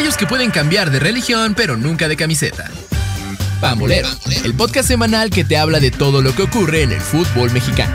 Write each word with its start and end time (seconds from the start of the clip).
aquellos 0.00 0.16
que 0.16 0.26
pueden 0.26 0.50
cambiar 0.50 0.90
de 0.90 0.98
religión 0.98 1.52
pero 1.54 1.76
nunca 1.76 2.08
de 2.08 2.16
camiseta. 2.16 2.70
Pambolero, 3.60 4.08
el 4.44 4.54
podcast 4.54 4.88
semanal 4.88 5.28
que 5.28 5.44
te 5.44 5.58
habla 5.58 5.78
de 5.78 5.90
todo 5.90 6.22
lo 6.22 6.34
que 6.34 6.44
ocurre 6.44 6.84
en 6.84 6.92
el 6.92 7.00
fútbol 7.02 7.52
mexicano. 7.52 7.94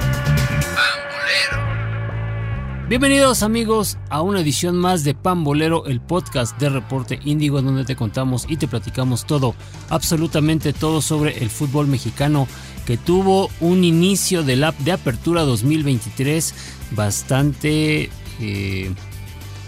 Bienvenidos 2.87 3.41
amigos 3.41 3.97
a 4.11 4.21
una 4.21 4.41
edición 4.41 4.75
más 4.75 5.03
de 5.03 5.15
Pambolero, 5.15 5.87
el 5.87 5.99
podcast 5.99 6.55
de 6.59 6.69
Reporte 6.69 7.19
Índigo, 7.25 7.59
donde 7.63 7.85
te 7.85 7.95
contamos 7.95 8.45
y 8.47 8.57
te 8.57 8.67
platicamos 8.67 9.25
todo, 9.25 9.55
absolutamente 9.89 10.73
todo 10.73 11.01
sobre 11.01 11.39
el 11.39 11.49
fútbol 11.49 11.87
mexicano 11.87 12.47
que 12.85 12.97
tuvo 12.97 13.49
un 13.61 13.83
inicio 13.83 14.43
de, 14.43 14.57
la, 14.57 14.75
de 14.77 14.91
apertura 14.91 15.41
2023 15.41 16.53
bastante... 16.91 18.11
Eh, 18.39 18.93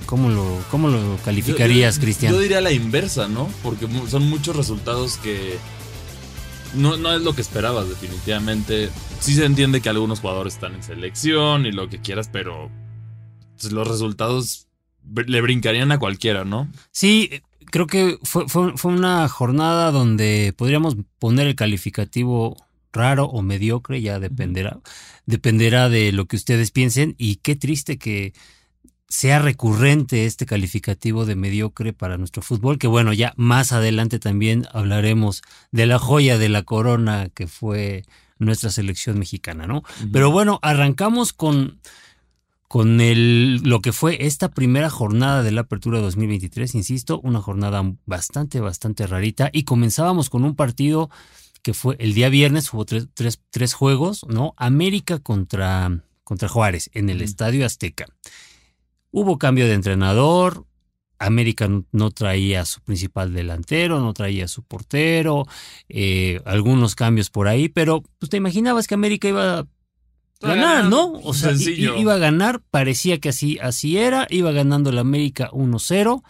¿Cómo 0.08 0.30
lo, 0.30 0.64
cómo 0.72 0.88
lo 0.88 1.18
calificarías, 1.26 2.00
Cristian? 2.00 2.34
Yo 2.34 2.40
diría 2.40 2.62
la 2.62 2.72
inversa, 2.72 3.28
¿no? 3.28 3.50
Porque 3.62 3.88
son 4.08 4.30
muchos 4.30 4.56
resultados 4.56 5.18
que 5.18 5.58
no, 6.74 6.96
no 6.96 7.14
es 7.14 7.22
lo 7.22 7.36
que 7.36 7.42
esperabas, 7.42 7.90
definitivamente. 7.90 8.90
Sí 9.20 9.36
se 9.36 9.44
entiende 9.44 9.82
que 9.82 9.90
algunos 9.90 10.22
jugadores 10.22 10.54
están 10.54 10.76
en 10.76 10.82
selección 10.82 11.66
y 11.66 11.74
lo 11.74 11.90
que 11.90 12.00
quieras, 12.00 12.30
pero 12.32 12.72
pues, 13.60 13.74
los 13.74 13.86
resultados 13.86 14.68
le 15.04 15.42
brincarían 15.42 15.92
a 15.92 16.00
cualquiera, 16.00 16.46
¿no? 16.46 16.72
Sí, 16.92 17.42
creo 17.66 17.88
que 17.88 18.18
fue, 18.24 18.48
fue, 18.48 18.78
fue, 18.78 18.94
una 18.94 19.28
jornada 19.28 19.92
donde 19.92 20.54
podríamos 20.56 20.96
poner 21.20 21.48
el 21.48 21.56
calificativo 21.56 22.56
raro 22.94 23.26
o 23.26 23.42
mediocre, 23.42 24.02
ya 24.02 24.20
dependerá, 24.20 24.80
dependerá 25.26 25.90
de 25.90 26.14
lo 26.14 26.28
que 26.28 26.38
ustedes 26.38 26.72
piensen. 26.72 27.14
Y 27.18 27.38
qué 27.38 27.58
triste 27.58 27.98
que 27.98 28.34
sea 29.10 29.40
recurrente 29.40 30.26
este 30.26 30.46
calificativo 30.46 31.26
de 31.26 31.36
mediocre 31.36 31.94
para 31.94 32.18
nuestro 32.18 32.42
fútbol, 32.42 32.78
que 32.78 32.88
bueno, 32.88 33.14
ya 33.14 33.34
más 33.38 33.72
adelante 33.72 34.20
también 34.20 34.68
hablaremos 34.74 35.42
de 35.72 35.86
la 35.86 35.98
joya 35.98 36.38
de 36.38 36.50
la 36.50 36.64
corona 36.64 37.30
que 37.34 37.48
fue 37.48 38.04
nuestra 38.40 38.70
selección 38.70 39.18
mexicana, 39.18 39.66
¿no? 39.66 39.84
Pero 40.12 40.30
bueno, 40.30 40.60
arrancamos 40.62 41.34
con, 41.34 41.80
con 42.68 43.02
el, 43.02 43.62
lo 43.64 43.82
que 43.82 43.94
fue 43.94 44.26
esta 44.26 44.50
primera 44.50 44.90
jornada 44.90 45.42
de 45.42 45.52
la 45.52 45.62
apertura 45.62 46.00
2023, 46.00 46.76
insisto, 46.76 47.20
una 47.22 47.42
jornada 47.42 47.82
bastante, 48.06 48.60
bastante 48.60 49.08
rarita, 49.08 49.50
y 49.54 49.64
comenzábamos 49.64 50.30
con 50.30 50.44
un 50.44 50.56
partido 50.56 51.10
que 51.64 51.74
fue 51.74 51.96
el 52.00 52.14
día 52.14 52.30
viernes, 52.30 52.72
hubo 52.74 52.86
tres, 52.86 53.08
tres, 53.14 53.42
tres 53.50 53.74
juegos, 53.74 54.26
¿no? 54.30 54.54
América 54.58 55.20
contra, 55.20 56.04
contra 56.24 56.48
Juárez 56.48 56.90
en 56.94 57.10
el 57.10 57.22
Estadio 57.22 57.66
Azteca. 57.66 58.06
Hubo 59.20 59.40
cambio 59.40 59.66
de 59.66 59.74
entrenador, 59.74 60.68
América 61.18 61.68
no 61.92 62.12
traía 62.12 62.66
su 62.66 62.82
principal 62.82 63.34
delantero, 63.34 64.00
no 64.00 64.14
traía 64.14 64.48
su 64.48 64.62
portero, 64.62 65.48
eh, 65.90 66.40
algunos 66.46 66.94
cambios 66.94 67.32
por 67.32 67.48
ahí, 67.48 67.68
pero 67.68 68.04
pues 68.20 68.30
te 68.30 68.38
imaginabas 68.38 68.86
que 68.86 68.94
América 68.94 69.28
iba 69.28 69.58
a 69.58 69.68
ganar, 70.40 70.86
¿no? 70.86 71.14
O 71.14 71.34
sea, 71.34 71.54
iba 71.54 72.14
a 72.14 72.20
ganar, 72.20 72.62
parecía 72.70 73.18
que 73.18 73.30
así, 73.30 73.58
así 73.60 73.98
era, 73.98 74.28
iba 74.30 74.52
ganando 74.52 74.92
el 74.92 75.00
América 75.00 75.50
1-0, 75.50 76.22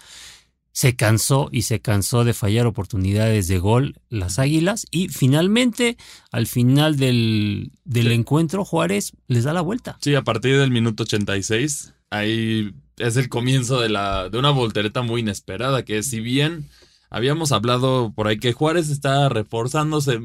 se 0.71 0.95
cansó 0.95 1.49
y 1.51 1.63
se 1.63 1.81
cansó 1.81 2.23
de 2.23 2.33
fallar 2.33 2.67
oportunidades 2.67 3.49
de 3.49 3.59
gol 3.59 3.99
las 4.07 4.39
Águilas 4.39 4.85
y 4.91 5.09
finalmente, 5.09 5.97
al 6.31 6.47
final 6.47 6.95
del, 6.95 7.73
del 7.83 8.13
encuentro, 8.13 8.63
Juárez 8.63 9.11
les 9.27 9.43
da 9.43 9.51
la 9.51 9.59
vuelta. 9.59 9.97
Sí, 9.99 10.15
a 10.15 10.21
partir 10.21 10.57
del 10.57 10.71
minuto 10.71 11.03
86 11.03 11.95
ahí 12.09 12.73
es 12.97 13.17
el 13.17 13.29
comienzo 13.29 13.79
de, 13.79 13.89
la, 13.89 14.29
de 14.29 14.37
una 14.37 14.51
voltereta 14.51 15.01
muy 15.01 15.21
inesperada, 15.21 15.85
que 15.85 16.03
si 16.03 16.19
bien 16.19 16.67
habíamos 17.09 17.51
hablado 17.51 18.11
por 18.15 18.27
ahí 18.27 18.39
que 18.39 18.53
Juárez 18.53 18.89
está 18.89 19.29
reforzándose, 19.29 20.19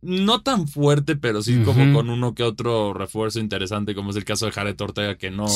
no 0.00 0.42
tan 0.42 0.68
fuerte, 0.68 1.16
pero 1.16 1.42
sí 1.42 1.62
como 1.64 1.92
con 1.92 2.10
uno 2.10 2.34
que 2.34 2.42
otro 2.42 2.92
refuerzo 2.92 3.40
interesante, 3.40 3.94
como 3.94 4.10
es 4.10 4.16
el 4.16 4.24
caso 4.24 4.46
de 4.46 4.52
Jared 4.52 4.80
Ortega, 4.80 5.16
que 5.16 5.30
no, 5.30 5.46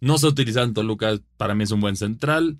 no 0.00 0.18
se 0.18 0.26
utiliza 0.26 0.62
en 0.62 0.74
Toluca, 0.74 1.18
para 1.36 1.54
mí 1.54 1.64
es 1.64 1.70
un 1.70 1.80
buen 1.80 1.96
central. 1.96 2.56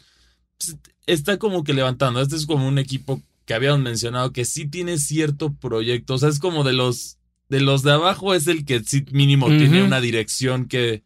Pues, 0.59 0.77
está 1.07 1.39
como 1.39 1.65
que 1.65 1.75
levantando, 1.75 2.21
este 2.21 2.37
es 2.37 2.47
como 2.47 2.67
un 2.67 2.79
equipo 2.79 3.21
que 3.45 3.55
habíamos 3.55 3.81
mencionado 3.81 4.33
que 4.33 4.45
sí 4.45 4.67
tiene 4.67 4.99
cierto 4.99 5.53
proyecto, 5.53 6.15
o 6.15 6.19
sea, 6.19 6.29
es 6.29 6.39
como 6.39 6.65
de 6.65 6.73
los 6.73 7.19
de 7.51 7.61
los 7.61 7.83
de 7.83 7.93
abajo 7.93 8.35
es 8.35 8.47
el 8.47 8.65
que 8.65 8.83
sí 8.83 9.05
mínimo 9.13 9.49
tiene 9.49 9.83
una 9.83 10.01
dirección 10.01 10.65
que 10.67 11.03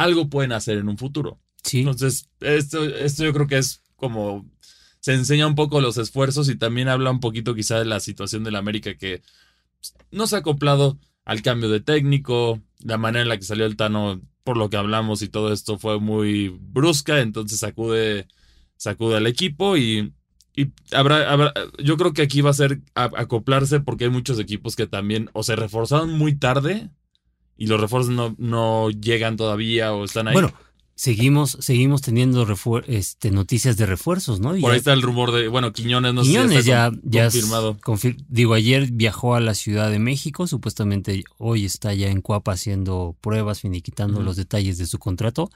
algo 0.00 0.30
pueden 0.30 0.52
hacer 0.52 0.78
en 0.78 0.88
un 0.88 0.96
futuro. 0.96 1.38
Sí. 1.62 1.80
Entonces, 1.80 2.28
esto, 2.40 2.84
esto 2.84 3.24
yo 3.24 3.32
creo 3.32 3.46
que 3.46 3.58
es 3.58 3.82
como 3.96 4.46
se 5.00 5.14
enseña 5.14 5.46
un 5.46 5.54
poco 5.54 5.80
los 5.80 5.98
esfuerzos 5.98 6.48
y 6.48 6.56
también 6.56 6.88
habla 6.88 7.10
un 7.10 7.20
poquito 7.20 7.54
quizá 7.54 7.78
de 7.78 7.84
la 7.86 8.00
situación 8.00 8.44
del 8.44 8.56
América 8.56 8.94
que 8.94 9.22
pues, 9.78 9.94
no 10.10 10.26
se 10.26 10.36
ha 10.36 10.40
acoplado 10.40 10.98
al 11.24 11.42
cambio 11.42 11.68
de 11.68 11.80
técnico, 11.80 12.60
la 12.80 12.98
manera 12.98 13.22
en 13.22 13.28
la 13.28 13.36
que 13.36 13.44
salió 13.44 13.66
el 13.66 13.76
Tano, 13.76 14.20
por 14.42 14.56
lo 14.56 14.68
que 14.70 14.76
hablamos 14.76 15.22
y 15.22 15.28
todo 15.28 15.52
esto 15.52 15.78
fue 15.78 16.00
muy 16.00 16.48
brusca, 16.48 17.20
entonces 17.20 17.58
sacude, 17.60 18.26
sacude 18.76 19.16
al 19.16 19.26
equipo 19.26 19.76
y, 19.76 20.12
y 20.56 20.72
habrá, 20.92 21.30
habrá, 21.30 21.52
yo 21.78 21.96
creo 21.96 22.12
que 22.12 22.22
aquí 22.22 22.40
va 22.40 22.50
a 22.50 22.54
ser 22.54 22.80
acoplarse 22.94 23.80
porque 23.80 24.04
hay 24.04 24.10
muchos 24.10 24.38
equipos 24.38 24.76
que 24.76 24.86
también 24.86 25.30
o 25.34 25.42
se 25.42 25.56
reforzaron 25.56 26.12
muy 26.12 26.36
tarde 26.36 26.90
y 27.60 27.66
los 27.66 27.78
refuerzos 27.78 28.10
no, 28.10 28.34
no 28.38 28.88
llegan 28.88 29.36
todavía 29.36 29.92
o 29.92 30.02
están 30.02 30.26
ahí. 30.28 30.32
Bueno, 30.32 30.50
seguimos, 30.94 31.58
seguimos 31.60 32.00
teniendo 32.00 32.46
este, 32.86 33.30
noticias 33.30 33.76
de 33.76 33.84
refuerzos, 33.84 34.40
¿no? 34.40 34.56
Por 34.58 34.72
ahí 34.72 34.78
está 34.78 34.94
el 34.94 35.02
rumor 35.02 35.30
de, 35.30 35.48
bueno, 35.48 35.70
Quiñones 35.70 36.14
no 36.14 36.22
Quiñones 36.22 36.64
ya, 36.64 36.90
ya 37.02 37.24
confirmado. 37.24 37.76
digo, 38.28 38.54
ayer 38.54 38.88
viajó 38.90 39.34
a 39.34 39.40
la 39.40 39.54
Ciudad 39.54 39.90
de 39.90 39.98
México, 39.98 40.46
supuestamente 40.46 41.22
hoy 41.36 41.66
está 41.66 41.92
ya 41.92 42.08
en 42.08 42.22
Cuapa 42.22 42.52
haciendo 42.52 43.14
pruebas, 43.20 43.60
finiquitando 43.60 44.22
los 44.22 44.36
detalles 44.36 44.78
de 44.78 44.86
su 44.86 44.98
contrato. 44.98 45.50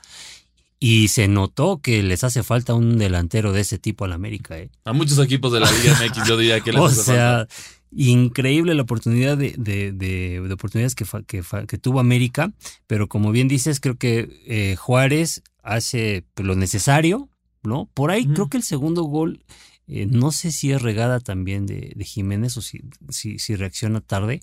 Y 0.79 1.09
se 1.09 1.27
notó 1.29 1.81
que 1.81 2.03
les 2.03 2.23
hace 2.23 2.43
falta 2.43 2.75
un 2.75 2.99
delantero 2.99 3.55
de 3.55 3.63
ese 3.63 3.79
tipo 3.79 4.05
al 4.05 4.13
América. 4.13 4.59
¿eh? 4.59 4.69
A 4.85 4.93
muchos 4.93 5.19
equipos 5.21 5.51
de 5.55 5.61
la 5.61 5.71
Liga 5.73 5.99
MX 6.07 6.29
yo 6.29 6.37
diría 6.37 6.61
que 6.61 6.73
les 6.73 6.81
o 6.83 6.85
hace 6.85 7.03
sea, 7.03 7.37
falta 7.39 7.55
increíble 7.97 8.75
la 8.75 8.83
oportunidad 8.83 9.37
de, 9.37 9.55
de, 9.57 9.93
de, 9.93 10.53
oportunidades 10.53 10.95
que, 10.95 11.05
que, 11.27 11.43
que, 11.67 11.79
tuvo 11.79 12.01
América, 12.01 12.53
pero 12.87 13.09
como 13.09 13.33
bien 13.33 13.49
dices, 13.49 13.81
creo 13.81 13.97
que 13.97 14.43
eh, 14.47 14.77
Juárez 14.77 15.43
hace 15.63 16.25
lo 16.37 16.57
necesario, 16.57 17.29
¿no? 17.63 17.89
Por 17.95 18.11
ahí 18.11 18.27
creo 18.27 18.49
que 18.49 18.57
el 18.57 18.63
segundo 18.63 19.05
gol, 19.05 19.45
eh, 19.87 20.07
no 20.07 20.33
sé 20.33 20.53
si 20.53 20.73
es 20.73 20.83
regada 20.83 21.21
también 21.21 21.67
de, 21.67 21.95
Jiménez 22.05 22.57
o 22.57 22.63
si, 22.63 22.83
si, 23.09 23.39
si 23.39 23.57
reacciona 23.57 24.01
tarde, 24.01 24.41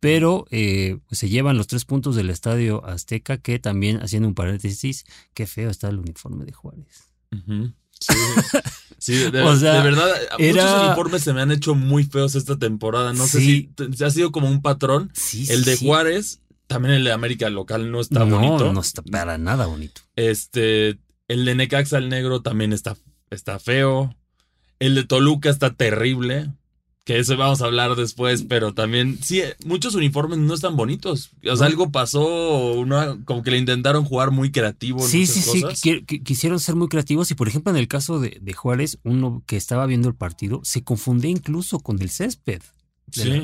pero 0.00 0.46
eh, 0.50 0.98
se 1.10 1.28
llevan 1.28 1.56
los 1.56 1.66
tres 1.66 1.84
puntos 1.84 2.16
del 2.16 2.30
Estadio 2.30 2.84
Azteca, 2.86 3.38
que 3.38 3.58
también, 3.58 4.02
haciendo 4.02 4.28
un 4.28 4.34
paréntesis, 4.34 5.04
qué 5.34 5.46
feo 5.46 5.70
está 5.70 5.88
el 5.88 5.98
uniforme 5.98 6.44
de 6.44 6.52
Juárez. 6.52 7.08
Sí, 8.98 9.14
de, 9.14 9.30
verdad, 9.30 10.14
muchos 10.38 10.84
uniformes 10.84 11.22
se 11.22 11.32
me 11.32 11.42
han 11.42 11.50
hecho 11.50 11.74
muy 11.74 12.04
feos 12.04 12.34
esta 12.36 12.58
temporada. 12.58 13.12
No 13.12 13.26
sé 13.26 13.40
si 13.40 14.04
ha 14.04 14.10
sido 14.10 14.30
como 14.30 14.48
un 14.48 14.62
patrón. 14.62 15.12
el 15.48 15.64
de 15.64 15.76
Juárez, 15.76 16.40
también 16.68 16.94
el 16.94 17.04
de 17.04 17.12
América 17.12 17.50
local 17.50 17.90
no 17.90 18.00
está 18.00 18.24
bonito. 18.24 18.72
No 18.72 18.80
está 18.80 19.02
para 19.02 19.38
nada 19.38 19.66
bonito. 19.66 20.02
Este, 20.14 20.98
el 21.26 21.44
de 21.44 21.54
Necaxa 21.54 21.98
el 21.98 22.08
negro 22.08 22.42
también 22.42 22.72
está, 22.72 22.96
está 23.30 23.58
feo. 23.58 24.14
El 24.78 24.94
de 24.94 25.04
Toluca 25.04 25.50
está 25.50 25.74
terrible 25.74 26.50
que 27.04 27.18
eso 27.18 27.36
vamos 27.36 27.60
a 27.60 27.64
hablar 27.64 27.96
después, 27.96 28.44
pero 28.48 28.74
también, 28.74 29.18
sí, 29.20 29.42
muchos 29.64 29.94
uniformes 29.94 30.38
no 30.38 30.54
están 30.54 30.76
bonitos. 30.76 31.30
O 31.50 31.56
sea, 31.56 31.66
algo 31.66 31.90
pasó, 31.90 32.74
uno, 32.74 33.18
como 33.24 33.42
que 33.42 33.50
le 33.50 33.58
intentaron 33.58 34.04
jugar 34.04 34.30
muy 34.30 34.52
creativo. 34.52 35.00
Sí, 35.00 35.26
sí, 35.26 35.42
sí, 35.74 36.04
quisieron 36.04 36.60
ser 36.60 36.76
muy 36.76 36.88
creativos 36.88 37.30
y 37.30 37.34
por 37.34 37.48
ejemplo 37.48 37.72
en 37.72 37.78
el 37.78 37.88
caso 37.88 38.20
de, 38.20 38.52
Juárez, 38.52 38.98
uno 39.02 39.42
que 39.46 39.56
estaba 39.56 39.86
viendo 39.86 40.08
el 40.08 40.14
partido 40.14 40.60
se 40.62 40.84
confundía 40.84 41.30
incluso 41.30 41.80
con 41.80 42.00
el 42.00 42.10
césped. 42.10 42.62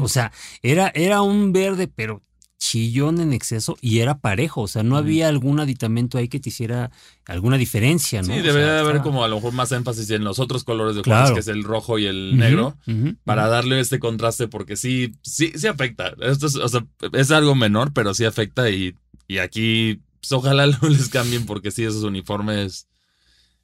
O 0.00 0.08
sea, 0.08 0.32
era, 0.62 0.88
era 0.94 1.22
un 1.22 1.52
verde, 1.52 1.88
pero 1.88 2.22
chillón 2.58 3.20
en 3.20 3.32
exceso 3.32 3.76
y 3.80 4.00
era 4.00 4.18
parejo, 4.18 4.62
o 4.62 4.68
sea, 4.68 4.82
no 4.82 4.96
había 4.96 5.28
algún 5.28 5.60
aditamento 5.60 6.18
ahí 6.18 6.28
que 6.28 6.40
te 6.40 6.48
hiciera 6.48 6.90
alguna 7.26 7.56
diferencia, 7.56 8.20
¿no? 8.20 8.34
Sí, 8.34 8.40
debería 8.40 8.80
haber 8.80 9.00
como 9.00 9.24
a 9.24 9.28
lo 9.28 9.36
mejor 9.36 9.52
más 9.52 9.70
énfasis 9.72 10.10
en 10.10 10.24
los 10.24 10.38
otros 10.38 10.64
colores 10.64 10.96
de 10.96 11.02
Juárez, 11.02 11.32
que 11.32 11.40
es 11.40 11.48
el 11.48 11.62
rojo 11.62 11.98
y 11.98 12.06
el 12.06 12.36
negro, 12.36 12.76
para 13.24 13.48
darle 13.48 13.80
este 13.80 13.98
contraste, 13.98 14.48
porque 14.48 14.76
sí, 14.76 15.12
sí, 15.22 15.52
sí 15.54 15.66
afecta. 15.66 16.14
Esto 16.20 16.46
es, 16.48 16.56
o 16.56 16.68
sea, 16.68 16.84
es 17.12 17.30
algo 17.30 17.54
menor, 17.54 17.92
pero 17.92 18.12
sí 18.12 18.24
afecta 18.24 18.68
y, 18.70 18.94
y 19.28 19.38
aquí, 19.38 20.00
pues, 20.20 20.32
ojalá 20.32 20.66
no 20.82 20.88
les 20.88 21.08
cambien, 21.08 21.46
porque 21.46 21.70
sí, 21.70 21.84
esos 21.84 22.02
uniformes, 22.02 22.88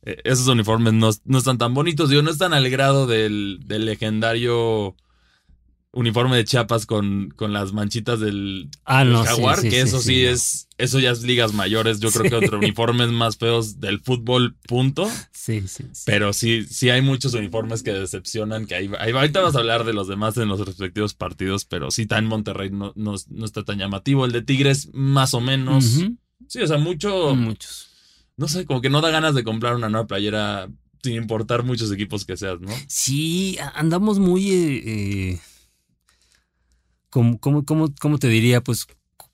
eh, 0.03 0.19
esos 0.25 0.47
uniformes 0.47 0.93
no, 0.93 1.11
no, 1.25 1.39
están 1.39 1.59
tan 1.59 1.75
bonitos, 1.75 2.11
digo, 2.11 2.23
no 2.23 2.31
están 2.31 2.53
al 2.53 2.71
grado 2.71 3.07
del, 3.07 3.59
del 3.67 3.87
legendario 3.87 4.95
uniforme 5.95 6.37
de 6.37 6.45
Chiapas 6.45 6.87
con, 6.87 7.31
con 7.37 7.53
las 7.53 7.73
manchitas 7.73 8.21
del, 8.21 8.69
Ah, 8.85 9.05
no, 9.05 9.25
jaguar, 9.25 9.61
sí, 9.61 9.69
que 9.71 9.81
eso 9.81 10.01
sí, 10.01 10.25
es, 10.25 10.69
eso 10.77 10.99
ya 10.99 11.11
es 11.11 11.23
ligas 11.23 11.53
mayores. 11.53 12.01
Yo 12.01 12.11
creo 12.11 12.29
que 12.29 12.47
otro 12.47 12.59
uniformes 12.59 13.09
más 13.11 13.37
feos 13.37 13.81
del 13.81 14.01
fútbol, 14.01 14.57
punto. 14.67 15.09
Sí, 15.33 15.63
sí, 15.69 15.85
sí. 15.93 16.03
Pero 16.07 16.33
sí, 16.33 16.65
sí 16.69 16.91
hay 16.91 17.01
muchos 17.03 17.35
uniformes 17.35 17.83
que 17.83 17.93
decepcionan, 17.93 18.67
que 18.67 18.75
ahí, 18.75 18.91
ahí 18.99 19.13
ahorita 19.13 19.41
vamos 19.41 19.57
a 19.57 19.61
hablar 19.61 19.85
de 19.85 19.93
los 19.93 20.09
demás 20.09 20.37
en 20.37 20.49
los 20.49 20.61
respectivos 20.65 21.15
partidos, 21.15 21.65
pero 21.65 21.91
sí, 21.91 22.03
está 22.03 22.19
en 22.19 22.27
Monterrey 22.27 22.71
no, 22.71 22.93
no, 22.97 23.15
no 23.29 23.45
está 23.45 23.65
tan 23.65 23.79
llamativo. 23.79 24.25
El 24.25 24.33
de 24.33 24.43
Tigres, 24.43 24.89
más 24.93 25.33
o 25.35 25.41
menos. 25.41 25.85
Sí, 26.49 26.61
o 26.61 26.67
sea, 26.67 26.79
mucho, 26.79 27.35
Muchos. 27.35 27.89
no 28.37 28.49
sé, 28.49 28.65
como 28.67 28.81
que 28.81 28.91
no 28.91 29.01
da 29.01 29.11
ganas 29.11 29.35
de 29.35 29.45
comprar 29.45 29.77
una 29.77 29.89
nueva 29.89 30.07
playera 30.07 30.69
sin 31.03 31.15
importar 31.17 31.63
muchos 31.65 31.93
equipos 31.93 32.25
que 32.25 32.37
seas, 32.37 32.61
¿no? 32.61 32.73
Sí, 32.89 33.59
andamos 33.75 34.19
muy. 34.19 34.51
eh, 34.51 34.83
eh, 34.87 35.41
¿cómo, 37.15 37.39
cómo, 37.39 37.65
cómo- 37.65 37.95
cómo 38.01 38.19
te 38.19 38.27
diría? 38.29 38.61
Pues 38.61 38.87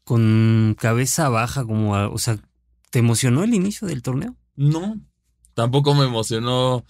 con 0.04 0.76
cabeza 0.78 1.28
baja, 1.30 1.64
como. 1.64 1.96
a- 1.96 2.08
o 2.08 2.18
sea, 2.18 2.38
¿te 2.90 2.98
emocionó 2.98 3.42
el 3.42 3.54
inicio 3.54 3.88
del 3.88 4.02
torneo? 4.02 4.36
No, 4.54 5.00
tampoco 5.54 5.94
me 5.94 6.04
emocionó 6.04 6.84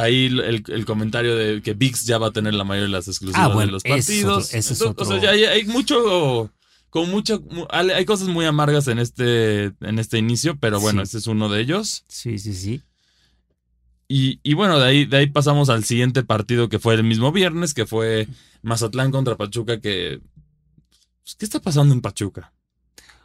ahí 0.00 0.26
el, 0.26 0.64
el 0.66 0.84
comentario 0.86 1.36
de 1.36 1.60
que 1.60 1.74
VIX 1.74 2.04
ya 2.06 2.16
va 2.18 2.28
a 2.28 2.32
tener 2.32 2.54
la 2.54 2.64
mayoría 2.64 2.86
de 2.86 2.92
las 2.92 3.08
exclusivas 3.08 3.44
Ah, 3.44 3.48
bueno, 3.52 3.66
de 3.66 3.72
los 3.72 3.84
ese 3.84 3.94
es 3.98 4.06
partidos. 4.06 4.44
otro- 4.46 4.58
ese 4.58 4.72
es 4.72 4.80
Entonces, 4.80 5.02
O 5.02 5.04
sea, 5.10 5.16
otro- 5.16 5.22
ya 5.24 5.30
hay, 5.32 5.44
hay 5.44 5.64
mucho, 5.66 6.50
con 6.90 7.10
mucho, 7.10 7.40
mu- 7.50 7.66
hay 7.70 8.04
cosas 8.06 8.28
muy 8.28 8.46
amargas 8.46 8.86
en 8.88 9.00
este, 9.00 9.64
en 9.80 9.98
este 9.98 10.16
inicio, 10.18 10.56
pero 10.58 10.80
bueno, 10.80 11.00
Sí. 11.00 11.04
este 11.04 11.18
es 11.18 11.26
uno 11.26 11.48
de 11.50 11.60
ellos. 11.60 12.04
Sí, 12.08 12.38
sí, 12.38 12.54
sí. 12.54 12.82
Y, 14.16 14.38
y 14.44 14.54
bueno, 14.54 14.78
de 14.78 14.86
ahí, 14.86 15.04
de 15.06 15.16
ahí 15.16 15.26
pasamos 15.26 15.70
al 15.70 15.82
siguiente 15.82 16.22
partido 16.22 16.68
que 16.68 16.78
fue 16.78 16.94
el 16.94 17.02
mismo 17.02 17.32
viernes, 17.32 17.74
que 17.74 17.84
fue 17.84 18.28
Mazatlán 18.62 19.10
contra 19.10 19.36
Pachuca, 19.36 19.80
que... 19.80 20.20
pues, 21.24 21.34
¿Qué 21.36 21.44
está 21.44 21.58
pasando 21.58 21.92
en 21.94 22.00
Pachuca? 22.00 22.52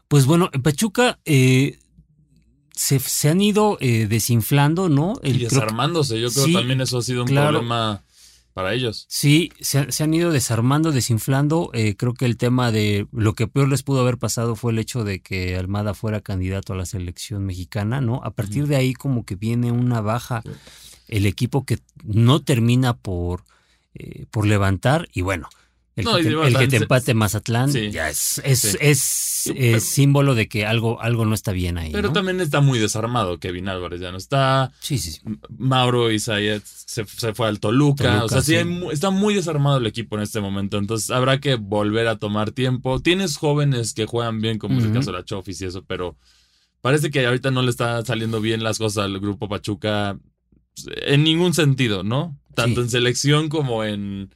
Pues 0.08 0.26
bueno, 0.26 0.50
en 0.52 0.64
Pachuca 0.64 1.20
eh, 1.26 1.78
se, 2.74 2.98
se 2.98 3.30
han 3.30 3.40
ido 3.40 3.78
eh, 3.82 4.08
desinflando, 4.08 4.90
¿no? 4.90 5.14
Y 5.22 5.30
El- 5.30 5.40
desarmándose, 5.42 6.20
yo 6.20 6.32
creo 6.32 6.46
sí, 6.46 6.54
que 6.54 6.58
también 6.58 6.82
eso 6.82 6.98
ha 6.98 7.04
sido 7.04 7.22
un 7.22 7.28
claro. 7.28 7.60
problema 7.60 8.02
para 8.60 8.74
ellos. 8.74 9.06
Sí, 9.08 9.54
se, 9.62 9.90
se 9.90 10.04
han 10.04 10.14
ido 10.14 10.34
desarmando, 10.34 10.92
desinflando. 10.92 11.72
Eh, 11.74 11.96
creo 11.96 12.14
que 12.14 12.26
el 12.26 12.36
tema 12.36 12.74
de 12.74 13.08
lo 13.14 13.34
que 13.34 13.48
peor 13.48 13.70
les 13.70 13.84
pudo 13.84 14.02
haber 14.02 14.18
pasado 14.18 14.58
fue 14.58 14.74
el 14.74 14.80
hecho 14.80 15.06
de 15.06 15.22
que 15.22 15.56
Almada 15.56 15.94
fuera 15.94 16.20
candidato 16.20 16.74
a 16.74 16.76
la 16.76 16.86
selección 16.86 17.46
mexicana, 17.46 18.02
¿no? 18.02 18.20
A 18.22 18.32
partir 18.32 18.68
de 18.68 18.76
ahí 18.76 18.94
como 18.94 19.24
que 19.24 19.36
viene 19.36 19.72
una 19.72 20.02
baja 20.02 20.44
el 21.08 21.26
equipo 21.26 21.66
que 21.66 21.80
no 22.04 22.42
termina 22.42 22.98
por, 22.98 23.46
eh, 23.94 24.26
por 24.30 24.46
levantar 24.46 25.08
y 25.14 25.22
bueno. 25.22 25.48
El, 26.00 26.06
No, 26.06 26.16
que, 26.16 26.24
te, 26.24 26.64
el 26.64 26.70
te 26.70 26.78
empate 26.78 27.14
Mazatlán 27.14 27.72
Sí. 27.72 27.92
ya 27.92 28.10
es, 28.10 28.42
es, 28.44 28.78
Sí. 29.00 29.54
es, 29.56 29.84
símbolo 29.84 30.36
de 30.36 30.48
que 30.48 30.66
algo, 30.66 31.02
algo 31.02 31.26
no 31.26 31.34
está 31.34 31.52
bien 31.52 31.78
ahí. 31.78 31.92
Pero 31.92 32.10
¿no? 32.10 32.14
también 32.14 32.42
está 32.42 32.60
muy 32.62 32.78
desarmado 32.80 33.40
Kevin 33.40 33.70
Álvarez, 33.70 34.02
ya 34.02 34.12
no 34.12 34.18
está. 34.18 34.72
Sí, 34.80 34.98
sí, 34.98 35.12
sí. 35.12 35.22
Mauro 35.58 36.12
Isaías 36.12 36.62
se, 36.66 37.06
se 37.06 37.34
fue 37.34 37.48
al 37.48 37.60
Toluca. 37.60 38.04
Toluca, 38.04 38.26
o 38.26 38.30
sea, 38.30 38.42
sí, 38.42 38.56
hay 38.56 38.68
está 38.92 39.10
muy 39.12 39.34
desarmado 39.34 39.78
el 39.78 39.88
equipo 39.88 40.18
en 40.18 40.24
este 40.24 40.42
momento. 40.42 40.78
Entonces 40.78 41.10
habrá 41.12 41.40
que 41.40 41.56
volver 41.56 42.08
a 42.08 42.18
tomar 42.18 42.52
tiempo. 42.52 43.00
Tienes 43.00 43.38
jóvenes 43.38 43.94
que 43.94 44.06
juegan 44.06 44.42
bien, 44.42 44.58
como 44.58 44.80
es 44.80 44.86
el 44.86 44.94
caso 44.94 45.12
de 45.12 45.18
la 45.20 45.26
Chofis 45.26 45.62
y 45.62 45.66
eso, 45.66 45.84
pero 45.86 46.18
parece 46.82 47.10
que 47.10 47.26
ahorita 47.26 47.52
no 47.52 47.62
le 47.62 47.70
está 47.70 48.04
saliendo 48.06 48.42
bien 48.42 48.64
las 48.64 48.78
cosas 48.78 49.06
al 49.06 49.20
grupo 49.20 49.48
Pachuca 49.48 50.18
pues, 50.76 50.88
en 51.06 51.24
ningún 51.24 51.54
sentido, 51.54 52.04
¿no? 52.04 52.38
Tanto 52.56 52.82
en 52.82 52.90
selección 52.90 53.48
como 53.50 53.84
en 53.84 54.34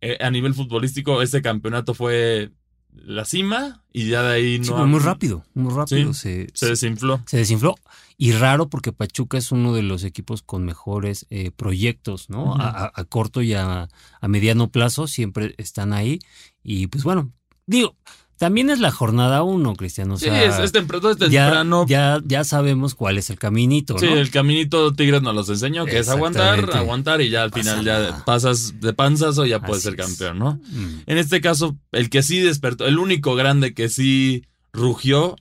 eh, 0.00 0.16
a 0.20 0.30
nivel 0.30 0.54
futbolístico. 0.54 1.22
Ese 1.22 1.42
campeonato 1.42 1.94
fue 1.94 2.50
la 2.94 3.24
cima 3.24 3.84
y 3.92 4.08
ya 4.08 4.22
de 4.22 4.34
ahí 4.34 4.58
no. 4.58 4.64
Sí, 4.64 4.72
muy 4.84 5.00
rápido, 5.00 5.44
muy 5.54 5.72
rápido. 5.72 6.12
Sí, 6.14 6.20
se, 6.20 6.46
Se 6.54 6.66
desinfló. 6.70 7.20
se 7.26 7.36
desinfló. 7.38 7.74
Y 8.16 8.32
raro 8.32 8.68
porque 8.68 8.92
Pachuca 8.92 9.38
es 9.38 9.52
uno 9.52 9.72
de 9.74 9.82
los 9.82 10.02
equipos 10.02 10.42
con 10.42 10.64
mejores 10.64 11.26
eh, 11.30 11.52
proyectos, 11.52 12.28
¿no? 12.30 12.54
A- 12.56 12.90
a 12.92 13.04
corto 13.04 13.42
y 13.42 13.54
a, 13.54 13.88
a 14.20 14.28
mediano 14.28 14.70
plazo 14.70 15.06
siempre 15.06 15.54
están 15.58 15.92
ahí. 15.92 16.18
Y 16.64 16.88
pues 16.88 17.04
bueno, 17.04 17.32
digo, 17.66 17.94
también 18.38 18.70
es 18.70 18.78
la 18.78 18.90
jornada 18.90 19.42
uno, 19.42 19.74
Cristiano. 19.74 20.14
O 20.14 20.16
Sí, 20.16 20.28
es, 20.28 20.58
es 20.58 20.72
tempra- 20.72 21.00
todo 21.00 21.10
es 21.10 21.18
ya, 21.18 21.46
temprano. 21.46 21.84
ya, 21.88 22.20
ya 22.24 22.44
sabemos 22.44 22.94
cuál 22.94 23.18
es 23.18 23.28
el 23.30 23.38
caminito, 23.38 23.98
Sí, 23.98 24.06
¿no? 24.06 24.16
el 24.16 24.30
caminito 24.30 24.94
Tigres 24.94 25.22
nos 25.22 25.34
los 25.34 25.48
enseñó, 25.48 25.84
que 25.84 25.98
es 25.98 26.08
aguantar, 26.08 26.70
aguantar 26.76 27.20
y 27.20 27.30
ya 27.30 27.42
al 27.42 27.50
Pasa 27.50 27.72
final 27.72 27.84
ya 27.84 28.24
pasas 28.24 28.80
de 28.80 28.92
panzazo 28.92 29.44
y 29.44 29.50
ya 29.50 29.60
puedes 29.60 29.82
ser 29.82 29.96
campeón, 29.96 30.38
¿no? 30.38 30.60
Mm. 30.70 31.00
En 31.06 31.18
este 31.18 31.40
caso, 31.40 31.76
el 31.92 32.08
que 32.10 32.22
sí 32.22 32.38
despertó, 32.38 32.86
el 32.86 32.98
único 32.98 33.34
grande 33.34 33.74
que 33.74 33.88
sí 33.88 34.44
rugió 34.72 35.36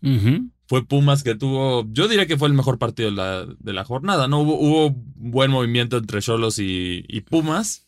fue 0.69 0.85
Pumas, 0.85 1.23
que 1.23 1.33
tuvo, 1.35 1.85
yo 1.91 2.07
diría 2.09 2.25
que 2.27 2.37
fue 2.37 2.49
el 2.49 2.53
mejor 2.53 2.77
partido 2.77 3.09
de 3.09 3.15
la, 3.15 3.45
de 3.45 3.73
la 3.73 3.85
jornada, 3.85 4.27
¿no? 4.27 4.41
Hubo, 4.41 4.59
hubo 4.59 4.95
buen 5.15 5.49
movimiento 5.49 5.97
entre 5.97 6.21
Cholos 6.21 6.59
y, 6.59 7.05
y 7.07 7.21
Pumas. 7.21 7.86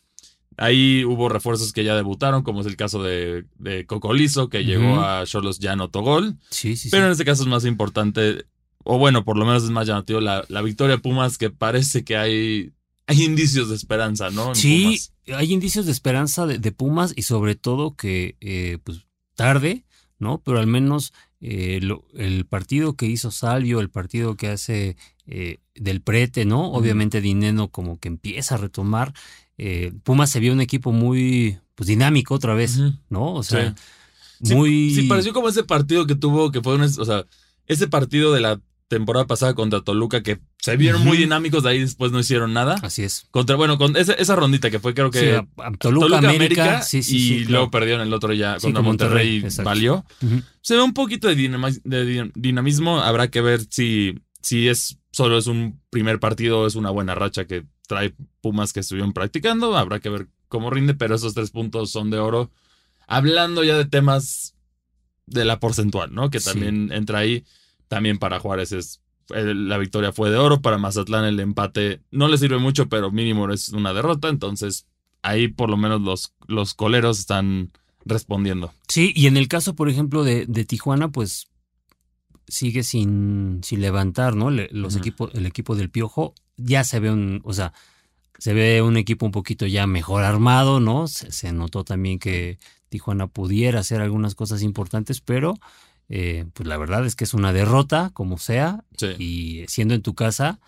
Ahí 0.62 1.04
hubo 1.06 1.30
refuerzos 1.30 1.72
que 1.72 1.84
ya 1.84 1.96
debutaron, 1.96 2.42
como 2.42 2.60
es 2.60 2.66
el 2.66 2.76
caso 2.76 3.02
de, 3.02 3.46
de 3.58 3.86
Cocolizo, 3.86 4.50
que 4.50 4.62
llegó 4.64 5.00
a 5.00 5.24
Cholos 5.24 5.58
ya 5.58 5.72
anotó 5.72 6.02
gol. 6.02 6.36
Sí, 6.50 6.76
sí, 6.76 6.84
sí. 6.84 6.88
Pero 6.90 7.06
en 7.06 7.12
este 7.12 7.24
caso 7.24 7.42
es 7.44 7.48
más 7.48 7.64
importante, 7.64 8.44
o 8.84 8.98
bueno, 8.98 9.24
por 9.24 9.38
lo 9.38 9.46
menos 9.46 9.64
es 9.64 9.70
más 9.70 9.86
llamativo, 9.86 10.20
la, 10.20 10.44
la 10.48 10.60
victoria 10.60 10.96
de 10.96 11.02
Pumas, 11.02 11.38
que 11.38 11.48
parece 11.48 12.04
que 12.04 12.18
hay, 12.18 12.72
hay 13.06 13.22
indicios 13.24 13.70
de 13.70 13.76
esperanza, 13.76 14.28
¿no? 14.28 14.50
En 14.50 14.54
Sí, 14.54 14.84
Pumas. 15.24 15.40
hay 15.40 15.52
indicios 15.54 15.86
de 15.86 15.92
esperanza 15.92 16.46
de, 16.46 16.58
de 16.58 16.72
Pumas 16.72 17.14
y 17.16 17.22
sobre 17.22 17.54
todo 17.54 17.96
que, 17.96 18.36
eh, 18.42 18.76
pues, 18.84 19.06
tarde, 19.36 19.84
¿no? 20.18 20.42
Pero 20.44 20.58
al 20.58 20.66
menos 20.66 21.14
eh, 21.40 21.80
lo- 21.82 22.04
el 22.14 22.44
partido 22.44 22.96
que 22.96 23.06
hizo 23.06 23.30
Salvio, 23.30 23.80
el 23.80 23.88
partido 23.88 24.36
que 24.36 24.48
hace 24.48 24.98
eh, 25.30 25.58
del 25.74 26.02
Prete, 26.02 26.44
¿no? 26.44 26.70
Obviamente 26.72 27.20
Dineno 27.20 27.68
como 27.68 27.98
que 27.98 28.08
empieza 28.08 28.56
a 28.56 28.58
retomar. 28.58 29.14
eh, 29.56 29.92
Pumas 30.04 30.28
se 30.30 30.40
vio 30.40 30.52
un 30.52 30.60
equipo 30.60 30.90
muy, 30.92 31.58
pues, 31.74 31.86
dinámico 31.88 32.34
otra 32.34 32.54
vez. 32.54 32.78
¿no? 33.08 33.34
O 33.34 33.42
sea, 33.42 33.74
Sí, 34.42 34.54
muy... 34.54 34.94
Sí, 34.94 35.02
pareció 35.02 35.32
como 35.34 35.48
ese 35.50 35.64
partido 35.64 36.06
que 36.06 36.14
tuvo, 36.14 36.50
que 36.50 36.62
fue 36.62 36.74
un, 36.74 36.82
o 36.82 37.04
sea, 37.04 37.26
ese 37.66 37.88
partido 37.88 38.32
de 38.32 38.40
la 38.40 38.58
temporada 38.88 39.26
pasada 39.26 39.54
contra 39.54 39.82
Toluca, 39.82 40.22
que 40.22 40.40
se 40.58 40.76
vieron 40.76 41.04
muy 41.04 41.16
dinámicos, 41.18 41.62
de 41.62 41.70
ahí 41.70 41.78
después 41.80 42.10
no 42.10 42.18
hicieron 42.18 42.52
nada. 42.54 42.74
Así 42.82 43.02
es. 43.04 43.26
Contra, 43.30 43.54
bueno, 43.56 43.76
con 43.78 43.96
esa, 43.96 44.14
esa 44.14 44.34
rondita 44.34 44.68
que 44.70 44.80
fue 44.80 44.94
creo 44.94 45.10
que 45.12 45.20
Sí, 45.20 45.26
a- 45.28 45.46
a 45.66 45.70
Toluca, 45.72 46.18
América, 46.18 46.82
sí, 46.82 47.02
sí, 47.04 47.16
y 47.16 47.20
sí, 47.20 47.34
claro. 47.40 47.50
luego 47.50 47.70
perdieron 47.70 48.00
el 48.04 48.12
otro 48.14 48.32
ya 48.32 48.54
contra 48.54 48.72
con 48.80 48.84
Monterrey, 48.86 49.44
y 49.46 49.62
valió. 49.62 50.04
Se 50.62 50.74
ve 50.74 50.82
un 50.82 50.94
poquito 50.94 51.28
de, 51.28 52.30
dinamismo. 52.34 53.00
Habrá 53.00 53.28
que 53.28 53.40
ver 53.42 53.60
si, 53.68 54.18
si 54.40 54.68
es 54.68 54.98
solo 55.12 55.38
es 55.38 55.46
un 55.46 55.80
primer 55.90 56.20
partido, 56.20 56.66
es 56.66 56.74
una 56.76 56.90
buena 56.90 57.14
racha 57.14 57.46
que 57.46 57.64
trae 57.86 58.14
Pumas 58.40 58.72
que 58.72 58.80
estuvieron 58.80 59.12
practicando. 59.12 59.76
Habrá 59.76 60.00
que 60.00 60.08
ver 60.08 60.28
cómo 60.48 60.70
rinde, 60.70 60.94
pero 60.94 61.14
esos 61.14 61.34
tres 61.34 61.50
puntos 61.50 61.90
son 61.90 62.10
de 62.10 62.18
oro. 62.18 62.50
Hablando 63.06 63.64
ya 63.64 63.76
de 63.76 63.84
temas 63.86 64.54
de 65.26 65.44
la 65.44 65.58
porcentual, 65.60 66.14
¿no? 66.14 66.30
Que 66.30 66.40
Sí. 66.40 66.50
también 66.50 66.92
entra 66.92 67.18
ahí. 67.20 67.44
También 67.88 68.18
para 68.18 68.38
Juárez 68.40 68.72
es 68.72 69.00
el- 69.30 69.68
la 69.68 69.78
victoria 69.78 70.12
fue 70.12 70.30
de 70.30 70.36
oro. 70.36 70.60
Para 70.62 70.78
Mazatlán 70.78 71.24
el 71.24 71.38
empate 71.40 72.00
no 72.10 72.28
le 72.28 72.38
sirve 72.38 72.58
mucho, 72.58 72.88
pero 72.88 73.10
mínimo 73.10 73.50
es 73.52 73.68
una 73.70 73.92
derrota. 73.92 74.28
Entonces 74.28 74.86
ahí 75.22 75.48
por 75.48 75.68
lo 75.70 75.76
menos 75.76 76.00
los, 76.00 76.32
los 76.46 76.74
coleros 76.74 77.18
están 77.18 77.72
respondiendo. 78.04 78.72
Sí, 78.88 79.12
y 79.14 79.26
en 79.26 79.36
el 79.36 79.48
caso, 79.48 79.74
por 79.74 79.88
ejemplo, 79.88 80.24
de, 80.24 80.46
de 80.46 80.64
Tijuana, 80.64 81.10
pues 81.10 81.48
sigue 82.50 82.82
sin, 82.82 83.60
sin 83.64 83.80
levantar, 83.80 84.34
¿no? 84.36 84.50
Le- 84.50 84.68
los 84.72 84.96
equipos, 84.96 85.30
el 85.34 85.46
equipo 85.46 85.74
del 85.76 85.90
Piojo 85.90 86.34
ya 86.56 86.84
se 86.84 87.00
ve 87.00 87.10
un, 87.10 87.40
o 87.44 87.52
sea, 87.52 87.72
se 88.38 88.52
ve 88.54 88.82
un 88.82 88.96
equipo 88.96 89.26
un 89.26 89.32
poquito 89.32 89.66
ya 89.66 89.86
mejor 89.86 90.24
armado, 90.24 90.80
¿no? 90.80 91.06
Se, 91.08 91.30
se 91.32 91.52
notó 91.52 91.84
también 91.84 92.18
que 92.18 92.58
Tijuana 92.88 93.26
pudiera 93.26 93.80
hacer 93.80 94.00
algunas 94.00 94.34
cosas 94.34 94.62
importantes, 94.62 95.20
pero 95.20 95.54
eh, 96.08 96.44
pues 96.54 96.66
la 96.68 96.76
verdad 96.76 97.06
es 97.06 97.14
que 97.16 97.24
es 97.24 97.34
una 97.34 97.52
derrota, 97.52 98.10
como 98.12 98.36
sea, 98.38 98.84
Sí. 98.96 99.06
y 99.18 99.64
siendo 99.68 99.94
en 99.94 100.02
tu 100.02 100.14
casa, 100.14 100.58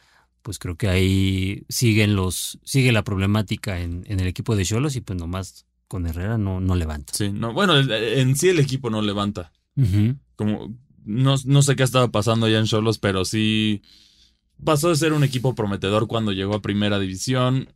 pues 0.42 0.58
creo 0.58 0.76
que 0.76 0.88
ahí 0.88 1.64
siguen 1.68 2.14
los, 2.16 2.58
sigue 2.64 2.92
la 2.92 3.04
problemática 3.04 3.80
en, 3.80 4.04
en 4.06 4.20
el 4.20 4.26
equipo 4.26 4.54
de 4.56 4.64
Cholos 4.64 4.94
y 4.96 5.00
pues 5.00 5.18
nomás 5.18 5.66
con 5.88 6.06
Herrera 6.06 6.38
no, 6.38 6.60
no 6.60 6.74
levanta. 6.74 7.12
Sí, 7.14 7.30
no, 7.32 7.52
bueno, 7.52 7.78
en 7.78 8.36
sí 8.36 8.48
el 8.48 8.58
equipo 8.60 8.88
no 8.90 9.02
levanta. 9.02 9.52
Como, 10.36 10.74
no, 11.04 11.34
no 11.44 11.62
sé 11.62 11.76
qué 11.76 11.82
estaba 11.82 12.08
pasando 12.10 12.48
ya 12.48 12.58
en 12.58 12.66
Cholos, 12.66 12.98
pero 12.98 13.24
sí 13.24 13.82
pasó 14.64 14.88
de 14.90 14.96
ser 14.96 15.12
un 15.12 15.24
equipo 15.24 15.54
prometedor 15.54 16.06
cuando 16.06 16.32
llegó 16.32 16.54
a 16.54 16.62
primera 16.62 16.98
división. 16.98 17.68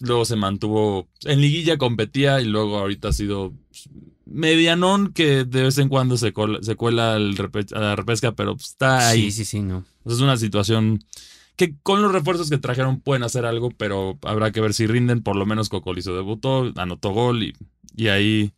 Luego 0.00 0.24
se 0.24 0.36
mantuvo 0.36 1.08
en 1.24 1.40
liguilla, 1.42 1.76
competía 1.76 2.40
y 2.40 2.46
luego 2.46 2.78
ahorita 2.78 3.08
ha 3.08 3.12
sido 3.12 3.52
pues, 3.68 3.90
medianón 4.24 5.12
que 5.12 5.44
de 5.44 5.62
vez 5.64 5.76
en 5.78 5.88
cuando 5.90 6.16
se, 6.16 6.32
cola- 6.32 6.60
se 6.62 6.74
cuela 6.76 7.18
repe- 7.18 7.76
a 7.76 7.80
la 7.80 7.96
repesca, 7.96 8.32
pero 8.32 8.54
pues, 8.56 8.68
está 8.70 9.10
ahí. 9.10 9.24
Sí, 9.30 9.32
sí, 9.32 9.44
sí, 9.44 9.60
no. 9.60 9.84
Es 10.06 10.20
una 10.20 10.38
situación 10.38 11.04
que 11.56 11.74
con 11.82 12.00
los 12.00 12.12
refuerzos 12.12 12.48
que 12.48 12.56
trajeron 12.56 13.00
pueden 13.00 13.22
hacer 13.24 13.44
algo, 13.44 13.70
pero 13.76 14.18
habrá 14.22 14.50
que 14.52 14.62
ver 14.62 14.72
si 14.72 14.86
rinden. 14.86 15.22
Por 15.22 15.36
lo 15.36 15.44
menos 15.44 15.68
Cocolizo 15.68 16.14
debutó, 16.16 16.72
anotó 16.76 17.10
gol 17.10 17.42
y, 17.42 17.52
y 17.94 18.08
ahí 18.08 18.52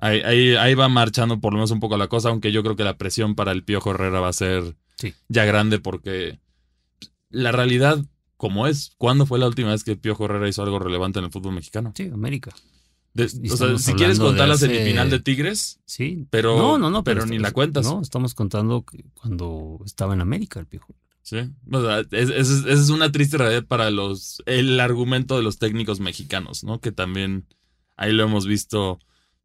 Ahí, 0.00 0.20
ahí, 0.20 0.54
ahí 0.56 0.74
va 0.74 0.88
marchando 0.88 1.40
por 1.40 1.52
lo 1.52 1.58
menos 1.58 1.70
un 1.70 1.80
poco 1.80 1.96
la 1.96 2.08
cosa, 2.08 2.30
aunque 2.30 2.52
yo 2.52 2.62
creo 2.62 2.76
que 2.76 2.84
la 2.84 2.96
presión 2.96 3.34
para 3.34 3.52
el 3.52 3.62
Piojo 3.64 3.90
Herrera 3.90 4.20
va 4.20 4.28
a 4.28 4.32
ser 4.32 4.76
Sí. 4.96 5.14
ya 5.28 5.44
grande 5.44 5.78
porque 5.78 6.38
la 7.30 7.52
realidad, 7.52 8.04
como 8.36 8.66
es, 8.66 8.92
¿cuándo 8.98 9.26
fue 9.26 9.38
la 9.38 9.46
última 9.46 9.70
vez 9.70 9.84
que 9.84 9.96
Piojo 9.96 10.24
Herrera 10.26 10.48
hizo 10.48 10.62
algo 10.62 10.78
relevante 10.78 11.18
en 11.18 11.26
el 11.26 11.30
fútbol 11.30 11.54
mexicano? 11.54 11.92
Sí, 11.96 12.10
América. 12.12 12.54
De- 13.12 13.24
o 13.50 13.56
sea, 13.56 13.76
si 13.78 13.94
quieres 13.94 14.18
contar 14.20 14.48
la 14.48 14.56
semifinal 14.56 15.10
de 15.10 15.18
Tigres, 15.20 15.80
Sí. 15.84 16.26
Pero- 16.30 16.56
no, 16.56 16.78
no, 16.78 16.90
no, 16.90 17.02
pero 17.04 17.26
ni 17.26 17.38
la 17.38 17.50
cuentas. 17.52 17.84
No, 17.84 18.00
estamos 18.00 18.34
contando 18.34 18.84
cuando 19.14 19.80
estaba 19.84 20.14
en 20.14 20.20
América 20.20 20.60
el 20.60 20.66
Piojo. 20.66 20.94
sí, 21.22 21.36
o 21.70 21.82
sea, 21.82 22.00
es- 22.00 22.30
es- 22.30 22.48
esa 22.50 22.70
es 22.72 22.88
una 22.90 23.12
triste 23.12 23.36
realidad 23.38 23.64
para 23.66 23.90
los 23.90 24.42
el 24.46 24.78
argumento 24.80 25.36
de 25.36 25.42
los 25.42 25.58
técnicos 25.58 26.00
mexicanos, 26.00 26.64
¿no? 26.64 26.80
Que 26.80 26.92
también 26.92 27.46
ahí 27.96 28.12
lo 28.12 28.22
hemos 28.24 28.46
visto. 28.46 28.98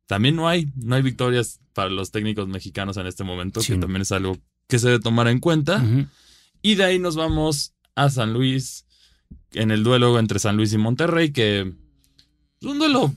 También 0.08 0.36
no 0.36 0.48
hay, 0.48 0.72
no 0.76 0.96
hay 0.96 1.02
victorias 1.02 1.60
para 1.74 1.90
los 1.90 2.12
técnicos 2.12 2.48
mexicanos 2.48 2.98
en 2.98 3.08
este 3.08 3.24
momento, 3.24 3.62
Sí, 3.62 3.74
que 3.74 3.80
también 3.80 4.02
es 4.04 4.12
algo 4.12 4.38
que 4.68 4.80
se 4.80 4.88
debe 4.88 5.00
tomar 5.00 5.28
en 5.28 5.40
cuenta. 5.40 5.84
Y 6.62 6.76
de 6.76 6.84
ahí 6.84 7.00
nos 7.00 7.16
vamos 7.16 7.74
a 7.96 8.10
San 8.10 8.34
Luis, 8.34 8.86
en 9.52 9.72
el 9.72 9.84
duelo 9.84 10.18
entre 10.20 10.40
San 10.40 10.58
Luis 10.58 10.74
y 10.74 10.78
Monterrey, 10.78 11.32
que 11.32 11.62
es 11.62 12.68
un 12.68 12.78
duelo 12.80 13.14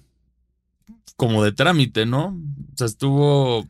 como 1.17 1.43
de 1.43 1.53
trámite, 1.53 2.07
¿no? 2.07 2.29
O 2.73 2.77
sea, 2.77 2.87
estuvo... 2.87 3.67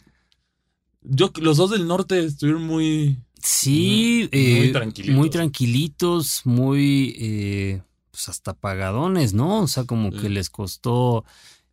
Yo, 1.02 1.32
los 1.40 1.56
dos 1.56 1.70
del 1.70 1.87
norte 1.87 2.25
estuvieron 2.25 2.62
muy... 2.66 3.18
Sí, 3.42 4.28
Muy 4.32 4.40
eh, 4.42 4.70
tranquilitos. 4.72 5.16
muy 5.16 5.30
tranquilitos, 5.30 6.42
muy 6.44 7.14
eh, 7.18 7.82
pues 8.10 8.28
hasta 8.28 8.52
pagadones, 8.52 9.32
¿no? 9.32 9.60
O 9.62 9.68
sea, 9.68 9.84
como 9.84 10.10
Sí. 10.10 10.18
que 10.18 10.28
les 10.28 10.50
costó 10.50 11.25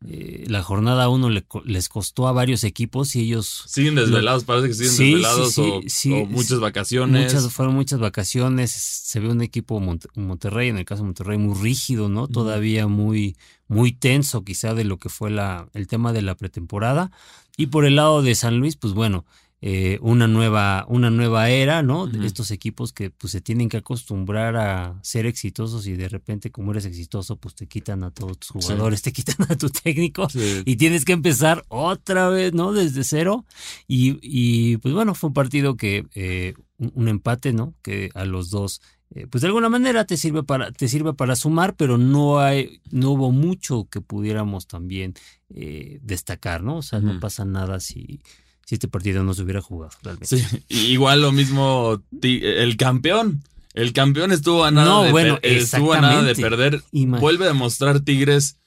eh, 0.08 0.44
la 0.48 0.62
jornada 0.62 1.10
uno 1.10 1.30
le 1.30 1.44
co- 1.44 1.64
les 1.66 1.90
costó 1.90 2.28
a 2.28 2.32
varios 2.32 2.64
equipos 2.64 3.16
y 3.16 3.22
ellos 3.22 3.64
Siguen 3.68 3.96
desvelados, 3.96 4.44
parece 4.44 4.68
que 4.68 4.74
siguen 4.74 4.92
Sí, 4.92 5.04
desvelados 5.14 5.54
sí, 5.54 5.62
o, 5.62 5.82
sí, 5.88 6.12
o 6.14 6.26
muchas 6.26 6.60
vacaciones. 6.60 7.24
muchas 7.34 7.52
fueron 7.52 7.74
muchas 7.76 8.00
vacaciones, 8.00 8.72
se 8.72 9.20
ve 9.20 9.30
un 9.30 9.42
equipo 9.42 9.80
Monte- 9.80 10.10
Monterrey, 10.16 10.70
en 10.70 10.78
el 10.78 10.86
caso 10.86 11.02
de 11.02 11.08
Monterrey 11.08 11.38
muy 11.38 11.56
rígido, 11.60 12.10
¿no? 12.10 12.28
Todavía 12.28 12.88
muy 12.88 13.36
muy 13.68 13.92
tenso 13.94 14.44
quizá 14.44 14.74
de 14.76 14.84
lo 14.84 14.98
que 15.00 15.10
fue 15.10 15.32
la 15.32 15.68
el 15.74 15.88
tema 15.88 16.14
de 16.14 16.22
la 16.22 16.36
pretemporada 16.36 17.12
y 17.58 17.68
por 17.68 17.86
el 17.86 17.96
lado 17.96 18.22
de 18.22 18.36
San 18.36 18.58
Luis, 18.60 18.76
pues 18.76 18.94
bueno, 18.94 19.26
eh, 19.68 19.98
una 20.04 20.28
nueva 20.28 20.86
una 20.90 21.10
nueva 21.10 21.50
era, 21.50 21.82
¿no? 21.82 22.06
De 22.06 22.20
Ujú. 22.20 22.28
estos 22.28 22.52
equipos 22.52 22.94
que 22.94 23.10
pues 23.10 23.32
se 23.32 23.42
tienen 23.42 23.68
que 23.68 23.78
acostumbrar 23.78 24.56
a 24.58 25.00
ser 25.02 25.26
exitosos 25.26 25.88
y 25.88 25.94
de 25.94 26.08
repente 26.08 26.52
como 26.52 26.70
eres 26.72 26.86
exitoso, 26.86 27.38
pues 27.38 27.56
te 27.56 27.66
quitan 27.66 28.04
a 28.04 28.12
todos 28.12 28.38
tus 28.38 28.52
jugadores, 28.52 29.02
te 29.02 29.12
quitan 29.12 29.38
a 29.50 29.56
tu 29.58 29.70
técnico 29.72 30.30
Sí. 30.30 30.62
y 30.66 30.76
tienes 30.76 31.04
que 31.04 31.14
empezar 31.14 31.66
otra 31.70 32.30
vez, 32.30 32.54
¿no? 32.54 32.74
Desde 32.74 33.04
cero. 33.04 33.44
Y, 33.88 34.20
y, 34.22 34.78
pues 34.78 34.94
bueno, 34.94 35.16
fue 35.16 35.30
un 35.30 35.34
partido 35.34 35.76
que, 35.78 36.06
eh, 36.14 36.54
un, 36.78 36.92
un 36.94 37.08
empate, 37.08 37.52
¿no? 37.52 37.74
Que 37.82 38.12
a 38.14 38.24
los 38.26 38.52
dos, 38.52 38.82
eh, 39.16 39.26
pues 39.28 39.42
de 39.42 39.48
alguna 39.48 39.70
manera 39.70 40.06
te 40.06 40.16
sirve 40.16 40.44
para, 40.44 40.72
te 40.74 40.88
sirve 40.88 41.14
para 41.16 41.36
sumar, 41.36 41.76
pero 41.76 41.98
no 41.98 42.38
hay, 42.38 42.82
no 42.92 43.10
hubo 43.12 43.32
mucho 43.32 43.88
que 43.90 44.00
pudiéramos 44.02 44.68
también 44.68 45.16
eh, 45.50 45.98
destacar, 46.04 46.62
¿no? 46.62 46.78
O 46.78 46.82
sea, 46.84 47.00
no 47.00 47.20
pasa 47.20 47.46
nada 47.46 47.80
si, 47.80 48.20
si 48.66 48.76
este 48.76 48.88
partido 48.90 49.24
no 49.24 49.34
se 49.34 49.44
hubiera 49.44 49.62
jugado 49.62 49.96
realmente. 50.04 50.38
Sí, 50.38 50.44
igual 50.70 51.22
lo 51.22 51.32
mismo 51.32 52.04
el 52.22 52.76
campeón. 52.78 53.42
El 53.74 53.94
campeón 53.94 54.32
estuvo 54.32 54.64
a 54.66 54.72
nada, 54.72 54.88
No, 54.90 55.04
de, 55.04 55.12
bueno, 55.12 55.40
estuvo 55.42 55.94
a 55.94 56.02
nada 56.02 56.24
de 56.24 56.36
perder. 56.36 56.82
Vuelve 56.92 57.46
a 57.46 57.50
demostrar 57.50 58.00
Tigres 58.02 58.58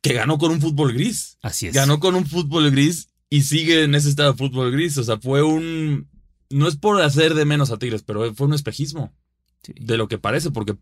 que 0.00 0.14
ganó 0.14 0.38
con 0.38 0.50
un 0.50 0.60
fútbol 0.60 0.92
gris. 0.92 1.38
Así 1.42 1.68
es. 1.68 1.74
Ganó 1.74 2.00
con 2.00 2.14
un 2.14 2.26
fútbol 2.26 2.70
gris 2.70 3.08
y 3.30 3.42
sigue 3.42 3.84
en 3.84 3.94
ese 3.94 4.08
estado 4.08 4.32
de 4.32 4.38
fútbol 4.38 4.72
gris. 4.72 4.98
O 4.98 5.04
sea, 5.04 5.18
fue 5.18 5.42
un... 5.42 6.08
No 6.50 6.68
es 6.68 6.76
por 6.76 7.00
hacer 7.00 7.34
de 7.34 7.44
menos 7.44 7.70
a 7.70 7.78
Tigres, 7.78 8.02
pero 8.02 8.34
fue 8.34 8.46
un 8.46 8.54
espejismo 8.54 9.12
Sí. 9.64 9.72
de 9.80 9.96
lo 9.96 10.08
que 10.08 10.18
parece, 10.18 10.50
porque 10.50 10.74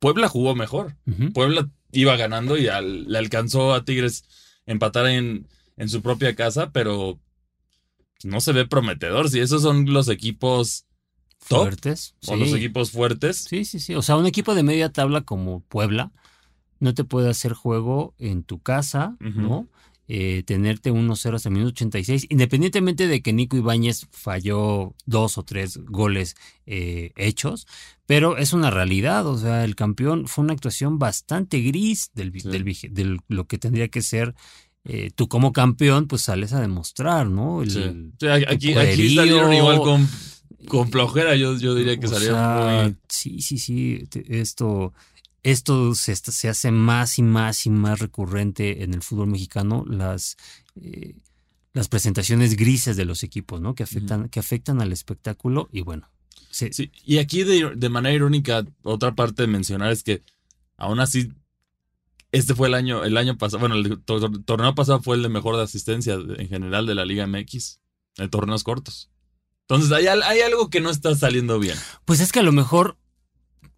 Puebla 0.00 0.28
jugó 0.28 0.56
mejor. 0.56 0.96
Puebla 1.32 1.70
iba 1.92 2.16
ganando 2.16 2.58
y 2.58 2.66
al- 2.66 3.04
le 3.10 3.18
alcanzó 3.18 3.72
a 3.72 3.84
Tigres 3.84 4.24
empatar 4.66 5.06
en, 5.06 5.46
en 5.76 5.88
su 5.88 6.02
propia 6.02 6.34
casa, 6.34 6.70
pero 6.72 7.18
no 8.24 8.40
se 8.40 8.52
ve 8.52 8.66
prometedor. 8.66 9.28
Si 9.30 9.40
esos 9.40 9.62
son 9.62 9.92
los 9.92 10.08
equipos 10.08 10.86
top 11.48 11.60
Fuertes. 11.62 12.14
o 12.26 12.36
los 12.36 12.48
sí. 12.50 12.56
equipos 12.56 12.90
fuertes, 12.90 13.36
Sí, 13.48 13.64
sí, 13.64 13.78
sí. 13.78 13.94
O 13.94 14.02
sea, 14.02 14.16
un 14.16 14.26
equipo 14.26 14.54
de 14.54 14.62
media 14.62 14.90
tabla 14.92 15.20
como 15.20 15.60
Puebla 15.60 16.12
no 16.80 16.94
te 16.94 17.04
puede 17.04 17.30
hacer 17.30 17.52
juego 17.52 18.14
en 18.18 18.42
tu 18.42 18.60
casa. 18.60 19.16
¿no? 19.20 19.68
Eh, 20.08 20.44
tenerte 20.46 20.92
1-0 20.92 21.34
hasta 21.34 21.48
el 21.48 21.54
minuto 21.54 21.70
86, 21.70 22.26
independientemente 22.30 23.08
de 23.08 23.22
que 23.22 23.32
Nico 23.32 23.56
Ibáñez 23.56 24.06
falló 24.12 24.94
dos 25.04 25.36
o 25.36 25.42
tres 25.44 25.78
goles 25.78 26.36
eh, 26.64 27.10
hechos, 27.16 27.66
pero 28.06 28.36
es 28.36 28.52
una 28.52 28.70
realidad, 28.70 29.26
o 29.26 29.36
sea, 29.36 29.64
el 29.64 29.74
campeón 29.74 30.28
fue 30.28 30.44
una 30.44 30.52
actuación 30.52 31.00
bastante 31.00 31.58
gris 31.60 32.10
del, 32.14 32.32
Sí. 32.40 32.48
del, 32.48 32.64
del- 32.94 33.18
lo 33.26 33.48
que 33.48 33.58
tendría 33.58 33.88
que 33.88 34.00
ser, 34.00 34.36
eh, 34.88 35.10
tú 35.14 35.28
como 35.28 35.52
campeón, 35.52 36.06
pues 36.06 36.22
sales 36.22 36.52
a 36.52 36.60
demostrar, 36.60 37.26
¿no? 37.28 37.62
El- 37.62 37.70
sí. 37.70 38.26
Aquí, 38.28 38.72
salieron 39.14 39.52
igual 39.52 39.78
con, 39.80 40.08
con 40.68 40.90
flojera, 40.90 41.34
yo, 41.36 41.56
yo 41.58 41.74
diría 41.74 41.98
que 41.98 42.08
salieron 42.08 42.38
sea, 42.38 42.82
muy... 42.84 42.96
Sí, 43.08 43.40
sí, 43.42 43.58
sí. 43.58 44.08
Esto, 44.28 44.92
esto 45.42 45.94
se, 45.94 46.14
se 46.16 46.48
hace 46.48 46.70
más 46.70 47.18
y 47.18 47.22
más 47.22 47.66
y 47.66 47.70
más 47.70 47.98
recurrente 47.98 48.82
en 48.82 48.94
el 48.94 49.02
fútbol 49.02 49.28
mexicano, 49.28 49.84
las, 49.88 50.36
eh, 50.80 51.14
las 51.72 51.88
presentaciones 51.88 52.56
grises 52.56 52.96
de 52.96 53.04
los 53.04 53.22
equipos, 53.22 53.60
¿no? 53.60 53.74
Que 53.74 53.82
afectan, 53.82 54.28
que 54.28 54.40
afectan 54.40 54.80
al 54.80 54.92
espectáculo 54.92 55.68
y 55.72 55.82
bueno. 55.82 56.08
se- 56.50 56.72
Sí, 56.72 56.90
y 57.04 57.18
aquí 57.18 57.44
de, 57.44 57.72
de 57.76 57.88
manera 57.88 58.14
irónica, 58.14 58.64
otra 58.82 59.14
parte 59.14 59.42
de 59.42 59.48
mencionar 59.48 59.92
es 59.92 60.02
que 60.02 60.22
aún 60.78 61.00
así, 61.00 61.32
este 62.38 62.54
fue 62.54 62.68
el 62.68 62.74
año, 62.74 63.04
el 63.04 63.16
año 63.16 63.36
pasado, 63.38 63.60
bueno, 63.60 63.74
el 63.74 64.00
to- 64.02 64.30
torneo 64.44 64.74
pasado 64.74 65.00
fue 65.02 65.16
el 65.16 65.22
de 65.22 65.28
mejor 65.28 65.56
de 65.56 65.62
asistencia 65.62 66.16
de- 66.16 66.42
en 66.42 66.48
general 66.48 66.86
de 66.86 66.94
la 66.94 67.04
Liga 67.04 67.26
MX, 67.26 67.80
en 68.18 68.30
torneos 68.30 68.62
cortos. 68.64 69.10
Entonces 69.68 69.90
hay, 69.92 70.06
al- 70.06 70.22
hay 70.22 70.40
algo 70.40 70.70
que 70.70 70.80
no 70.80 70.90
está 70.90 71.14
saliendo 71.14 71.58
bien. 71.58 71.76
Pues 72.04 72.20
es 72.20 72.30
que 72.32 72.38
a 72.40 72.42
lo 72.44 72.52
mejor 72.52 72.96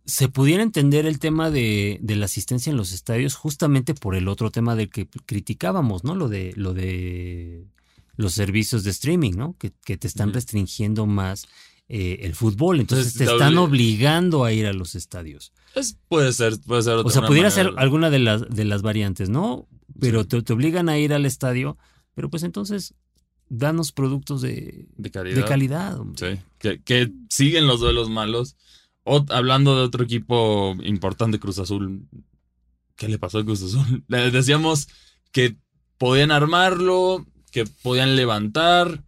se 0.05 0.29
pudiera 0.29 0.63
entender 0.63 1.05
el 1.07 1.19
tema 1.19 1.51
de, 1.51 1.99
de 2.03 2.17
la 2.17 2.25
asistencia 2.27 2.71
en 2.71 2.77
los 2.77 2.93
estadios 2.93 3.35
justamente 3.35 3.95
por 3.95 4.15
el 4.15 4.29
otro 4.29 4.51
tema 4.51 4.75
del 4.75 4.89
que 4.91 5.07
criticábamos, 5.27 6.05
¿no? 6.05 6.15
Lo 6.15 6.29
de, 6.29 6.53
lo 6.57 6.73
de 6.75 7.67
los 8.17 8.33
servicios 8.33 8.85
de 8.85 8.91
streaming, 8.91 9.33
¿no? 9.37 9.57
Que, 9.59 9.73
que 9.85 9.97
te 9.99 10.07
están 10.09 10.33
restringiendo 10.33 11.07
más 11.07 11.47
eh, 11.91 12.21
el 12.23 12.35
fútbol. 12.35 12.81
Entonces 12.81 13.09
Entonces, 13.15 13.29
te 13.29 13.33
están 13.35 13.55
obli- 13.55 13.65
obligando 13.69 14.45
a 14.45 14.53
ir 14.53 14.67
a 14.67 14.73
los 14.73 14.95
estadios. 14.95 15.53
Es- 15.75 15.97
puede 16.09 16.33
ser, 16.33 16.55
puede 16.67 16.83
ser. 16.83 16.95
O 16.95 17.11
sea, 17.11 17.27
pudiera 17.27 17.49
manera- 17.51 17.71
ser 17.71 17.79
alguna 17.79 18.11
de 18.11 18.19
las, 18.19 18.49
de 18.49 18.65
las 18.65 18.83
variantes, 18.83 19.29
¿no? 19.29 19.69
Pero 20.01 20.23
Sí. 20.23 20.29
te, 20.29 20.43
te 20.43 20.53
obligan 20.53 20.89
a 20.89 20.99
ir 20.99 21.13
al 21.13 21.27
estadio, 21.27 21.77
pero 22.15 22.31
pues 22.31 22.43
entonces 22.43 22.95
danos 23.49 23.93
productos 23.93 24.41
de, 24.43 24.87
de 24.97 25.11
calidad. 25.11 25.37
de 25.37 25.45
calidad. 25.45 25.99
Sí, 26.17 26.27
que, 26.59 26.83
que 26.83 27.13
siguen 27.31 27.67
los 27.67 27.81
duelos 27.81 28.11
malos. 28.11 28.57
O- 29.05 29.25
hablando 29.31 29.75
de 29.77 29.83
otro 29.83 30.05
equipo 30.05 30.77
importante, 30.83 31.39
Cruz 31.41 31.59
Azul. 31.59 32.07
¿Qué 32.97 33.09
le 33.09 33.19
pasó 33.19 33.39
a 33.39 33.45
Cruz 33.45 33.63
Azul? 33.63 34.05
Le 34.09 34.31
decíamos 34.31 34.89
que 35.33 35.57
podían 35.99 36.31
armarlo, 36.31 37.25
que 37.51 37.65
podían 37.83 38.17
levantar. 38.17 39.05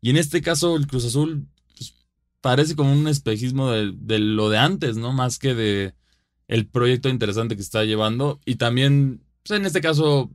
Y 0.00 0.10
en 0.10 0.16
este 0.16 0.40
caso, 0.42 0.76
el 0.76 0.86
Cruz 0.86 1.04
Azul 1.04 1.46
pues, 1.46 1.53
parece 2.44 2.76
como 2.76 2.92
un 2.92 3.08
espejismo 3.08 3.70
de, 3.70 3.94
de 3.96 4.18
lo 4.18 4.50
de 4.50 4.58
antes, 4.58 4.98
¿no? 4.98 5.14
Más 5.14 5.38
que 5.38 5.54
de 5.54 5.94
el 6.46 6.66
proyecto 6.66 7.08
interesante 7.08 7.56
que 7.56 7.62
está 7.62 7.84
llevando. 7.84 8.38
Y 8.44 8.56
también, 8.56 9.22
pues, 9.42 9.58
en 9.58 9.64
este 9.64 9.80
caso, 9.80 10.30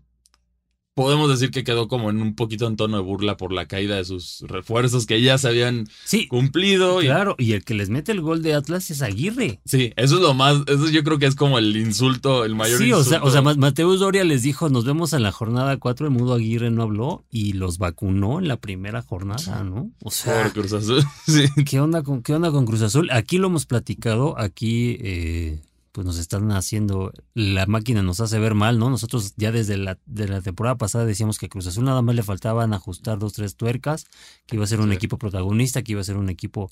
podemos 1.04 1.30
decir 1.30 1.52
que 1.52 1.64
quedó 1.64 1.88
como 1.88 2.10
en 2.10 2.22
un 2.22 2.36
poquito 2.36 2.68
en 2.68 2.76
tono 2.76 2.98
de 2.98 3.04
burla 3.04 3.38
por 3.38 3.52
la 3.54 3.66
caída 3.68 3.96
de 3.96 4.06
sus 4.06 4.42
refuerzos 4.48 5.06
que 5.06 5.22
ya 5.22 5.38
se 5.38 5.48
habían 5.48 5.88
Sí, 6.06 6.28
cumplido. 6.28 7.00
claro. 7.00 7.36
Y 7.38 7.54
el 7.54 7.64
que 7.64 7.74
les 7.74 7.90
mete 7.90 8.12
el 8.12 8.22
gol 8.22 8.42
de 8.42 8.54
Atlas 8.54 8.90
es 8.92 9.02
Aguirre. 9.02 9.60
sí, 9.66 9.94
eso 9.96 10.16
es 10.16 10.22
lo 10.22 10.34
más, 10.34 10.58
eso 10.68 10.90
yo 10.90 11.04
creo 11.04 11.20
que 11.20 11.26
es 11.26 11.36
como 11.36 11.58
el 11.58 11.76
insulto, 11.78 12.44
el 12.46 12.56
mayor 12.56 12.78
Sí, 12.80 12.92
o 12.92 12.98
insulto. 13.00 13.10
sea, 13.10 13.24
o 13.24 13.32
sea, 13.32 13.42
Ma- 13.42 13.56
Mateus 13.56 14.00
Doria 14.00 14.24
les 14.24 14.42
dijo, 14.44 14.70
nos 14.70 14.86
vemos 14.86 15.14
en 15.14 15.24
la 15.24 15.32
jornada 15.32 15.78
4, 15.78 16.08
el 16.08 16.14
Mudo 16.14 16.34
Aguirre 16.34 16.72
no 16.72 16.84
habló 16.84 17.24
y 17.32 17.54
los 17.54 17.78
vacunó 17.78 18.40
en 18.40 18.48
la 18.48 18.58
primera 18.58 19.02
jornada, 19.02 19.64
¿no? 19.64 19.92
O 20.04 20.12
sea, 20.12 20.44
Por 20.44 20.54
Cruz 20.54 20.74
Azul. 20.74 21.04
Sí. 21.26 21.46
¿qué 21.66 21.80
onda 21.80 22.04
con, 22.04 22.22
qué 22.24 22.34
onda 22.34 22.52
con 22.52 22.66
Cruz 22.66 22.82
Azul? 22.82 23.10
Aquí 23.12 23.38
lo 23.38 23.48
hemos 23.48 23.66
platicado, 23.66 24.38
aquí 24.40 24.98
eh, 25.02 25.60
pues 26.00 26.06
nos 26.06 26.18
están 26.18 26.50
haciendo, 26.54 27.12
la 27.34 27.66
máquina 27.66 28.02
nos 28.02 28.22
hace 28.22 28.40
ver 28.40 28.54
mal, 28.56 28.80
¿no? 28.80 28.90
Nosotros 28.90 29.34
ya 29.36 29.52
desde 29.52 29.76
la, 29.76 29.98
de 30.06 30.30
la 30.30 30.40
temporada 30.40 30.78
pasada 30.78 31.04
decíamos 31.04 31.38
que 31.38 31.50
Cruz 31.50 31.68
Azul 31.68 31.84
nada 31.84 32.02
más 32.02 32.16
le 32.16 32.24
faltaban 32.24 32.74
ajustar 32.74 33.20
dos, 33.20 33.34
tres 33.34 33.58
tuercas, 33.58 34.06
que 34.46 34.56
iba 34.56 34.64
a 34.64 34.68
ser 34.68 34.80
un 34.80 34.92
Sí. 34.92 34.96
equipo 34.96 35.18
protagonista, 35.18 35.82
que 35.82 35.92
iba 35.92 36.00
a 36.00 36.06
ser 36.06 36.16
un 36.16 36.30
equipo 36.30 36.72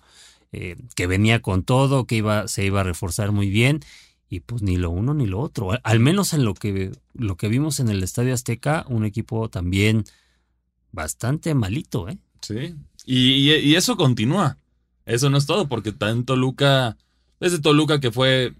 eh, 0.53 0.77
que 0.95 1.07
venía 1.07 1.41
con 1.41 1.63
todo, 1.63 2.05
que 2.05 2.15
iba, 2.15 2.47
se 2.47 2.63
iba 2.65 2.79
a 2.79 2.83
reforzar 2.83 3.33
muy 3.33 3.49
bien. 3.49 3.81
y 4.29 4.39
pues 4.39 4.61
ni 4.61 4.77
lo 4.77 4.91
uno 4.91 5.13
ni 5.13 5.25
lo 5.25 5.41
otro. 5.41 5.71
Al- 5.73 5.81
Al 5.83 5.99
menos 5.99 6.31
en 6.33 6.45
lo 6.45 6.53
que, 6.53 6.93
lo 7.13 7.35
que 7.35 7.49
vimos 7.49 7.81
en 7.81 7.89
el 7.89 8.01
Estadio 8.01 8.33
Azteca, 8.33 8.85
un 8.87 9.03
equipo 9.03 9.49
también 9.49 10.05
bastante 10.93 11.53
malito, 11.53 12.07
¿eh? 12.07 12.17
Sí. 12.41 12.75
Y, 13.05 13.51
y- 13.51 13.59
y 13.59 13.75
eso 13.75 13.97
continúa. 13.97 14.57
Eso 15.05 15.29
no 15.29 15.37
es 15.37 15.45
todo, 15.45 15.67
porque 15.67 15.91
también 15.91 16.25
Toluca, 16.25 16.97
desde 17.41 17.59
Toluca 17.59 17.99
que 17.99 18.11
fue, 18.11 18.53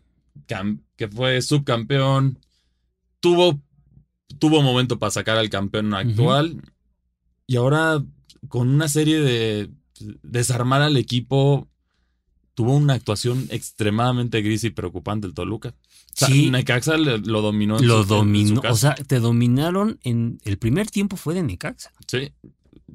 que 0.95 1.07
fue 1.07 1.41
subcampeón, 1.41 2.39
tuvo, 3.19 3.59
tuvo 4.39 4.61
momento 4.61 4.99
para 4.99 5.11
sacar 5.11 5.37
al 5.37 5.49
campeón 5.49 5.93
actual. 5.93 6.61
Y 7.47 7.55
ahora, 7.55 8.03
con 8.47 8.69
una 8.69 8.87
serie 8.87 9.19
de 9.21 9.69
desarmar 10.23 10.81
al 10.81 10.97
equipo, 10.97 11.67
tuvo 12.53 12.75
una 12.75 12.93
actuación 12.93 13.47
extremadamente 13.51 14.41
gris 14.41 14.63
y 14.63 14.69
preocupante 14.71 15.27
el 15.27 15.33
Toluca. 15.33 15.69
O 15.69 16.19
sea, 16.19 16.27
Sí. 16.29 16.49
Necaxa 16.49 16.97
le- 16.97 17.19
lo 17.19 17.41
dominó. 17.41 17.77
en 17.79 17.87
Lo 17.87 17.97
su- 17.97 18.01
en 18.01 18.07
su 18.07 18.15
dominó, 18.15 18.61
casa. 18.61 18.73
o 18.73 18.77
sea, 18.77 18.95
te 19.05 19.19
dominaron 19.19 19.99
en 20.03 20.39
el 20.43 20.57
primer 20.57 20.89
tiempo 20.89 21.15
fue 21.17 21.35
de 21.35 21.43
Necaxa. 21.43 21.91
Sí. 22.07 22.31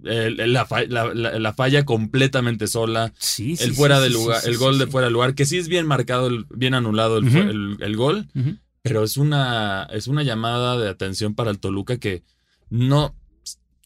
La, 0.03 0.65
fa- 0.67 0.85
la- 0.87 1.13
la- 1.15 1.39
la 1.39 1.53
falla 1.53 1.85
completamente 1.85 2.67
sola. 2.67 3.13
Sí, 3.19 3.57
sí. 3.57 3.65
el 3.65 3.75
fuera 3.75 3.99
sí, 3.99 4.05
de 4.05 4.11
lugar, 4.11 4.41
el 4.47 4.57
gol 4.57 4.79
de 4.79 4.87
fuera 4.87 5.07
de 5.09 5.13
lugar, 5.13 5.35
que 5.35 5.45
sí 5.45 5.59
es 5.59 5.69
bien 5.69 5.87
marcado, 5.87 6.31
bien 6.55 6.75
anulado 6.75 7.19
el, 7.19 7.29
el- 7.37 7.77
el 7.81 7.97
gol, 7.97 8.29
pero 8.83 9.05
es 9.05 9.17
una, 9.17 9.85
es 9.93 10.07
una 10.09 10.23
llamada 10.23 10.79
de 10.79 10.89
atención 10.89 11.35
para 11.35 11.51
el 11.51 11.59
Toluca 11.61 11.99
que 11.99 12.23
no, 12.71 13.15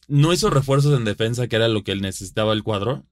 no 0.08 0.32
hizo 0.32 0.48
refuerzos 0.48 0.96
en 0.96 1.04
defensa, 1.04 1.48
que 1.48 1.56
era 1.56 1.68
lo 1.68 1.82
que 1.82 1.92
él 1.92 2.00
necesitaba 2.00 2.52
el 2.52 2.62
cuadro. 2.62 3.04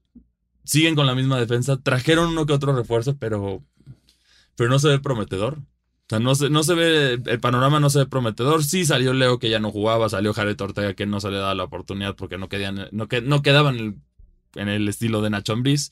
Siguen 0.63 0.95
con 0.95 1.05
la 1.05 1.13
misma 1.13 1.39
defensa, 1.39 1.77
trajeron 1.77 2.29
uno 2.29 2.45
que 2.47 2.53
otro 2.53 2.75
refuerzo, 2.75 3.17
pero, 3.19 3.61
pero 4.55 4.69
no 4.69 4.79
se 4.79 4.87
ve 4.87 4.99
prometedor. 4.99 5.59
O 6.05 6.09
sea, 6.09 6.19
no 6.19 6.35
se, 6.35 6.49
no 6.51 6.61
se 6.63 6.75
ve, 6.75 7.13
el 7.25 7.39
panorama 7.39 7.79
no 7.79 7.89
se 7.89 7.99
ve 7.99 8.05
prometedor. 8.05 8.63
Sí 8.63 8.85
salió 8.85 9.13
Leo 9.13 9.39
que 9.39 9.49
ya 9.49 9.59
no 9.59 9.71
jugaba, 9.71 10.07
salió 10.07 10.33
Jared 10.33 10.59
Ortega 10.61 10.93
que 10.93 11.07
no 11.07 11.19
se 11.19 11.31
le 11.31 11.37
daba 11.37 11.55
la 11.55 11.63
oportunidad 11.63 12.15
porque 12.15 12.37
no, 12.37 12.47
querían, 12.47 12.87
no, 12.91 13.07
que- 13.07 13.21
no 13.21 13.41
quedaban 13.41 13.75
en 13.77 13.85
el, 14.55 14.61
en 14.61 14.69
el 14.69 14.87
estilo 14.87 15.21
de 15.21 15.31
Nacho 15.31 15.53
Ambriz. 15.53 15.91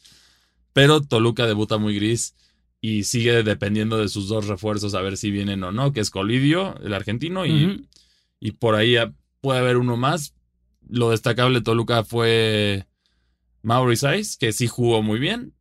Pero 0.71 1.01
Toluca 1.01 1.45
debuta 1.47 1.77
muy 1.77 1.95
gris 1.95 2.35
y 2.81 3.03
sigue 3.03 3.43
dependiendo 3.43 3.97
de 3.97 4.07
sus 4.09 4.27
dos 4.27 4.47
refuerzos 4.47 4.93
a 4.93 5.01
ver 5.01 5.17
si 5.17 5.31
vienen 5.31 5.63
o 5.63 5.71
no, 5.71 5.93
que 5.93 5.99
es 5.99 6.09
Colidio, 6.09 6.75
el 6.83 6.93
argentino, 6.93 7.45
y, 7.45 7.87
y 8.39 8.51
por 8.51 8.75
ahí 8.75 8.97
ah, 8.97 9.13
puede 9.41 9.59
haber 9.59 9.77
uno 9.77 9.97
más. 9.97 10.33
Lo 10.89 11.11
destacable 11.11 11.59
de 11.59 11.63
Toluca 11.63 12.03
fue 12.03 12.87
Mauri 13.61 13.95
Saiz, 13.95 14.35
que 14.37 14.51
sí 14.51 14.67
jugó 14.67 15.01
muy 15.01 15.17
bien. 15.19 15.53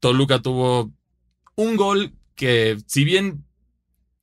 Toluca 0.00 0.40
tuvo 0.40 0.92
un 1.56 1.76
gol 1.76 2.12
que, 2.36 2.78
si 2.86 3.04
bien, 3.04 3.44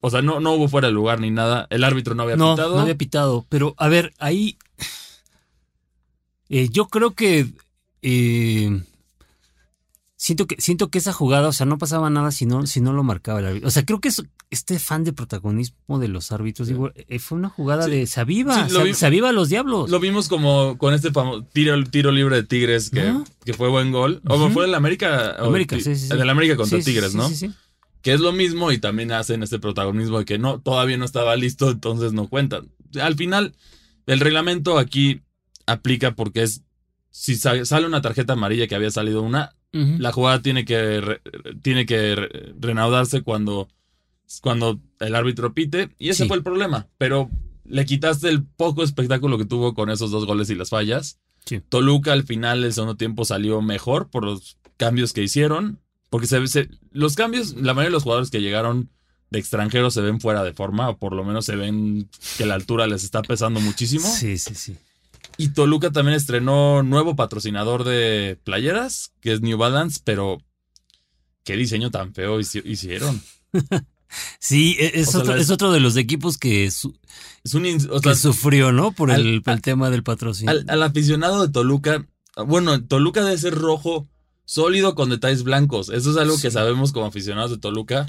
o 0.05 0.09
sea, 0.09 0.21
no, 0.21 0.39
no 0.39 0.53
hubo 0.53 0.67
fuera 0.67 0.87
de 0.87 0.93
lugar 0.93 1.19
ni 1.19 1.31
nada, 1.31 1.67
el 1.69 1.83
árbitro 1.83 2.15
no 2.15 2.23
había 2.23 2.35
No, 2.35 2.53
pitado. 2.55 2.75
no 2.75 2.81
había 2.81 2.97
pitado. 2.97 3.45
Pero, 3.49 3.73
a 3.77 3.87
ver, 3.87 4.13
ahí. 4.19 4.57
eh, 6.49 6.69
yo 6.69 6.87
creo 6.87 7.11
que. 7.13 7.47
eh, 8.01 8.81
siento 10.17 10.47
que 10.47 10.55
siento 10.59 10.89
que 10.89 10.97
esa 10.99 11.13
jugada, 11.13 11.47
o 11.49 11.53
sea, 11.53 11.65
no 11.65 11.77
pasaba 11.77 12.09
nada 12.09 12.31
si 12.31 12.45
no, 12.45 12.65
si 12.67 12.81
no 12.81 12.93
lo 12.93 13.03
marcaba 13.03 13.39
el 13.39 13.45
árbitro. 13.47 13.67
O 13.67 13.71
sea, 13.71 13.83
creo 13.85 13.99
que 13.99 14.07
es- 14.09 14.23
este 14.51 14.77
fan 14.79 15.03
de 15.03 15.11
protagonismo 15.11 15.99
de 15.99 16.07
los 16.07 16.31
árbitros, 16.31 16.67
Sí. 16.67 16.73
digo, 16.75 16.91
eh, 16.95 17.19
fue 17.19 17.37
una 17.37 17.49
jugada 17.49 17.85
Sí. 17.85 17.91
de 17.91 18.07
se 18.07 18.21
aviva, 18.21 18.67
Sí, 18.67 18.73
lo 18.73 18.79
se, 18.79 18.85
vi- 18.85 18.93
se 18.93 19.05
aviva 19.07 19.29
a 19.29 19.31
los 19.33 19.49
diablos. 19.49 19.89
Lo 19.89 19.99
vimos 19.99 20.27
como 20.29 20.77
con 20.77 20.93
este 20.93 21.11
famoso 21.11 21.43
tiro, 21.51 21.83
tiro 21.85 22.11
libre 22.11 22.37
de 22.37 22.43
Tigres, 22.43 22.89
que, 22.91 23.13
que 23.43 23.53
fue 23.53 23.69
buen 23.69 23.91
gol. 23.91 24.21
O 24.27 24.49
fue 24.51 24.65
el 24.65 24.75
América. 24.75 25.35
América, 25.39 25.75
sí, 25.77 25.83
sí, 25.83 25.95
sí. 25.95 26.07
El 26.11 26.19
del 26.19 26.29
América 26.29 26.55
contra 26.55 26.79
Tigres, 26.79 27.11
sí, 27.11 27.17
¿no? 27.17 27.27
sí, 27.27 27.35
sí. 27.35 27.51
Que 28.05 28.13
es 28.13 28.19
lo 28.19 28.31
mismo 28.33 28.71
y 28.71 28.77
también 28.77 29.11
hacen 29.11 29.41
este 29.41 29.57
protagonismo 29.57 30.19
de 30.19 30.25
que 30.25 30.37
no, 30.37 30.61
todavía 30.61 30.95
no 30.95 31.05
estaba 31.05 31.35
listo, 31.35 31.71
entonces 31.71 32.13
no 32.13 32.27
cuentan. 32.29 32.69
Al 33.01 33.15
final, 33.15 33.55
el 34.05 34.19
reglamento 34.19 34.77
aquí 34.77 35.21
aplica 35.65 36.13
porque 36.13 36.43
es, 36.43 36.61
si 37.09 37.33
sa- 37.35 37.65
sale 37.65 37.87
una 37.87 38.03
tarjeta 38.03 38.33
amarilla 38.33 38.67
que 38.67 38.75
había 38.75 38.91
salido 38.91 39.23
una, 39.23 39.55
la 39.71 40.11
jugada 40.11 40.43
tiene 40.43 40.65
que, 40.65 41.01
re- 41.01 41.21
tiene 41.63 41.87
que 41.87 42.13
re- 42.15 42.53
renaudarse 42.59 43.23
cuando, 43.23 43.67
cuando 44.41 44.79
el 44.99 45.15
árbitro 45.15 45.55
pite. 45.55 45.89
Y 45.97 46.09
ese 46.09 46.23
Sí. 46.25 46.27
fue 46.27 46.37
el 46.37 46.43
problema. 46.43 46.87
Pero 46.99 47.31
le 47.65 47.85
quitaste 47.85 48.29
el 48.29 48.45
poco 48.45 48.83
espectáculo 48.83 49.39
que 49.39 49.45
tuvo 49.45 49.73
con 49.73 49.89
esos 49.89 50.11
dos 50.11 50.27
goles 50.27 50.49
y 50.51 50.55
las 50.55 50.69
fallas. 50.69 51.19
Sí. 51.45 51.59
Toluca 51.67 52.13
al 52.13 52.21
final 52.23 52.61
del 52.61 52.71
segundo 52.71 52.97
tiempo 52.97 53.25
salió 53.25 53.63
mejor 53.63 54.11
por 54.11 54.23
los 54.25 54.57
cambios 54.77 55.11
que 55.11 55.23
hicieron. 55.23 55.79
Porque 56.15 56.27
se, 56.27 56.47
se- 56.47 56.69
los 56.91 57.15
cambios, 57.15 57.55
la 57.55 57.73
mayoría 57.73 57.89
de 57.89 57.91
los 57.91 58.03
jugadores 58.03 58.29
que 58.29 58.39
llegaron 58.39 58.89
de 59.31 59.39
extranjeros 59.39 59.93
se 59.93 59.99
ven 59.99 60.21
fuera 60.21 60.43
de 60.45 60.53
forma, 60.53 60.87
o 60.87 60.97
por 60.97 61.13
lo 61.13 61.25
menos 61.25 61.43
se 61.43 61.57
ven 61.57 62.09
que 62.37 62.45
la 62.45 62.53
altura 62.53 62.87
les 62.87 63.03
está 63.03 63.21
pesando 63.21 63.59
muchísimo. 63.59 64.07
Sí, 64.07 64.37
sí, 64.37 64.55
sí. 64.55 64.77
Y 65.37 65.49
Toluca 65.49 65.91
también 65.91 66.15
estrenó 66.15 66.83
nuevo 66.83 67.17
patrocinador 67.17 67.83
de 67.83 68.39
playeras, 68.45 69.11
que 69.19 69.33
es 69.33 69.41
New 69.41 69.57
Balance, 69.57 69.99
pero 70.05 70.37
qué 71.43 71.57
diseño 71.57 71.91
tan 71.91 72.13
feo 72.13 72.39
hici- 72.39 72.63
hicieron. 72.63 73.21
Sí, 74.39 74.77
e- 74.79 75.01
es, 75.01 75.09
O 75.09 75.11
sea, 75.11 75.21
otro, 75.21 75.35
la- 75.35 75.41
es 75.41 75.49
otro 75.49 75.71
de 75.73 75.79
los 75.81 75.97
equipos 75.97 76.37
que, 76.37 76.71
su- 76.71 76.97
Es 77.43 77.53
un 77.53 77.63
ins- 77.65 77.89
o 77.91 77.99
que 77.99 78.15
sufrió, 78.15 78.71
¿no? 78.71 78.93
Por 78.93 79.11
al- 79.11 79.19
el, 79.19 79.41
al- 79.45 79.53
el 79.55 79.61
tema 79.61 79.89
del 79.89 80.03
patrocinio. 80.03 80.51
al, 80.51 80.63
al 80.69 80.83
aficionado 80.83 81.45
de 81.45 81.51
Toluca, 81.51 82.07
bueno, 82.45 82.81
Toluca 82.85 83.23
debe 83.25 83.37
ser 83.37 83.55
rojo 83.55 84.07
sólido 84.45 84.95
con 84.95 85.09
detalles 85.09 85.43
blancos. 85.43 85.89
Eso 85.89 86.11
es 86.11 86.17
algo 86.17 86.39
que 86.39 86.51
sabemos 86.51 86.91
como 86.91 87.05
aficionados 87.07 87.51
de 87.51 87.57
Toluca, 87.57 88.07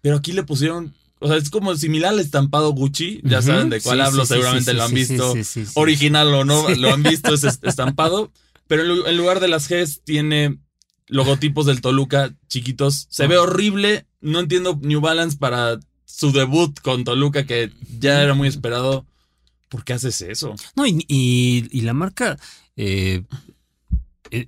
pero 0.00 0.16
aquí 0.16 0.32
le 0.32 0.42
pusieron, 0.44 0.94
o 1.18 1.28
sea, 1.28 1.36
es 1.36 1.50
como 1.50 1.74
similar 1.76 2.14
al 2.14 2.20
estampado 2.20 2.70
Gucci, 2.72 3.20
ya 3.24 3.42
saben 3.42 3.68
de 3.70 3.80
cuál 3.80 3.98
Sí, 3.98 4.04
hablo, 4.04 4.22
sí, 4.24 4.28
seguramente 4.34 4.70
sí, 4.70 4.76
lo 4.76 4.84
han 4.84 4.94
visto. 4.94 5.34
original 5.74 6.28
o 6.34 6.44
no, 6.44 6.68
lo 6.70 6.92
han 6.92 7.02
visto 7.02 7.34
ese 7.34 7.48
estampado, 7.62 8.30
pero 8.68 8.82
en 8.82 8.88
lu- 8.88 9.06
en 9.06 9.16
lugar 9.16 9.40
de 9.40 9.48
las 9.48 9.68
Gs 9.68 10.02
tiene 10.04 10.58
logotipos 11.08 11.66
del 11.66 11.80
Toluca 11.80 12.32
chiquitos. 12.48 13.06
Se 13.10 13.26
ve 13.26 13.36
horrible, 13.36 14.06
no 14.20 14.40
entiendo 14.40 14.78
New 14.82 15.00
Balance 15.00 15.36
para 15.36 15.78
su 16.04 16.32
debut 16.32 16.78
con 16.80 17.04
Toluca 17.04 17.44
que 17.44 17.70
ya 17.98 18.22
era 18.22 18.34
muy 18.34 18.48
esperado. 18.48 19.04
¿Por 19.68 19.84
qué 19.84 19.94
haces 19.94 20.20
eso? 20.22 20.54
No, 20.76 20.86
y, 20.86 21.04
y- 21.08 21.66
y 21.70 21.80
la 21.82 21.92
marca 21.94 22.38
eh, 22.76 23.24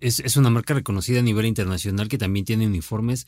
es, 0.01 0.21
es 0.21 0.37
una 0.37 0.51
marca 0.51 0.75
reconocida 0.75 1.21
a 1.21 1.23
nivel 1.23 1.47
internacional 1.47 2.09
que 2.09 2.19
también 2.19 2.45
tiene 2.45 2.67
uniformes 2.67 3.27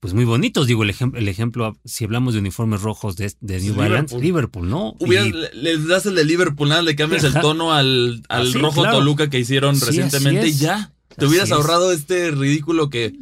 pues 0.00 0.14
muy 0.14 0.24
bonitos. 0.24 0.66
Digo, 0.66 0.82
el, 0.82 0.90
ejem- 0.92 1.16
el 1.16 1.28
ejemplo, 1.28 1.76
si 1.84 2.04
hablamos 2.04 2.34
de 2.34 2.40
uniformes 2.40 2.82
rojos 2.82 3.16
de, 3.16 3.32
de 3.40 3.60
New 3.60 3.74
Balance, 3.74 4.16
Liverpool. 4.18 4.22
Liverpool, 4.22 4.68
¿no? 4.68 4.96
Hubiera- 4.98 5.26
Y- 5.26 5.32
le- 5.32 5.54
les 5.54 5.86
das 5.86 6.06
el 6.06 6.16
de 6.16 6.24
Liverpool, 6.24 6.68
nada, 6.68 6.82
le 6.82 6.96
cambias 6.96 7.22
el 7.22 7.34
tono 7.34 7.72
al, 7.72 8.22
al 8.28 8.52
rojo 8.52 8.80
claro. 8.82 8.98
Toluca 8.98 9.30
que 9.30 9.38
hicieron 9.38 9.76
Sí, 9.76 9.84
recientemente 9.86 10.48
y 10.48 10.54
ya. 10.54 10.92
Te 11.08 11.14
Así 11.24 11.26
hubieras 11.26 11.50
es. 11.50 11.52
ahorrado 11.52 11.92
este 11.92 12.30
ridículo 12.32 12.90
que, 12.90 13.12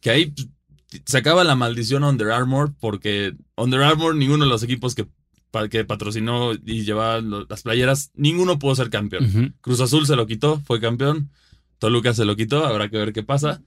que 0.00 0.10
ahí 0.10 0.26
pues, 0.26 0.48
sacaba 1.06 1.44
la 1.44 1.54
maldición 1.54 2.02
Under 2.02 2.30
Armour 2.32 2.74
porque 2.80 3.34
Under 3.56 3.82
Armour, 3.82 4.16
ninguno 4.16 4.44
de 4.44 4.50
los 4.50 4.62
equipos 4.64 4.94
que, 4.96 5.06
que 5.70 5.84
patrocinó 5.84 6.52
y 6.54 6.82
llevaba 6.84 7.20
las 7.20 7.62
playeras, 7.62 8.10
ninguno 8.14 8.58
pudo 8.58 8.74
ser 8.74 8.90
campeón. 8.90 9.54
Cruz 9.60 9.78
Azul 9.80 10.04
se 10.06 10.16
lo 10.16 10.26
quitó, 10.26 10.60
fue 10.66 10.80
campeón. 10.80 11.30
Toluca 11.78 12.14
se 12.14 12.24
lo 12.24 12.36
quitó, 12.36 12.64
habrá 12.64 12.88
que 12.88 12.98
ver 12.98 13.12
qué 13.12 13.22
pasa. 13.22 13.62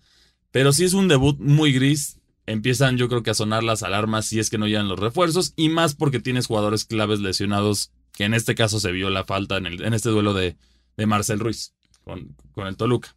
Pero 0.51 0.73
sí 0.73 0.83
es 0.83 0.93
un 0.93 1.07
debut 1.07 1.39
muy 1.39 1.71
gris. 1.71 2.19
Empiezan 2.45 2.97
yo 2.97 3.07
creo 3.07 3.23
que 3.23 3.29
a 3.29 3.35
sonar 3.35 3.63
las 3.63 3.83
alarmas 3.83 4.25
si 4.25 4.39
es 4.39 4.49
que 4.49 4.57
no 4.57 4.67
llegan 4.67 4.87
los 4.87 4.99
refuerzos 4.99 5.53
y 5.55 5.69
más 5.69 5.95
porque 5.95 6.19
tienes 6.19 6.47
jugadores 6.47 6.85
claves 6.85 7.19
lesionados, 7.19 7.91
que 8.13 8.25
en 8.25 8.33
este 8.33 8.55
caso 8.55 8.79
se 8.79 8.91
vio 8.91 9.09
la 9.09 9.23
falta 9.23 9.57
en, 9.57 9.67
el, 9.67 9.83
en 9.83 9.93
este 9.93 10.09
duelo 10.09 10.33
de, 10.33 10.57
de 10.97 11.05
Marcel 11.05 11.39
Ruiz 11.39 11.73
con, 12.03 12.35
con 12.51 12.67
el 12.67 12.75
Toluca. 12.75 13.15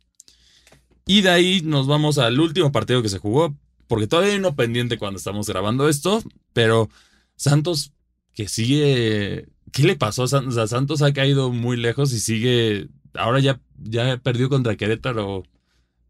Y 1.06 1.22
de 1.22 1.30
ahí 1.30 1.60
nos 1.62 1.86
vamos 1.86 2.18
al 2.18 2.38
último 2.38 2.70
partido 2.70 3.02
que 3.02 3.08
se 3.08 3.18
jugó, 3.18 3.56
porque 3.88 4.06
todavía 4.06 4.32
hay 4.32 4.38
uno 4.38 4.54
pendiente 4.54 4.98
cuando 4.98 5.18
estamos 5.18 5.48
grabando 5.48 5.88
esto, 5.88 6.22
pero 6.52 6.88
Santos 7.36 7.92
que 8.34 8.48
sigue... 8.48 9.48
¿Qué 9.72 9.82
le 9.82 9.96
pasó? 9.96 10.22
o 10.22 10.28
sea, 10.28 10.66
Santos 10.68 11.02
ha 11.02 11.12
caído 11.12 11.50
muy 11.50 11.76
lejos 11.76 12.12
y 12.12 12.20
sigue... 12.20 12.88
Ahora 13.14 13.40
ya, 13.40 13.60
ya 13.82 14.16
perdió 14.18 14.48
contra 14.48 14.76
Querétaro 14.76 15.44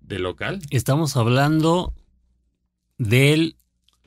de 0.01 0.19
local. 0.19 0.61
Estamos 0.71 1.17
hablando 1.17 1.95
del, 2.99 3.57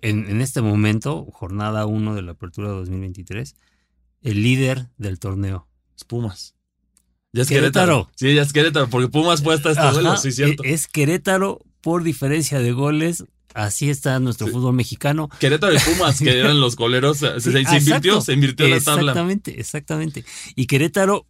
en, 0.01 0.29
en 0.29 0.41
este 0.41 0.61
momento, 0.61 1.25
jornada 1.31 1.85
1 1.85 2.15
de 2.15 2.21
la 2.21 2.31
apertura 2.31 2.69
2023, 2.69 3.55
el 4.23 4.41
líder 4.43 4.87
del 4.97 5.19
torneo. 5.19 5.67
Es 5.95 6.03
Pumas. 6.03 6.55
Ya 7.33 7.41
es 7.43 7.49
Querétaro. 7.49 8.07
Querétaro. 8.07 8.11
Sí, 8.15 8.33
ya 8.35 8.41
es 8.41 8.53
Querétaro, 8.53 8.89
porque 8.89 9.09
Pumas 9.09 9.43
fue 9.43 9.53
hasta 9.55 9.71
este 9.71 9.91
duelo, 9.91 10.17
sí, 10.17 10.31
cierto. 10.31 10.63
e- 10.63 10.73
Es 10.73 10.87
Querétaro 10.87 11.59
por 11.81 12.03
diferencia 12.03 12.59
de 12.59 12.71
goles. 12.71 13.25
Así 13.53 13.89
está 13.89 14.19
nuestro 14.19 14.47
Sí. 14.47 14.53
fútbol 14.53 14.73
mexicano. 14.75 15.29
Querétaro 15.39 15.73
y 15.73 15.79
Pumas, 15.79 16.19
que 16.19 16.37
eran 16.39 16.59
los 16.59 16.75
coleros, 16.75 17.17
se, 17.39 17.39
se 17.41 17.59
invirtió, 17.59 18.21
se 18.21 18.33
invirtió 18.33 18.67
la 18.67 18.79
tabla. 18.79 19.11
Exactamente, 19.11 19.59
exactamente. 19.59 20.25
Y 20.55 20.67
Querétaro 20.67 21.25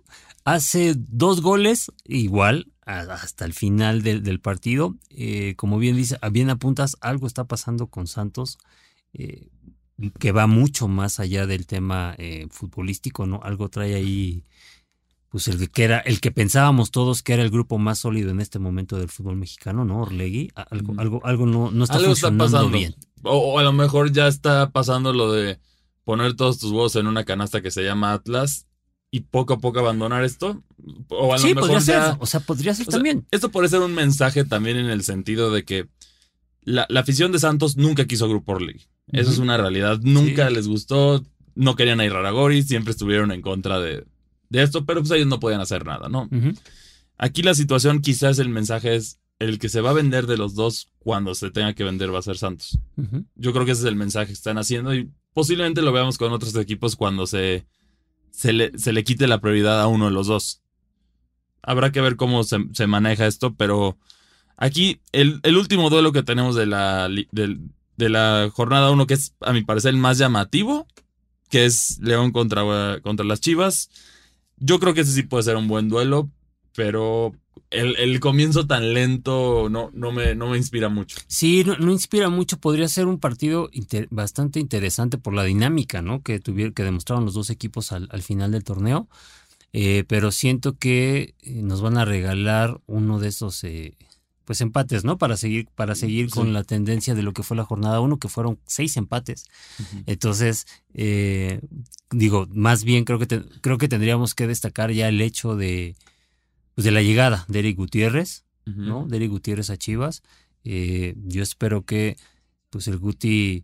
hace 0.47 0.95
dos 0.95 1.41
goles, 1.41 1.91
igual, 2.05 2.71
hasta 2.85 3.43
el 3.43 3.53
final 3.53 4.01
del, 4.01 4.23
del 4.23 4.39
partido. 4.39 4.95
Eh, 5.09 5.55
como 5.57 5.77
bien 5.77 5.97
dice, 5.97 6.17
bien 6.31 6.49
apuntas, 6.49 6.95
algo 7.01 7.27
está 7.27 7.43
pasando 7.43 7.87
con 7.87 8.07
Santos. 8.07 8.57
Eh, 9.13 9.49
que 10.19 10.31
va 10.31 10.47
mucho 10.47 10.87
más 10.87 11.19
allá 11.19 11.47
del 11.47 11.65
tema 11.65 12.15
eh, 12.17 12.47
futbolístico, 12.49 13.25
¿no? 13.25 13.41
Algo 13.43 13.67
trae 13.67 13.95
ahí, 13.95 14.45
pues 15.27 15.47
el 15.49 15.69
que 15.69 15.83
era, 15.83 15.99
el 15.99 16.21
que 16.21 16.31
pensábamos 16.31 16.91
todos 16.91 17.23
que 17.23 17.33
era 17.33 17.43
el 17.43 17.49
grupo 17.49 17.77
más 17.77 17.99
sólido 17.99 18.29
en 18.29 18.39
este 18.39 18.59
momento 18.59 18.97
del 18.97 19.09
fútbol 19.09 19.35
mexicano, 19.35 19.83
¿no? 19.83 20.03
Orlegui, 20.03 20.51
algo, 20.55 20.93
algo, 20.97 21.25
algo 21.25 21.45
no, 21.47 21.71
no 21.71 21.83
está 21.83 21.97
Algo 21.97 22.13
está 22.13 22.27
funcionando 22.29 22.45
pasando. 22.45 22.77
bien. 22.77 22.95
O, 23.23 23.37
o 23.37 23.59
a 23.59 23.63
lo 23.63 23.73
mejor 23.73 24.13
ya 24.13 24.27
está 24.27 24.69
pasando 24.71 25.11
lo 25.11 25.31
de 25.33 25.59
poner 26.05 26.35
todos 26.35 26.59
tus 26.59 26.71
huevos 26.71 26.95
en 26.95 27.07
una 27.07 27.25
canasta 27.25 27.61
que 27.61 27.71
se 27.71 27.83
llama 27.83 28.13
Atlas 28.13 28.66
y 29.17 29.21
poco 29.21 29.53
a 29.53 29.59
poco 29.59 29.79
abandonar 29.79 30.23
esto. 30.23 30.63
O 31.09 31.33
a 31.33 31.37
lo 31.37 31.41
Sí, 31.41 31.47
mejor 31.49 31.61
podría 31.69 31.79
ya- 31.79 32.05
ser, 32.11 32.17
o 32.19 32.25
sea, 32.25 32.39
podría 32.41 32.73
ser 32.73 32.85
sea, 32.85 32.91
también. 32.93 33.25
Esto 33.31 33.49
puede 33.51 33.67
ser 33.69 33.81
un 33.81 33.93
mensaje 33.93 34.45
también 34.45 34.77
en 34.77 34.87
el 34.89 35.03
sentido 35.03 35.51
de 35.51 35.63
que 35.63 35.87
la, 36.61 36.85
la 36.89 36.99
afición 37.01 37.31
de 37.31 37.39
Santos 37.39 37.77
nunca 37.77 38.05
quiso 38.05 38.27
Grupo 38.29 38.53
Orlegui. 38.53 38.85
Eso 39.11 39.31
es 39.31 39.37
una 39.37 39.57
realidad. 39.57 39.99
Nunca 40.01 40.47
Sí. 40.49 40.53
les 40.55 40.67
gustó. 40.67 41.23
No 41.55 41.75
querían 41.75 41.99
a 42.01 42.05
Iraragori. 42.05 42.61
Siempre 42.63 42.91
estuvieron 42.91 43.31
en 43.31 43.41
contra 43.41 43.79
de, 43.79 44.05
de 44.49 44.61
esto. 44.63 44.85
Pero 44.85 44.99
pues 45.01 45.11
ellos 45.11 45.27
no 45.27 45.39
podían 45.39 45.61
hacer 45.61 45.85
nada, 45.85 46.09
¿no? 46.09 46.29
Aquí 47.17 47.41
la 47.41 47.55
situación, 47.55 48.01
quizás 48.01 48.37
el 48.39 48.49
mensaje 48.49 48.95
es 48.95 49.19
el 49.39 49.59
que 49.59 49.69
se 49.69 49.81
va 49.81 49.91
a 49.91 49.93
vender 49.93 50.27
de 50.27 50.37
los 50.37 50.55
dos 50.55 50.91
cuando 50.99 51.33
se 51.35 51.51
tenga 51.51 51.73
que 51.73 51.83
vender 51.83 52.13
va 52.13 52.19
a 52.19 52.23
ser 52.23 52.37
Santos. 52.37 52.77
Yo 53.35 53.53
creo 53.53 53.65
que 53.65 53.71
ese 53.71 53.81
es 53.81 53.87
el 53.87 53.95
mensaje 53.95 54.27
que 54.27 54.33
están 54.33 54.57
haciendo 54.57 54.93
y 54.93 55.09
posiblemente 55.33 55.81
lo 55.81 55.91
veamos 55.91 56.17
con 56.17 56.31
otros 56.33 56.55
equipos 56.55 56.95
cuando 56.95 57.25
se, 57.27 57.65
se, 58.31 58.53
le, 58.53 58.77
se 58.77 58.93
le 58.93 59.03
quite 59.03 59.27
la 59.27 59.39
prioridad 59.39 59.81
a 59.81 59.87
uno 59.87 60.05
de 60.05 60.11
los 60.11 60.27
dos. 60.27 60.61
Habrá 61.61 61.91
que 61.91 62.01
ver 62.01 62.15
cómo 62.15 62.43
se, 62.43 62.57
se 62.73 62.87
maneja 62.87 63.27
esto, 63.27 63.55
pero 63.55 63.97
aquí 64.55 65.01
el, 65.11 65.39
el 65.43 65.57
último 65.57 65.89
duelo 65.89 66.11
que 66.11 66.23
tenemos 66.23 66.55
de 66.55 66.65
la, 66.65 67.09
de 67.09 68.09
la 68.09 68.49
jornada 68.53 68.91
1, 68.91 69.07
que 69.07 69.15
es 69.15 69.33
a 69.41 69.53
mi 69.53 69.63
parecer 69.63 69.93
el 69.93 69.99
más 69.99 70.17
llamativo, 70.17 70.87
que 71.49 71.65
es 71.65 71.99
León 71.99 72.31
contra, 72.31 72.99
contra 73.01 73.25
las 73.25 73.41
Chivas. 73.41 73.89
Yo 74.57 74.79
creo 74.79 74.93
que 74.93 75.01
ese 75.01 75.13
sí 75.13 75.23
puede 75.23 75.43
ser 75.43 75.55
un 75.55 75.67
buen 75.67 75.89
duelo, 75.89 76.29
pero 76.75 77.33
el, 77.69 77.95
el 77.97 78.19
comienzo 78.19 78.65
tan 78.65 78.93
lento 78.93 79.67
no, 79.69 79.89
no, 79.93 80.11
me, 80.11 80.35
no 80.35 80.47
me 80.47 80.57
inspira 80.57 80.89
mucho. 80.89 81.17
Sí, 81.27 81.63
no, 81.65 81.75
no 81.77 81.91
inspira 81.91 82.29
mucho. 82.29 82.57
Podría 82.59 82.87
ser 82.87 83.07
un 83.07 83.19
partido 83.19 83.69
inter- 83.73 84.07
bastante 84.09 84.59
interesante 84.59 85.17
por 85.17 85.33
la 85.33 85.43
dinámica, 85.43 86.01
¿no? 86.01 86.21
Que 86.21 86.39
tuvieron, 86.39 86.73
que 86.73 86.83
demostraron 86.83 87.25
los 87.25 87.33
dos 87.33 87.49
equipos 87.49 87.91
al, 87.91 88.07
al 88.11 88.21
final 88.23 88.51
del 88.51 88.63
torneo. 88.63 89.07
Eh, 89.73 90.05
pero 90.07 90.31
siento 90.31 90.77
que 90.77 91.35
eh, 91.41 91.61
nos 91.61 91.81
van 91.81 91.97
a 91.97 92.05
regalar 92.05 92.79
uno 92.87 93.19
de 93.19 93.27
esos 93.27 93.63
eh, 93.65 93.97
pues 94.45 94.61
empates, 94.61 95.03
¿no? 95.03 95.17
Para 95.17 95.35
seguir, 95.35 95.67
para 95.75 95.93
seguir 95.93 96.27
Sí. 96.27 96.31
con 96.35 96.53
la 96.53 96.63
tendencia 96.63 97.13
de 97.15 97.21
lo 97.21 97.33
que 97.33 97.43
fue 97.43 97.57
la 97.57 97.65
jornada 97.65 97.99
1, 97.99 98.17
que 98.17 98.29
fueron 98.29 98.59
seis 98.65 98.95
empates. 98.95 99.43
Entonces, 100.05 100.65
eh, 100.93 101.59
digo, 102.11 102.47
más 102.53 102.85
bien 102.85 103.03
creo 103.03 103.19
que 103.19 103.25
te- 103.27 103.43
creo 103.61 103.77
que 103.77 103.89
tendríamos 103.89 104.35
que 104.35 104.47
destacar 104.47 104.91
ya 104.93 105.09
el 105.09 105.19
hecho 105.21 105.57
de, 105.57 105.95
pues 106.77 106.85
de 106.85 106.91
la 106.91 107.01
llegada 107.01 107.43
de 107.47 107.57
Eric 107.59 107.75
Gutiérrez. 107.77 108.45
¿no? 108.65 109.07
De 109.07 109.17
Eric 109.17 109.31
Gutiérrez 109.31 109.71
a 109.71 109.77
Chivas. 109.77 110.21
Eh, 110.63 111.15
yo 111.25 111.41
espero 111.41 111.85
que 111.85 112.17
pues 112.69 112.87
el 112.87 112.97
Guti 112.99 113.63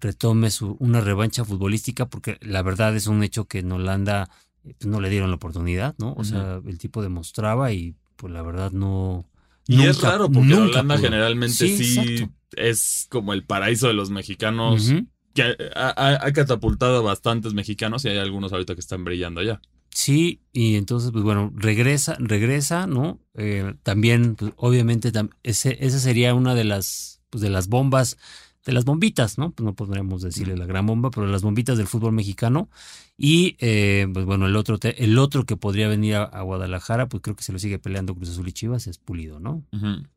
retome 0.00 0.50
su, 0.50 0.76
una 0.80 1.00
revancha 1.00 1.44
futbolística 1.44 2.06
porque 2.10 2.36
la 2.42 2.60
verdad 2.62 2.94
es 2.96 3.06
un 3.06 3.22
hecho 3.22 3.46
que 3.46 3.60
en 3.60 3.70
Holanda 3.72 4.28
eh, 4.64 4.74
pues, 4.78 4.86
no 4.90 5.00
le 5.00 5.08
dieron 5.10 5.30
la 5.30 5.36
oportunidad, 5.36 5.94
¿no? 5.98 6.12
O 6.14 6.24
sea, 6.24 6.60
el 6.66 6.76
tipo 6.78 7.00
demostraba 7.02 7.72
y 7.72 7.94
pues 8.16 8.32
la 8.32 8.42
verdad 8.42 8.70
no... 8.72 9.24
Y 9.68 9.82
es 9.82 10.00
raro 10.02 10.28
porque 10.30 10.54
Holanda 10.54 10.96
pudo. 10.96 11.04
generalmente 11.04 11.54
Sí, 11.54 12.28
es 12.56 13.06
como 13.08 13.32
el 13.32 13.44
paraíso 13.44 13.86
de 13.88 13.94
los 13.94 14.10
mexicanos. 14.10 14.92
Que 15.34 15.56
ha, 15.74 15.88
ha- 15.96 16.26
ha 16.26 16.32
catapultado 16.32 16.98
a 16.98 17.00
bastantes 17.02 17.54
mexicanos 17.54 18.04
y 18.04 18.08
hay 18.08 18.18
algunos 18.18 18.52
ahorita 18.52 18.74
que 18.74 18.80
están 18.80 19.04
brillando 19.04 19.40
allá. 19.40 19.62
Sí, 19.94 20.40
y 20.52 20.76
entonces, 20.76 21.10
pues 21.12 21.22
bueno, 21.22 21.52
regresa, 21.54 22.16
regresa, 22.18 22.86
¿no? 22.86 23.20
Eh, 23.34 23.74
también, 23.82 24.36
pues, 24.36 24.52
obviamente, 24.56 25.12
tam- 25.12 25.30
ese, 25.42 25.76
esa 25.84 25.98
sería 25.98 26.34
una 26.34 26.54
de 26.54 26.64
las, 26.64 27.20
pues, 27.28 27.42
de 27.42 27.50
las 27.50 27.68
bombas, 27.68 28.16
de 28.64 28.72
las 28.72 28.84
bombitas, 28.86 29.36
¿no? 29.38 29.50
Pues 29.50 29.64
no 29.66 29.74
podríamos 29.74 30.22
decirle 30.22 30.56
la 30.56 30.64
gran 30.66 30.86
bomba, 30.86 31.10
pero 31.10 31.26
las 31.26 31.42
bombitas 31.42 31.76
del 31.76 31.88
fútbol 31.88 32.12
mexicano. 32.12 32.70
Y, 33.18 33.56
eh, 33.58 34.06
pues 34.14 34.24
bueno, 34.24 34.46
el 34.46 34.56
otro, 34.56 34.78
te- 34.78 35.04
el 35.04 35.18
otro 35.18 35.44
que 35.44 35.56
podría 35.56 35.88
venir 35.88 36.14
a, 36.14 36.22
a 36.24 36.42
Guadalajara, 36.42 37.08
pues 37.08 37.22
creo 37.22 37.36
que 37.36 37.42
se 37.42 37.52
lo 37.52 37.58
sigue 37.58 37.78
peleando 37.78 38.14
Cruz 38.14 38.30
Azul 38.30 38.48
y 38.48 38.52
Chivas, 38.52 38.86
es 38.86 38.96
Pulido, 38.98 39.40
¿no? 39.40 39.62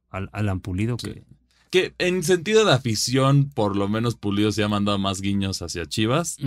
Al- 0.09 0.29
Alan 0.31 0.61
Pulido, 0.61 0.95
Sí. 1.01 1.11
que 1.11 1.23
Que 1.71 1.95
en 1.97 2.23
sentido 2.23 2.63
de 2.63 2.71
afición, 2.71 3.49
por 3.49 3.75
lo 3.75 3.89
menos 3.89 4.15
Pulido 4.15 4.51
se 4.53 4.63
ha 4.63 4.69
mandado 4.69 4.97
más 4.99 5.19
guiños 5.19 5.61
hacia 5.61 5.85
Chivas, 5.85 6.37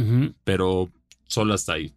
pero 0.44 0.88
solo 1.26 1.52
hasta 1.52 1.74
ahí. 1.74 1.92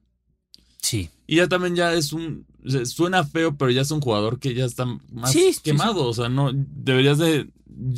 sí. 0.82 1.10
Y 1.32 1.38
ya 1.38 1.48
también 1.48 1.78
ya 1.78 1.94
es 1.94 2.12
un. 2.12 2.46
Suena 2.84 3.24
feo, 3.24 3.56
pero 3.56 3.72
ya 3.72 3.84
es 3.84 3.92
un 3.92 4.02
jugador 4.02 4.38
que 4.38 4.54
ya 4.54 4.66
está 4.66 4.86
más 5.14 5.32
Sí, 5.32 5.54
sí, 5.54 5.62
quemado. 5.64 6.06
O 6.06 6.14
sea, 6.14 6.28
no. 6.28 6.52
Deberías 6.54 7.20
de. 7.20 7.48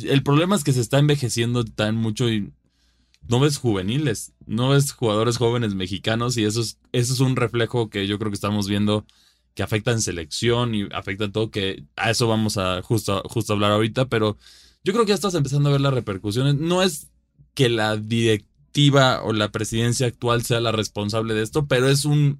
El 0.04 0.22
problema 0.22 0.54
es 0.54 0.62
que 0.62 0.72
se 0.72 0.80
está 0.80 1.00
envejeciendo 1.00 1.64
tan 1.64 1.96
mucho 1.96 2.30
y 2.30 2.52
no 3.26 3.40
ves 3.40 3.58
juveniles, 3.58 4.34
no 4.46 4.68
ves 4.68 4.92
jugadores 4.92 5.36
jóvenes 5.36 5.74
mexicanos 5.74 6.36
y 6.36 6.44
eso 6.44 6.60
es, 6.60 6.78
eso 6.92 7.12
es 7.12 7.18
un 7.18 7.34
reflejo 7.34 7.90
que 7.90 8.06
yo 8.06 8.20
creo 8.20 8.30
que 8.30 8.36
estamos 8.36 8.68
viendo 8.68 9.04
que 9.54 9.64
afecta 9.64 9.90
en 9.90 10.00
selección 10.00 10.72
y 10.76 10.86
afecta 10.92 11.24
en 11.24 11.32
todo, 11.32 11.50
que 11.50 11.82
a 11.96 12.12
eso 12.12 12.28
vamos 12.28 12.56
a 12.56 12.82
justo, 12.82 13.20
justo 13.28 13.54
hablar 13.54 13.72
ahorita, 13.72 14.04
pero 14.04 14.38
yo 14.84 14.92
creo 14.92 15.04
que 15.04 15.08
ya 15.08 15.16
estás 15.16 15.34
empezando 15.34 15.70
a 15.70 15.72
ver 15.72 15.80
las 15.80 15.94
repercusiones. 15.94 16.54
No 16.54 16.84
es 16.84 17.08
que 17.54 17.68
la 17.68 17.96
directiva 17.96 19.24
o 19.24 19.32
la 19.32 19.50
presidencia 19.50 20.06
actual 20.06 20.44
sea 20.44 20.60
la 20.60 20.70
responsable 20.70 21.34
de 21.34 21.42
esto, 21.42 21.66
pero 21.66 21.88
es 21.88 22.04
un, 22.04 22.38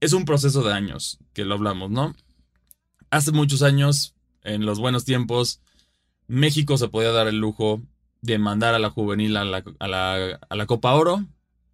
es 0.00 0.12
un 0.12 0.24
proceso 0.24 0.62
de 0.62 0.72
años 0.72 1.18
que 1.32 1.44
lo 1.44 1.54
hablamos, 1.54 1.90
¿no? 1.90 2.14
Hace 3.10 3.32
muchos 3.32 3.62
años, 3.62 4.14
en 4.42 4.66
los 4.66 4.78
buenos 4.78 5.04
tiempos, 5.04 5.60
México 6.26 6.76
se 6.76 6.88
podía 6.88 7.12
dar 7.12 7.28
el 7.28 7.38
lujo 7.38 7.80
de 8.20 8.38
mandar 8.38 8.74
a 8.74 8.78
la 8.78 8.90
juvenil 8.90 9.36
a 9.36 9.44
la, 9.44 9.64
a 9.78 9.88
la, 9.88 10.40
a 10.48 10.56
la 10.56 10.66
Copa 10.66 10.94
Oro, 10.94 11.24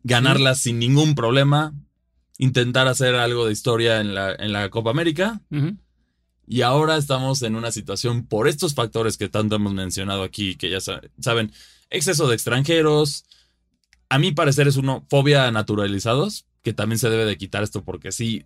ganarla 0.03 0.55
sin 0.55 0.79
ningún 0.79 1.15
problema, 1.15 1.73
intentar 2.39 2.89
hacer 2.89 3.15
algo 3.15 3.47
de 3.47 3.53
historia 3.53 4.01
en 4.01 4.15
la, 4.15 4.35
en 4.35 4.53
la 4.53 4.69
Copa 4.71 4.91
América. 4.91 5.41
Y 6.47 6.63
ahora 6.63 6.97
estamos 6.97 7.41
en 7.43 7.55
una 7.57 7.71
situación 7.71 8.27
por 8.27 8.49
estos 8.49 8.75
factores 8.75 9.17
que 9.17 9.29
tanto 9.29 9.57
hemos 9.57 9.73
mencionado 9.73 10.23
aquí, 10.23 10.57
que 10.57 10.69
ya 10.71 10.81
sa- 10.81 11.01
saben, 11.21 11.53
exceso 11.89 12.29
de 12.29 12.35
extranjeros. 12.35 13.25
A 14.11 14.19
mi 14.19 14.33
parecer 14.33 14.69
es 14.69 14.77
una 14.77 15.01
fobia 15.09 15.47
a 15.47 15.53
naturalizados, 15.53 16.45
que 16.63 16.73
también 16.73 16.99
se 16.99 17.11
debe 17.11 17.25
de 17.25 17.37
quitar 17.37 17.63
esto 17.63 17.83
porque 17.85 18.13
sí 18.13 18.45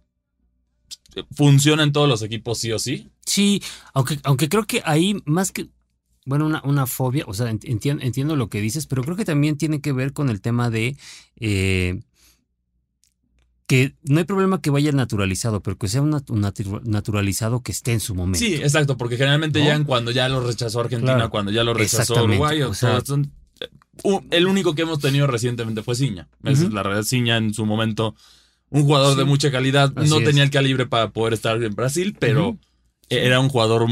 funciona 1.35 1.83
en 1.83 1.93
todos 1.93 2.09
los 2.09 2.23
equipos 2.23 2.59
sí 2.59 2.73
o 2.73 2.79
sí. 2.79 3.09
Sí, 3.25 3.63
aunque, 3.95 4.19
aunque 4.25 4.49
creo 4.49 4.65
que 4.67 4.83
ahí 4.85 5.17
más 5.25 5.51
que, 5.53 5.69
bueno, 6.25 6.47
una, 6.47 6.63
una 6.65 6.87
fobia, 6.87 7.25
o 7.27 7.35
sea, 7.35 7.51
entiendo, 7.51 8.03
entiendo 8.05 8.37
lo 8.37 8.49
que 8.49 8.61
dices, 8.61 8.87
pero 8.87 9.03
creo 9.03 9.17
que 9.17 9.25
también 9.25 9.57
tiene 9.57 9.81
que 9.81 9.93
ver 9.93 10.13
con 10.13 10.29
el 10.29 10.41
tema 10.41 10.71
de 10.71 10.97
eh, 11.41 12.01
que 13.67 13.95
no 14.03 14.19
hay 14.19 14.25
problema 14.25 14.61
que 14.63 14.71
vaya 14.71 14.93
naturalizado, 14.93 15.61
pero 15.61 15.77
que 15.77 15.89
sea 15.89 16.01
un 16.03 16.13
natu- 16.13 16.37
natu- 16.37 16.83
naturalizado 16.85 17.63
que 17.63 17.73
esté 17.73 17.93
en 17.93 18.01
su 18.01 18.15
momento. 18.15 18.39
Sí, 18.39 18.55
exacto, 18.55 18.97
porque 18.97 19.17
generalmente 19.17 19.59
¿No? 19.59 19.65
llegan 19.65 19.85
cuando 19.85 20.13
ya 20.13 20.29
lo 20.29 20.41
rechazó 20.47 20.81
Argentina, 20.81 21.15
Claro. 21.15 21.31
cuando 21.31 21.51
ya 21.51 21.65
lo 21.65 21.75
rechazó 21.75 22.23
Uruguay. 22.25 22.63
o 22.63 22.71
o 22.71 22.75
sea- 22.75 23.01
son- 23.05 23.33
el 24.31 24.47
único 24.47 24.75
que 24.75 24.83
hemos 24.83 24.99
tenido 25.01 25.27
recientemente 25.27 25.83
fue 25.83 25.95
Ciña. 25.95 26.29
La 26.43 26.83
realidad. 26.83 27.05
Ciña 27.05 27.37
en 27.39 27.55
su 27.55 27.65
momento, 27.67 28.15
un 28.71 28.83
jugador 28.85 29.13
Sí. 29.15 29.19
de 29.19 29.25
mucha 29.25 29.51
calidad, 29.51 29.93
Así 29.97 30.11
no 30.11 30.19
es. 30.19 30.25
tenía 30.25 30.43
el 30.43 30.51
calibre 30.51 30.87
para 30.87 31.11
poder 31.11 31.35
estar 31.35 31.63
en 31.63 31.75
Brasil, 31.75 32.17
pero 32.19 32.51
Ujú. 32.51 32.59
era 33.09 33.41
un 33.41 33.49
jugador 33.49 33.87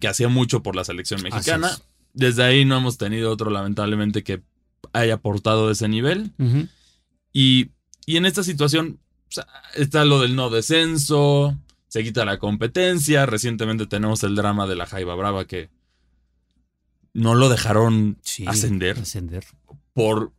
que 0.00 0.08
hacía 0.08 0.28
mucho 0.28 0.62
por 0.62 0.76
la 0.76 0.84
selección 0.84 1.22
mexicana. 1.22 1.68
es. 1.68 1.82
Desde 2.12 2.44
ahí 2.44 2.64
no 2.64 2.76
hemos 2.78 2.96
tenido 2.98 3.30
otro, 3.30 3.50
lamentablemente, 3.50 4.22
que 4.24 4.42
haya 4.92 5.14
aportado 5.14 5.70
ese 5.70 5.88
nivel. 5.88 6.32
Y, 7.32 7.70
y 8.06 8.16
en 8.16 8.24
esta 8.26 8.42
situación 8.42 8.98
o 9.28 9.32
sea, 9.32 9.46
está 9.74 10.04
lo 10.04 10.20
del 10.20 10.34
no 10.36 10.48
descenso, 10.50 11.58
se 11.88 12.02
quita 12.04 12.24
la 12.24 12.38
competencia. 12.38 13.26
Recientemente 13.26 13.86
tenemos 13.86 14.22
el 14.22 14.34
drama 14.34 14.66
de 14.66 14.76
la 14.76 14.86
Jaiba 14.86 15.14
Brava 15.14 15.44
que 15.46 15.68
no 17.16 17.34
lo 17.34 17.48
dejaron 17.48 18.18
Sí, 18.22 18.44
ascender 18.46 18.98
Ascender. 18.98 19.44
por... 19.92 20.32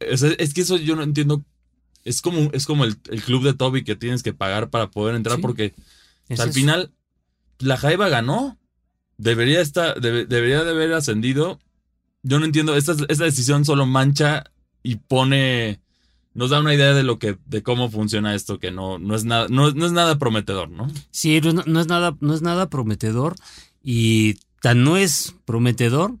Es, 0.00 0.22
es 0.22 0.54
que 0.54 0.60
eso 0.62 0.76
yo 0.76 0.94
no 0.96 1.02
entiendo. 1.02 1.44
Es 2.04 2.20
como, 2.22 2.50
es 2.52 2.66
como 2.66 2.84
el, 2.84 2.96
el 3.10 3.22
club 3.22 3.42
de 3.44 3.54
Toby 3.54 3.82
que 3.84 3.96
tienes 3.96 4.22
que 4.22 4.32
pagar 4.34 4.70
para 4.70 4.90
poder 4.90 5.14
entrar 5.14 5.36
Sí. 5.36 5.42
porque 5.42 5.74
o 6.28 6.32
Es 6.32 6.36
sea, 6.38 6.46
al 6.46 6.52
final 6.52 6.92
la 7.58 7.76
Jaiba 7.76 8.08
ganó. 8.08 8.58
Debería, 9.16 9.60
estar, 9.60 10.00
debe- 10.00 10.26
debería 10.26 10.64
de 10.64 10.70
haber 10.70 10.92
ascendido. 10.92 11.60
Yo 12.22 12.38
no 12.40 12.44
entiendo. 12.46 12.74
Esta, 12.76 12.94
esta 13.08 13.24
decisión 13.24 13.64
solo 13.64 13.86
mancha 13.86 14.44
y 14.82 14.96
pone. 14.96 15.80
Nos 16.34 16.50
da 16.50 16.58
una 16.60 16.74
idea 16.74 16.94
de 16.94 17.04
lo 17.04 17.20
que, 17.20 17.38
de 17.46 17.62
cómo 17.62 17.90
funciona 17.90 18.34
esto, 18.34 18.58
que 18.58 18.72
no, 18.72 18.98
no 18.98 19.14
es 19.14 19.24
nada, 19.24 19.46
no, 19.48 19.70
no 19.70 19.86
es 19.86 19.92
nada 19.92 20.18
prometedor, 20.18 20.68
¿no? 20.68 20.90
Sí, 21.12 21.40
no, 21.40 21.52
no 21.64 21.80
es 21.80 21.86
nada, 21.86 22.16
no 22.20 22.34
es 22.34 22.42
nada 22.42 22.68
prometedor 22.68 23.36
y 23.84 24.34
tan 24.60 24.82
no 24.82 24.96
es 24.96 25.36
prometedor 25.44 26.16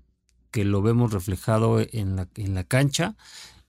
que 0.54 0.64
lo 0.64 0.82
vemos 0.82 1.12
reflejado 1.12 1.80
en 1.80 2.14
la, 2.14 2.28
en 2.36 2.54
la 2.54 2.62
cancha. 2.62 3.16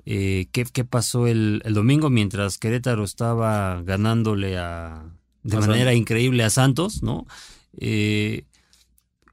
eh, 0.06 0.46
¿qué, 0.52 0.66
qué 0.66 0.84
pasó 0.86 1.26
el, 1.26 1.64
el 1.66 1.74
domingo 1.74 2.12
mientras 2.12 2.60
Querétaro 2.60 3.04
estaba 3.04 3.82
ganándole 3.82 4.56
a, 4.60 5.04
de 5.42 5.58
manera 5.58 5.96
increíble 5.96 6.44
a 6.44 6.52
Santos, 6.52 7.02
¿no? 7.02 7.26
Eh, 7.80 8.46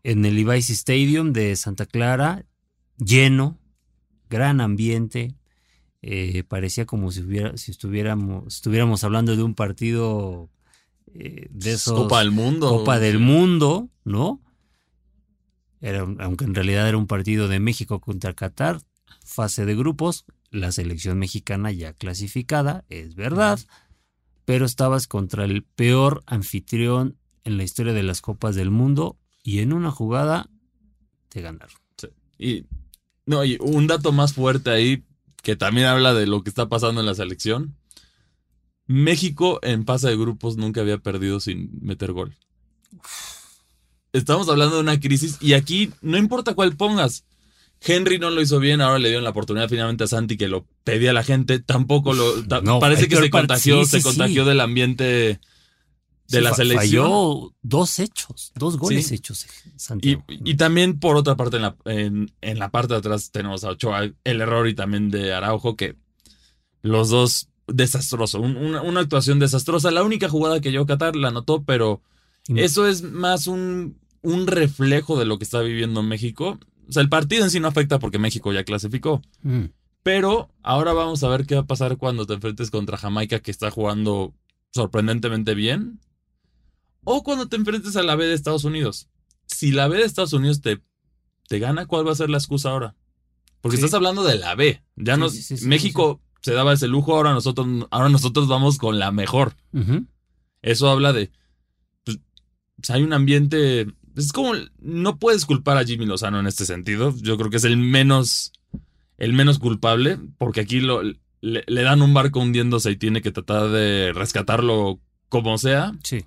en 0.02 0.24
el 0.24 0.34
Levi's 0.34 0.70
Stadium 0.70 1.34
de 1.34 1.54
Santa 1.56 1.84
Clara, 1.84 2.46
lleno, 2.96 3.58
gran 4.30 4.62
ambiente. 4.62 5.34
eh, 6.02 6.42
parecía 6.48 6.84
como 6.86 7.10
si, 7.12 7.20
hubiera, 7.20 7.56
si 7.56 7.70
estuviéramos, 7.70 8.54
estuviéramos 8.56 9.04
hablando 9.04 9.36
de 9.36 9.42
un 9.42 9.54
partido 9.54 10.48
eh, 11.14 11.48
de 11.50 11.72
esos. 11.72 11.94
Copa 11.94 12.20
del 12.20 12.32
Mundo. 12.32 12.68
Copa 12.68 12.98
del 12.98 13.18
Mundo, 13.18 13.88
¿no? 14.04 14.40
Era, 15.82 16.04
un- 16.04 16.20
aunque 16.22 16.44
en 16.44 16.54
realidad 16.54 16.88
era 16.88 16.96
un 16.96 17.06
partido 17.06 17.48
de 17.48 17.60
México 17.60 18.00
contra 18.00 18.32
Qatar, 18.32 18.80
fase 19.24 19.66
de 19.66 19.74
grupos, 19.74 20.24
la 20.50 20.72
selección 20.72 21.18
mexicana 21.18 21.70
ya 21.72 21.92
clasificada, 21.92 22.84
es 22.88 23.14
verdad, 23.14 23.58
pero 24.44 24.64
estabas 24.64 25.06
contra 25.06 25.44
el 25.44 25.64
peor 25.64 26.22
anfitrión 26.26 27.16
en 27.44 27.56
la 27.56 27.64
historia 27.64 27.92
de 27.92 28.02
las 28.02 28.20
Copas 28.20 28.54
del 28.54 28.70
Mundo 28.70 29.18
y 29.42 29.58
en 29.58 29.72
una 29.72 29.90
jugada 29.90 30.48
te 31.28 31.40
ganaron. 31.40 31.76
Y, 32.38 32.66
no, 33.26 33.44
y 33.44 33.56
un 33.60 33.86
dato 33.86 34.12
más 34.12 34.34
fuerte 34.34 34.70
ahí, 34.70 35.04
que 35.42 35.56
también 35.56 35.86
habla 35.86 36.14
de 36.14 36.26
lo 36.26 36.42
que 36.42 36.50
está 36.50 36.68
pasando 36.68 37.00
en 37.00 37.06
la 37.06 37.14
selección. 37.14 37.76
México 38.86 39.58
en 39.62 39.84
pase 39.84 40.08
de 40.08 40.16
grupos 40.16 40.56
nunca 40.56 40.80
había 40.80 40.98
perdido 40.98 41.40
sin 41.40 41.70
meter 41.80 42.12
gol. 42.12 42.36
Estamos 44.12 44.48
hablando 44.48 44.76
de 44.76 44.82
una 44.82 45.00
crisis 45.00 45.38
y 45.40 45.54
aquí 45.54 45.90
no 46.02 46.18
importa 46.18 46.54
cuál 46.54 46.76
pongas. 46.76 47.24
Henry 47.84 48.18
no 48.18 48.30
lo 48.30 48.40
hizo 48.40 48.60
bien, 48.60 48.80
ahora 48.80 48.98
le 49.00 49.08
dieron 49.08 49.24
la 49.24 49.30
oportunidad 49.30 49.68
finalmente 49.68 50.04
a 50.04 50.06
Santi 50.06 50.36
que 50.36 50.46
lo 50.48 50.66
pedía 50.84 51.12
la 51.12 51.24
gente, 51.24 51.58
tampoco 51.58 52.12
lo... 52.14 52.44
ta- 52.46 52.60
No, 52.60 52.78
parece 52.78 53.08
que 53.08 53.16
se 53.16 53.28
contagió, 53.30 53.84
sí, 53.84 53.90
se 53.90 53.96
sí, 53.98 54.02
contagió 54.04 54.44
sí. 54.44 54.48
del 54.50 54.60
ambiente 54.60 55.40
de 56.28 56.40
la 56.40 56.54
selección. 56.54 57.04
Falló 57.06 57.54
dos 57.62 57.98
hechos, 57.98 58.52
dos 58.54 58.76
goles 58.78 59.10
hechos, 59.10 59.46
Y, 59.66 59.78
Santiago. 59.80 60.24
y 60.28 60.54
también 60.54 61.00
por 61.00 61.16
otra 61.16 61.34
parte, 61.36 61.56
en 61.56 61.62
la, 61.62 61.76
en, 61.86 62.32
en 62.40 62.58
la 62.60 62.70
parte 62.70 62.94
de 62.94 62.98
atrás 63.00 63.30
tenemos 63.32 63.64
a 63.64 63.70
Ochoa, 63.70 64.02
el 64.22 64.40
error 64.40 64.68
y 64.68 64.74
también 64.74 65.10
de 65.10 65.32
Araujo, 65.32 65.74
que 65.76 65.96
los 66.82 67.08
dos 67.10 67.48
desastroso, 67.66 68.40
un- 68.40 68.56
una, 68.56 68.82
una 68.82 69.00
actuación 69.00 69.40
desastrosa. 69.40 69.90
La 69.90 70.04
única 70.04 70.28
jugada 70.28 70.60
que 70.60 70.70
llegó 70.70 70.86
Qatar 70.86 71.16
la 71.16 71.28
anotó, 71.28 71.64
pero 71.64 72.00
Y- 72.46 72.60
eso 72.60 72.86
es 72.86 73.02
más 73.02 73.46
un, 73.48 73.98
un 74.22 74.46
reflejo 74.46 75.18
de 75.18 75.24
lo 75.24 75.38
que 75.38 75.44
está 75.44 75.60
viviendo 75.60 76.02
México. 76.02 76.58
O 76.88 76.92
sea, 76.92 77.02
el 77.02 77.08
partido 77.08 77.44
en 77.44 77.50
sí 77.50 77.60
no 77.60 77.68
afecta 77.68 77.98
porque 77.98 78.18
México 78.18 78.52
ya 78.52 78.64
clasificó. 78.64 79.22
Mm. 79.42 79.64
Pero 80.02 80.50
ahora 80.62 80.92
vamos 80.92 81.22
a 81.22 81.28
ver 81.28 81.46
qué 81.46 81.54
va 81.54 81.60
a 81.62 81.66
pasar 81.66 81.96
cuando 81.96 82.26
te 82.26 82.34
enfrentes 82.34 82.70
contra 82.70 82.96
Jamaica, 82.98 83.40
que 83.40 83.50
está 83.52 83.70
jugando 83.70 84.34
sorprendentemente 84.72 85.54
bien. 85.54 86.00
O 87.04 87.22
cuando 87.22 87.48
te 87.48 87.56
enfrentes 87.56 87.96
a 87.96 88.02
la 88.02 88.16
B 88.16 88.26
de 88.26 88.34
Estados 88.34 88.64
Unidos. 88.64 89.08
Si 89.46 89.70
la 89.70 89.88
B 89.88 89.98
de 89.98 90.04
Estados 90.04 90.32
Unidos 90.32 90.60
te, 90.60 90.80
te 91.48 91.58
gana, 91.58 91.86
¿cuál 91.86 92.06
va 92.06 92.12
a 92.12 92.16
ser 92.16 92.30
la 92.30 92.38
excusa 92.38 92.70
ahora? 92.70 92.94
Porque 93.60 93.76
Sí. 93.76 93.84
estás 93.84 93.94
hablando 93.94 94.24
de 94.24 94.38
la 94.38 94.54
B. 94.54 94.82
Ya 94.96 95.14
Sí, 95.14 95.20
nos, 95.20 95.32
sí, 95.34 95.66
México 95.66 96.20
se 96.42 96.52
daba 96.52 96.72
ese 96.72 96.88
lujo, 96.88 97.14
ahora 97.14 97.32
nosotros, 97.32 97.66
ahora 97.90 98.08
nosotros 98.08 98.48
vamos 98.48 98.78
con 98.78 98.98
la 98.98 99.12
mejor. 99.12 99.54
Eso 100.62 100.88
habla 100.90 101.12
de. 101.12 101.30
Pues, 102.04 102.18
hay 102.90 103.02
un 103.02 103.12
ambiente. 103.12 103.86
Es 104.16 104.32
como. 104.32 104.52
No 104.80 105.18
puedes 105.18 105.44
culpar 105.46 105.76
a 105.78 105.84
Jimmy 105.84 106.06
Lozano 106.06 106.40
en 106.40 106.46
este 106.46 106.64
sentido. 106.64 107.14
Yo 107.20 107.36
creo 107.36 107.50
que 107.50 107.56
es 107.58 107.64
el 107.64 107.76
menos. 107.76 108.52
El 109.18 109.32
menos 109.32 109.58
culpable. 109.58 110.18
Porque 110.38 110.60
aquí 110.60 110.80
lo, 110.80 111.02
le, 111.02 111.16
le 111.66 111.82
dan 111.82 112.02
un 112.02 112.12
barco 112.14 112.40
hundiéndose 112.40 112.90
y 112.90 112.96
tiene 112.96 113.22
que 113.22 113.30
tratar 113.32 113.68
de 113.70 114.12
rescatarlo 114.14 115.00
como 115.28 115.56
sea. 115.58 115.92
Sí. 116.04 116.24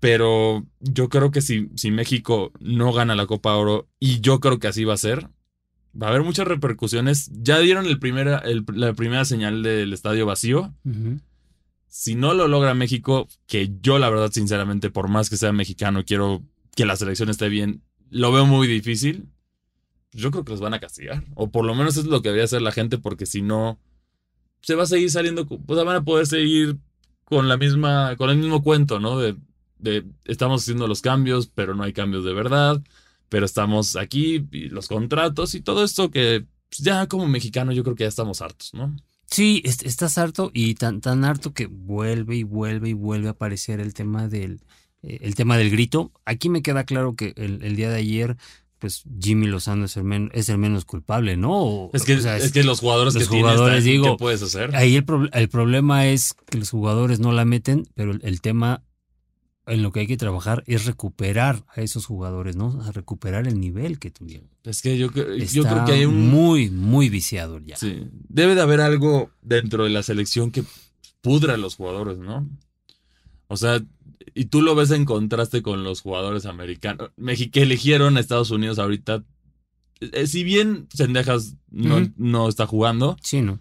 Pero 0.00 0.64
yo 0.80 1.08
creo 1.08 1.30
que 1.30 1.40
si, 1.40 1.70
si 1.74 1.90
México 1.90 2.52
no 2.60 2.92
gana 2.92 3.16
la 3.16 3.26
Copa 3.26 3.54
Oro, 3.56 3.88
y 3.98 4.20
yo 4.20 4.38
creo 4.38 4.58
que 4.60 4.68
así 4.68 4.84
va 4.84 4.94
a 4.94 4.98
ser, 4.98 5.28
va 6.00 6.06
a 6.06 6.10
haber 6.10 6.22
muchas 6.22 6.46
repercusiones. 6.46 7.30
Ya 7.32 7.58
dieron 7.58 7.86
el 7.86 7.98
primera, 7.98 8.38
el- 8.38 8.64
la 8.74 8.92
primera 8.92 9.24
señal 9.24 9.62
del 9.64 9.92
estadio 9.92 10.24
vacío. 10.26 10.72
Si 11.88 12.14
no 12.14 12.32
lo 12.34 12.46
logra 12.46 12.74
México, 12.74 13.26
que 13.48 13.72
yo 13.82 13.98
la 13.98 14.08
verdad 14.10 14.30
sinceramente, 14.30 14.90
por 14.90 15.08
más 15.08 15.28
que 15.30 15.36
sea 15.36 15.52
mexicano, 15.52 16.04
quiero 16.04 16.42
que 16.78 16.86
la 16.86 16.94
selección 16.94 17.28
esté 17.28 17.48
bien, 17.48 17.82
lo 18.08 18.30
veo 18.30 18.46
muy 18.46 18.68
difícil. 18.68 19.28
Yo 20.12 20.30
creo 20.30 20.44
que 20.44 20.52
los 20.52 20.60
van 20.60 20.74
a 20.74 20.78
castigar. 20.78 21.24
O 21.34 21.50
por 21.50 21.64
lo 21.64 21.74
menos 21.74 21.96
es 21.96 22.04
lo 22.04 22.22
que 22.22 22.28
debería 22.28 22.44
hacer 22.44 22.62
la 22.62 22.70
gente, 22.70 22.98
porque 22.98 23.26
si 23.26 23.42
no, 23.42 23.80
se 24.62 24.76
va 24.76 24.84
a 24.84 24.86
seguir 24.86 25.10
saliendo, 25.10 25.44
pues 25.48 25.84
van 25.84 25.96
a 25.96 26.04
poder 26.04 26.28
seguir 26.28 26.76
con 27.24 27.48
la 27.48 27.56
misma, 27.56 28.14
con 28.14 28.30
el 28.30 28.36
mismo 28.38 28.62
cuento, 28.62 29.00
¿no? 29.00 29.18
De, 29.18 30.04
estamos 30.24 30.62
haciendo 30.62 30.86
los 30.86 31.02
cambios, 31.02 31.48
pero 31.52 31.74
no 31.74 31.82
hay 31.82 31.92
cambios 31.92 32.24
de 32.24 32.32
verdad, 32.32 32.80
pero 33.28 33.44
estamos 33.44 33.96
aquí, 33.96 34.46
y 34.52 34.68
los 34.68 34.86
contratos 34.86 35.56
y 35.56 35.60
todo 35.60 35.82
esto 35.82 36.12
que 36.12 36.46
pues, 36.68 36.78
ya 36.78 37.08
como 37.08 37.26
mexicano 37.26 37.72
yo 37.72 37.82
creo 37.82 37.96
que 37.96 38.04
ya 38.04 38.08
estamos 38.08 38.40
hartos, 38.40 38.72
¿no? 38.72 38.94
Sí, 39.26 39.62
est- 39.64 39.84
estás 39.84 40.16
harto 40.16 40.52
y 40.54 40.74
tan, 40.76 41.00
tan 41.00 41.24
harto 41.24 41.52
que 41.52 41.66
vuelve 41.66 42.36
y 42.36 42.44
vuelve 42.44 42.90
y 42.90 42.92
vuelve 42.92 43.26
a 43.26 43.32
aparecer 43.32 43.80
el 43.80 43.94
tema 43.94 44.28
del, 44.28 44.60
el 45.02 45.34
tema 45.34 45.56
del 45.56 45.70
grito. 45.70 46.12
Aquí 46.24 46.48
me 46.48 46.62
queda 46.62 46.84
claro 46.84 47.14
que 47.14 47.32
el, 47.36 47.62
el 47.62 47.76
día 47.76 47.90
de 47.90 47.96
ayer, 47.96 48.36
pues 48.78 49.02
Jimmy 49.20 49.46
Lozano 49.46 49.84
es 49.86 49.96
el, 49.96 50.04
men- 50.04 50.30
es 50.34 50.48
el 50.48 50.58
menos 50.58 50.84
culpable, 50.84 51.36
¿no? 51.36 51.52
O- 51.52 51.90
Es 51.92 52.04
que, 52.04 52.14
o 52.16 52.20
sea, 52.20 52.36
es 52.36 52.52
que 52.52 52.62
los 52.64 52.80
jugadores 52.80 53.14
los 53.14 53.28
que 53.28 53.36
jugadores, 53.38 53.84
¿qué 53.84 53.90
digo, 53.90 54.16
puedes 54.16 54.42
hacer? 54.42 54.74
Ahí 54.76 54.96
el, 54.96 55.04
prob- 55.06 55.30
el 55.32 55.48
problema 55.48 56.06
es 56.06 56.34
que 56.50 56.58
los 56.58 56.70
jugadores 56.70 57.20
no 57.20 57.32
la 57.32 57.44
meten, 57.44 57.86
pero 57.94 58.12
el, 58.12 58.20
el 58.22 58.40
tema 58.40 58.82
en 59.66 59.82
lo 59.82 59.92
que 59.92 60.00
hay 60.00 60.06
que 60.06 60.16
trabajar 60.16 60.64
es 60.66 60.86
recuperar 60.86 61.62
a 61.76 61.82
esos 61.82 62.06
jugadores, 62.06 62.56
¿no? 62.56 62.80
A 62.82 62.90
recuperar 62.90 63.46
el 63.46 63.60
nivel 63.60 63.98
que 63.98 64.10
tuvieron. 64.10 64.48
Es 64.64 64.80
que 64.80 64.96
yo, 64.96 65.08
Está 65.08 65.44
yo 65.52 65.62
creo 65.64 65.84
que 65.84 65.92
hay 65.92 66.04
un... 66.06 66.30
muy, 66.30 66.70
muy 66.70 67.10
viciado 67.10 67.58
ya. 67.58 67.76
Sí, 67.76 68.06
debe 68.28 68.54
de 68.54 68.62
haber 68.62 68.80
algo 68.80 69.30
dentro 69.42 69.84
de 69.84 69.90
la 69.90 70.02
selección 70.02 70.50
que 70.50 70.64
pudra 71.20 71.52
a 71.54 71.56
los 71.58 71.74
jugadores, 71.76 72.16
¿no? 72.18 72.48
O 73.48 73.56
sea, 73.58 73.82
y 74.34 74.46
tú 74.46 74.62
lo 74.62 74.74
ves 74.74 74.90
en 74.90 75.04
contraste 75.04 75.62
con 75.62 75.84
los 75.84 76.00
jugadores 76.00 76.46
americanos, 76.46 77.10
que 77.52 77.62
eligieron 77.62 78.16
a 78.16 78.20
Estados 78.20 78.50
Unidos 78.50 78.78
ahorita. 78.78 79.24
Eh, 80.00 80.26
si 80.26 80.44
bien 80.44 80.86
Sendejas 80.94 81.56
no, 81.70 82.08
no 82.16 82.48
está 82.48 82.66
jugando, 82.66 83.16
Sí, 83.22 83.42
¿no? 83.42 83.58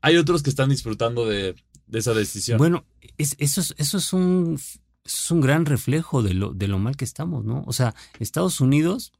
hay 0.00 0.16
otros 0.16 0.42
que 0.42 0.50
están 0.50 0.70
disfrutando 0.70 1.26
de, 1.26 1.56
de 1.86 1.98
esa 1.98 2.14
decisión. 2.14 2.58
Bueno, 2.58 2.84
es- 3.18 3.34
eso, 3.38 3.60
es, 3.60 3.74
eso 3.78 3.98
es 3.98 4.12
un 4.12 4.58
es 5.04 5.30
un 5.30 5.40
gran 5.42 5.66
reflejo 5.66 6.22
de 6.22 6.32
lo, 6.32 6.54
de 6.54 6.66
lo 6.68 6.78
mal 6.78 6.96
que 6.96 7.04
estamos, 7.04 7.44
¿no? 7.44 7.62
O 7.66 7.72
sea, 7.74 7.94
Estados 8.20 8.60
Unidos 8.62 9.12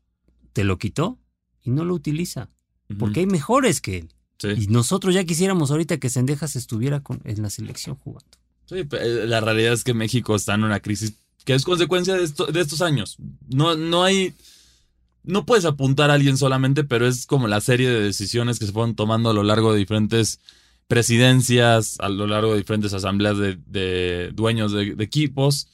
te 0.54 0.64
lo 0.64 0.78
quitó 0.78 1.18
y 1.62 1.70
no 1.70 1.84
lo 1.84 1.92
utiliza, 1.94 2.48
porque 2.98 3.20
hay 3.20 3.26
mejores 3.26 3.80
que 3.82 3.98
él. 3.98 4.08
Sí. 4.38 4.48
Y 4.56 4.66
nosotros 4.68 5.14
ya 5.14 5.24
quisiéramos 5.24 5.70
ahorita 5.70 5.98
que 5.98 6.08
Sendejas 6.08 6.56
estuviera 6.56 7.00
con, 7.00 7.20
en 7.24 7.42
la 7.42 7.50
selección 7.50 7.96
jugando. 7.96 8.38
Sí, 8.66 8.76
eh, 8.76 9.24
la 9.26 9.40
realidad 9.40 9.72
es 9.72 9.84
que 9.84 9.94
México 9.94 10.34
está 10.36 10.54
en 10.54 10.64
una 10.64 10.80
crisis 10.80 11.14
que 11.44 11.54
es 11.54 11.64
consecuencia 11.64 12.14
de, 12.14 12.24
esto- 12.24 12.46
de 12.46 12.60
estos 12.60 12.80
años. 12.80 13.16
No, 13.48 13.74
no 13.76 14.02
hay. 14.04 14.34
No 15.22 15.44
puedes 15.46 15.64
apuntar 15.64 16.10
a 16.10 16.14
alguien 16.14 16.36
solamente, 16.36 16.84
pero 16.84 17.06
es 17.06 17.26
como 17.26 17.48
la 17.48 17.60
serie 17.60 17.88
de 17.88 18.00
decisiones 18.00 18.58
que 18.58 18.66
se 18.66 18.72
fueron 18.72 18.94
tomando 18.94 19.30
a 19.30 19.34
lo 19.34 19.42
largo 19.42 19.72
de 19.72 19.78
diferentes 19.78 20.38
presidencias, 21.04 21.96
a 22.00 22.08
lo 22.08 22.26
largo 22.26 22.52
de 22.52 22.58
diferentes 22.58 22.92
asambleas 22.94 23.36
de, 23.36 23.58
de 23.66 24.30
dueños 24.32 24.72
de, 24.72 24.94
de 24.94 25.04
equipos 25.04 25.68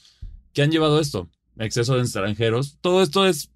que 0.53 0.61
han 0.61 0.71
llevado 0.71 0.99
esto. 0.99 1.29
Exceso 1.57 1.95
de 1.95 2.01
extranjeros. 2.01 2.77
Todo 2.81 3.01
esto 3.01 3.25
es. 3.25 3.49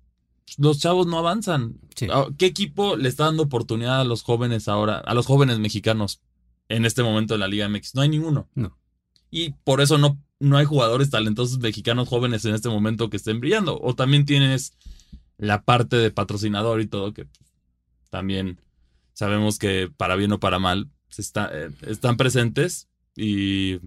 Los 0.58 0.80
chavos 0.80 1.08
no 1.08 1.18
avanzan. 1.18 1.76
Sí. 1.96 2.08
Ah, 2.12 2.28
¿Qué 2.38 2.46
equipo 2.46 2.96
le 2.96 3.10
está 3.10 3.26
dando 3.26 3.44
oportunidad 3.44 4.00
a 4.02 4.04
los 4.06 4.22
jóvenes 4.22 4.68
ahora, 4.68 5.00
a 5.00 5.14
los 5.14 5.26
jóvenes 5.26 5.60
mexicanos 5.60 6.22
en 6.70 6.86
este 6.86 7.04
momento 7.04 7.34
en 7.34 7.40
la 7.42 7.48
Liga 7.48 7.68
MX? 7.68 7.96
No 7.96 8.02
hay 8.02 8.10
ninguno. 8.10 8.48
No. 8.56 8.78
Y 9.32 9.52
por 9.64 9.82
eso 9.82 9.98
no, 9.98 10.18
no 10.40 10.58
hay 10.58 10.66
jugadores 10.66 11.10
talentosos 11.10 11.60
mexicanos 11.60 12.08
jóvenes 12.08 12.46
en 12.46 12.56
este 12.56 12.70
momento 12.70 13.10
que 13.10 13.18
estén 13.18 13.40
brillando. 13.40 13.80
O 13.82 13.96
también 13.96 14.26
tienes 14.26 14.74
la 15.38 15.64
parte 15.64 15.98
de 15.98 16.12
patrocinador 16.12 16.82
y 16.82 16.88
todo, 16.88 17.14
que 17.14 17.28
también 18.10 18.60
sabemos 19.14 19.60
que 19.60 19.90
para 19.96 20.16
bien 20.16 20.32
o 20.32 20.40
para 20.40 20.60
mal 20.60 20.90
está, 21.18 21.50
eh, 21.52 21.72
están 21.88 22.18
presentes 22.18 22.88
y, 23.16 23.80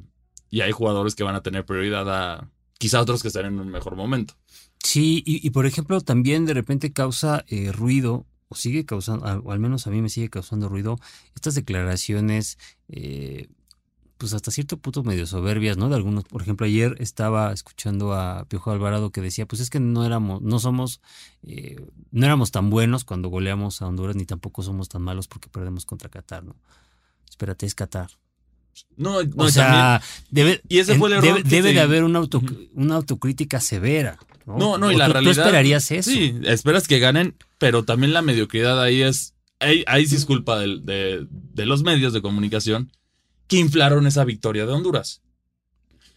y 0.50 0.60
hay 0.60 0.72
jugadores 0.72 1.14
que 1.14 1.24
van 1.24 1.34
a 1.34 1.42
tener 1.42 1.64
prioridad 1.64 2.08
a 2.10 2.50
quizá 2.78 3.00
otros 3.00 3.22
que 3.22 3.28
estén 3.28 3.46
en 3.46 3.60
un 3.60 3.68
mejor 3.68 3.96
momento. 3.96 4.34
Sí, 4.82 5.22
y, 5.26 5.46
y 5.46 5.50
por 5.50 5.66
ejemplo, 5.66 6.00
también 6.00 6.46
de 6.46 6.54
repente 6.54 6.92
causa 6.92 7.44
eh, 7.48 7.72
ruido, 7.72 8.26
o 8.48 8.54
sigue 8.54 8.86
causando, 8.86 9.26
o 9.44 9.52
al 9.52 9.58
menos 9.58 9.86
a 9.86 9.90
mí 9.90 10.00
me 10.00 10.08
sigue 10.08 10.30
causando 10.30 10.68
ruido, 10.68 10.98
estas 11.34 11.54
declaraciones 11.54 12.58
eh, 12.88 13.48
pues 14.18 14.34
hasta 14.34 14.50
cierto 14.50 14.76
punto 14.76 15.02
medio 15.04 15.26
soberbias, 15.26 15.76
¿no? 15.76 15.88
De 15.88 15.94
algunos, 15.96 16.24
por 16.24 16.42
ejemplo, 16.42 16.66
ayer 16.66 16.96
estaba 16.98 17.52
escuchando 17.52 18.12
a 18.12 18.44
Piojo 18.48 18.72
Alvarado 18.72 19.10
que 19.10 19.20
decía, 19.20 19.46
pues 19.46 19.60
es 19.62 19.70
que 19.70 19.80
no 19.80 20.04
éramos, 20.04 20.42
no 20.42 20.58
somos, 20.58 21.00
eh, 21.44 21.80
no 22.10 22.26
éramos 22.26 22.50
tan 22.50 22.68
buenos 22.68 23.04
cuando 23.04 23.28
goleamos 23.28 23.80
a 23.80 23.86
Honduras, 23.86 24.16
ni 24.16 24.26
tampoco 24.26 24.62
somos 24.62 24.88
tan 24.88 25.02
malos 25.02 25.28
porque 25.28 25.48
perdemos 25.48 25.86
contra 25.86 26.10
Qatar, 26.10 26.44
¿no? 26.44 26.56
Espérate, 27.30 27.64
es 27.66 27.74
Qatar. 27.74 28.10
No, 28.96 29.22
no, 29.22 29.44
o 29.44 29.48
sea, 29.50 30.00
debe, 30.30 30.60
y 30.68 30.78
ese 30.78 30.96
fue 30.96 31.08
el 31.08 31.14
error 31.16 31.42
debe, 31.42 31.72
de 31.72 31.80
haber 31.80 32.04
una, 32.04 32.18
auto, 32.20 32.40
una 32.74 32.96
autocrítica 32.96 33.60
severa. 33.60 34.18
No, 34.46 34.56
No, 34.58 34.78
no, 34.78 34.92
y 34.92 34.96
la 34.96 35.06
tú- 35.06 35.12
realidad. 35.14 35.34
Tú 35.34 35.40
esperarías 35.40 35.90
eso. 35.90 36.10
Sí, 36.10 36.38
esperas 36.44 36.86
que 36.88 36.98
ganen, 36.98 37.34
pero 37.58 37.84
también 37.84 38.12
la 38.12 38.22
mediocridad 38.22 38.80
ahí 38.82 39.02
es. 39.02 39.34
Ahí, 39.60 39.82
ahí 39.88 40.06
sí 40.06 40.14
es 40.14 40.24
culpa 40.24 40.58
de, 40.60 41.26
de 41.30 41.66
los 41.66 41.82
medios 41.82 42.12
de 42.12 42.22
comunicación 42.22 42.92
que 43.48 43.58
inflaron 43.58 44.06
esa 44.06 44.24
victoria 44.24 44.64
de 44.66 44.72
Honduras. 44.72 45.22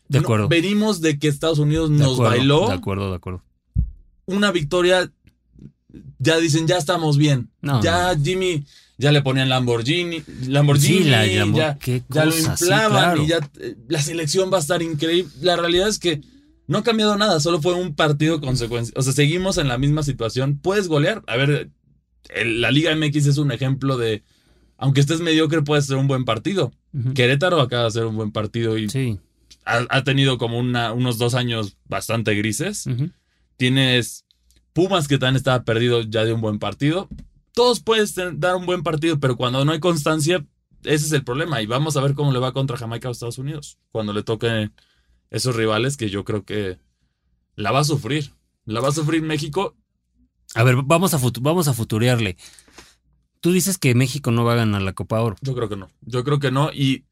de 0.07 0.19
No, 0.19 0.25
acuerdo. 0.25 0.47
venimos 0.49 0.99
de 0.99 1.17
que 1.17 1.29
Estados 1.29 1.57
Unidos 1.57 1.89
de 1.89 1.95
nos 1.97 2.13
acuerdo, 2.15 2.29
bailó 2.37 2.67
De 2.67 2.73
acuerdo, 2.73 3.09
de 3.11 3.15
acuerdo. 3.15 3.43
una 4.25 4.51
victoria. 4.51 5.09
Ya 6.19 6.37
dicen, 6.37 6.67
ya 6.67 6.77
estamos 6.77 7.17
bien. 7.17 7.49
No, 7.61 7.81
ya 7.81 8.15
Jimmy, 8.21 8.65
ya 8.97 9.11
le 9.11 9.21
ponían 9.21 9.49
Lamborghini, 9.49 10.23
Lamborghini, 10.47 10.99
Sí, 10.99 11.09
la 11.09 11.25
llamó- 11.25 11.57
ya, 11.57 11.77
qué 11.77 12.03
ya 12.09 12.25
lo 12.25 12.31
cosa, 12.31 12.55
sí, 12.57 12.63
inflaban 12.65 12.91
claro. 13.15 13.23
y 13.23 13.27
ya 13.27 13.39
eh, 13.59 13.75
la 13.89 14.01
selección 14.01 14.51
va 14.53 14.57
a 14.57 14.61
estar 14.61 14.81
increíble. 14.81 15.31
La 15.41 15.55
realidad 15.57 15.87
es 15.87 15.97
que 15.99 16.21
no 16.67 16.77
ha 16.79 16.83
cambiado 16.83 17.17
nada, 17.17 17.39
solo 17.39 17.61
fue 17.61 17.73
un 17.73 17.95
partido 17.95 18.39
consecuencia. 18.39 18.93
O 18.97 19.01
sea, 19.01 19.11
seguimos 19.13 19.57
en 19.57 19.67
la 19.67 19.77
misma 19.77 20.03
situación. 20.03 20.59
Puedes 20.61 20.87
golear. 20.87 21.23
A 21.27 21.35
ver, 21.37 21.71
el- 22.29 22.61
la 22.61 22.71
Liga 22.71 22.91
MX 22.95 23.25
es 23.27 23.37
un 23.37 23.51
ejemplo 23.51 23.97
de, 23.97 24.23
aunque 24.81 24.99
estés 24.99 25.21
mediocre, 25.21 25.61
puedes 25.61 25.85
ser 25.85 25.95
un 25.95 26.07
buen 26.07 26.25
partido. 26.25 26.73
Querétaro 27.15 27.61
acaba 27.61 27.83
de 27.83 27.87
hacer 27.87 28.05
un 28.05 28.17
buen 28.17 28.31
partido 28.33 28.77
y 28.77 28.89
Sí. 28.89 29.17
ha, 29.63 29.85
ha 29.89 30.03
tenido 30.03 30.37
como 30.37 30.59
una, 30.59 30.91
unos 30.91 31.17
dos 31.17 31.35
años 31.35 31.77
bastante 31.87 32.33
grises. 32.35 32.85
Tienes 33.57 34.25
Pumas 34.73 35.07
que 35.07 35.17
también 35.17 35.35
estaba 35.35 35.63
perdido 35.63 36.01
ya 36.01 36.23
de 36.23 36.33
un 36.33 36.39
buen 36.41 36.57
partido. 36.57 37.09
Todos 37.53 37.81
puedes 37.81 38.15
dar 38.15 38.55
un 38.55 38.65
buen 38.65 38.83
partido, 38.83 39.19
pero 39.19 39.35
cuando 39.35 39.65
no 39.65 39.73
hay 39.73 39.79
constancia, 39.81 40.45
ese 40.83 41.05
es 41.05 41.11
el 41.11 41.23
problema. 41.25 41.61
Y 41.61 41.65
vamos 41.65 41.97
a 41.97 42.01
ver 42.01 42.13
cómo 42.13 42.31
le 42.31 42.39
va 42.39 42.53
contra 42.53 42.77
Jamaica 42.77 43.09
o 43.09 43.11
Estados 43.11 43.37
Unidos. 43.37 43.77
Cuando 43.91 44.13
le 44.13 44.23
toquen 44.23 44.73
esos 45.29 45.55
rivales 45.57 45.97
que 45.97 46.09
yo 46.09 46.23
creo 46.23 46.45
que 46.45 46.79
la 47.55 47.71
va 47.71 47.79
a 47.79 47.83
sufrir. 47.83 48.31
La 48.65 48.79
va 48.79 48.87
a 48.89 48.93
sufrir 48.93 49.21
México. 49.21 49.75
A 50.55 50.63
ver, 50.63 50.77
vamos 50.85 51.13
a, 51.13 51.19
vamos 51.41 51.67
a 51.67 51.73
futurearle. 51.73 52.37
Tú 53.41 53.51
dices 53.51 53.77
que 53.77 53.95
México 53.95 54.32
no 54.32 54.43
va 54.45 54.54
a 54.54 54.58
ganar 54.58 54.82
la 54.84 54.93
Copa 54.93 55.19
Oro. 55.21 55.36
Yo 55.41 55.56
creo 55.56 55.67
que 55.67 55.75
no. 55.75 55.89
Yo 56.01 56.23
creo 56.23 56.39
que 56.39 56.51
no. 56.51 56.71
Y 56.71 57.06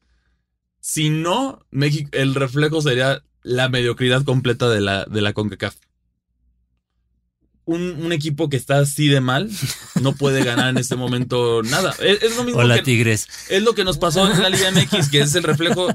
si 0.80 1.10
no, 1.10 1.58
México, 1.70 2.08
el 2.12 2.34
reflejo 2.34 2.80
sería 2.80 3.22
la 3.42 3.68
mediocridad 3.68 4.22
completa 4.24 4.68
de 4.68 4.80
la, 4.80 5.04
de 5.06 5.20
la 5.20 5.32
CONCACAF. 5.32 5.74
Un, 7.64 8.02
un 8.02 8.12
equipo 8.12 8.48
que 8.48 8.56
está 8.56 8.78
así 8.78 9.08
de 9.08 9.20
mal 9.20 9.50
no 10.00 10.12
puede 10.14 10.42
ganar 10.44 10.70
en 10.70 10.78
este 10.78 10.96
momento 10.96 11.62
nada. 11.62 11.94
Es, 12.00 12.22
es 12.22 12.36
lo 12.36 12.44
mismo 12.44 12.60
Hola, 12.60 12.76
que, 12.76 12.82
Tigres. 12.82 13.28
es 13.48 13.62
lo 13.62 13.74
que 13.74 13.84
nos 13.84 13.98
pasó 13.98 14.30
en 14.30 14.40
la 14.42 14.48
Liga 14.50 14.70
MX, 14.72 15.08
que 15.08 15.20
es 15.20 15.34
el 15.34 15.42
reflejo. 15.42 15.88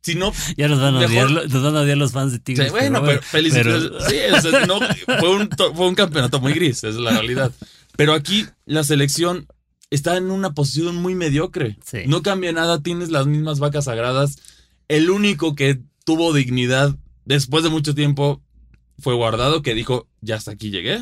Si 0.00 0.14
no, 0.14 0.32
Ya 0.56 0.68
nos 0.68 0.80
van 0.80 0.94
a, 0.94 1.00
odiar, 1.00 1.28
nos 1.30 1.62
van 1.62 1.76
a 1.76 1.80
odiar 1.80 1.98
los 1.98 2.12
fans 2.12 2.32
de 2.32 2.38
Tigres. 2.38 2.70
bueno, 2.70 3.02
pero, 3.04 3.20
felicidades. 3.20 3.90
Sí, 4.08 4.16
o 4.32 4.40
sea, 4.40 4.64
no, 4.64 4.78
fue, 5.18 5.30
un, 5.30 5.50
fue 5.74 5.88
un 5.88 5.94
campeonato 5.94 6.40
muy 6.40 6.52
gris, 6.52 6.78
esa 6.78 6.88
es 6.88 6.94
la 6.94 7.10
realidad. 7.10 7.52
Pero 7.96 8.14
aquí 8.14 8.46
la 8.64 8.84
selección 8.84 9.48
está 9.90 10.16
en 10.16 10.30
una 10.30 10.54
posición 10.54 10.96
muy 10.96 11.14
mediocre. 11.14 11.78
Sí. 11.84 12.00
No 12.06 12.22
cambia 12.22 12.52
nada, 12.52 12.82
tienes 12.82 13.10
las 13.10 13.26
mismas 13.26 13.58
vacas 13.58 13.86
sagradas. 13.86 14.36
El 14.88 15.10
único 15.10 15.54
que 15.54 15.80
tuvo 16.04 16.32
dignidad 16.32 16.96
después 17.24 17.62
de 17.64 17.70
mucho 17.70 17.94
tiempo 17.94 18.42
fue 18.98 19.14
Guardado, 19.14 19.62
que 19.62 19.74
dijo, 19.74 20.08
ya 20.20 20.36
hasta 20.36 20.52
aquí 20.52 20.70
llegué. 20.70 21.00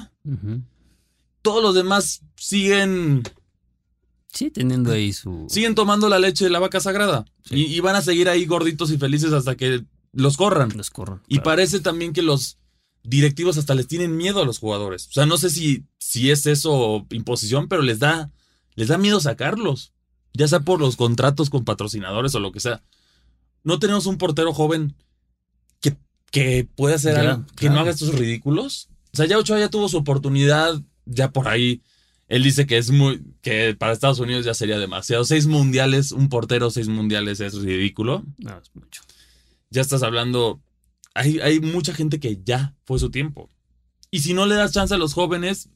Todos 1.42 1.62
los 1.62 1.74
demás 1.74 2.22
siguen, 2.36 3.22
Sí, 4.32 4.50
teniendo 4.50 4.92
ahí 4.92 5.12
su. 5.12 5.46
siguen 5.48 5.74
tomando 5.74 6.08
la 6.08 6.18
leche 6.18 6.44
de 6.44 6.50
la 6.50 6.58
vaca 6.58 6.80
sagrada. 6.80 7.24
Sí. 7.44 7.54
Y, 7.54 7.74
y 7.76 7.80
van 7.80 7.96
a 7.96 8.02
seguir 8.02 8.28
ahí 8.28 8.44
gorditos 8.44 8.90
y 8.90 8.98
felices 8.98 9.32
hasta 9.32 9.56
que 9.56 9.84
los 10.12 10.36
corran. 10.36 10.76
Los 10.76 10.90
corran. 10.90 11.22
Y 11.28 11.36
claro. 11.36 11.44
parece 11.44 11.80
también 11.80 12.12
que 12.12 12.22
los 12.22 12.58
directivos 13.02 13.56
hasta 13.56 13.74
les 13.74 13.86
tienen 13.86 14.16
miedo 14.16 14.42
a 14.42 14.44
los 14.44 14.58
jugadores. 14.58 15.06
O 15.08 15.12
sea, 15.12 15.26
no 15.26 15.38
sé 15.38 15.48
si, 15.50 15.84
si 15.98 16.30
es 16.30 16.46
eso 16.46 17.06
imposición, 17.10 17.68
pero 17.68 17.82
les 17.82 17.98
da, 18.00 18.30
les 18.76 18.88
da 18.88 18.98
miedo 18.98 19.20
sacarlos. 19.20 19.92
Ya 20.32 20.46
sea 20.48 20.60
por 20.60 20.80
los 20.80 20.96
contratos 20.96 21.50
con 21.50 21.64
patrocinadores 21.64 22.34
o 22.34 22.40
lo 22.40 22.52
que 22.52 22.60
sea. 22.60 22.82
No 23.64 23.78
tenemos 23.78 24.06
un 24.06 24.18
portero 24.18 24.52
joven 24.52 24.94
que, 25.80 25.96
que 26.30 26.68
pueda 26.76 26.96
hacer 26.96 27.14
Ya, 27.14 27.20
algo, 27.32 27.46
que 27.56 27.70
no 27.70 27.80
haga 27.80 27.90
estos 27.90 28.14
ridículos. 28.14 28.88
O 29.12 29.16
sea, 29.16 29.26
ya 29.26 29.38
Ochoa 29.38 29.58
ya 29.58 29.70
tuvo 29.70 29.88
su 29.88 29.96
oportunidad, 29.96 30.80
ya 31.06 31.32
por 31.32 31.48
ahí. 31.48 31.80
Él 32.28 32.42
dice 32.42 32.66
que 32.66 32.76
es 32.76 32.90
muy, 32.90 33.22
que 33.40 33.74
para 33.78 33.92
Estados 33.92 34.18
Unidos 34.20 34.44
ya 34.44 34.52
sería 34.52 34.78
demasiado. 34.78 35.24
Seis 35.24 35.46
mundiales, 35.46 36.12
un 36.12 36.28
portero, 36.28 36.70
seis 36.70 36.88
mundiales 36.88 37.40
es 37.40 37.54
ridículo 37.54 38.24
No, 38.38 38.58
es 38.58 38.70
mucho. 38.74 39.02
ya 39.70 39.80
estás 39.80 40.02
hablando. 40.02 40.60
Hay, 41.14 41.38
hay 41.40 41.60
mucha 41.60 41.94
gente 41.94 42.20
que 42.20 42.40
ya 42.44 42.74
fue 42.84 42.98
su 42.98 43.10
tiempo. 43.10 43.48
Y 44.10 44.20
si 44.20 44.34
no 44.34 44.44
le 44.44 44.54
das 44.54 44.72
chance 44.72 44.92
a 44.92 44.98
los 44.98 45.14
jóvenes, 45.14 45.70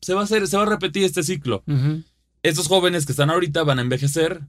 se 0.00 0.14
va 0.14 0.20
a 0.20 0.24
hacer, 0.24 0.46
se 0.46 0.56
va 0.56 0.62
a 0.62 0.66
repetir 0.66 1.02
este 1.04 1.22
ciclo. 1.24 1.64
Estos 2.44 2.68
jóvenes 2.68 3.06
que 3.06 3.12
están 3.12 3.30
ahorita 3.30 3.64
van 3.64 3.78
a 3.78 3.82
envejecer, 3.82 4.42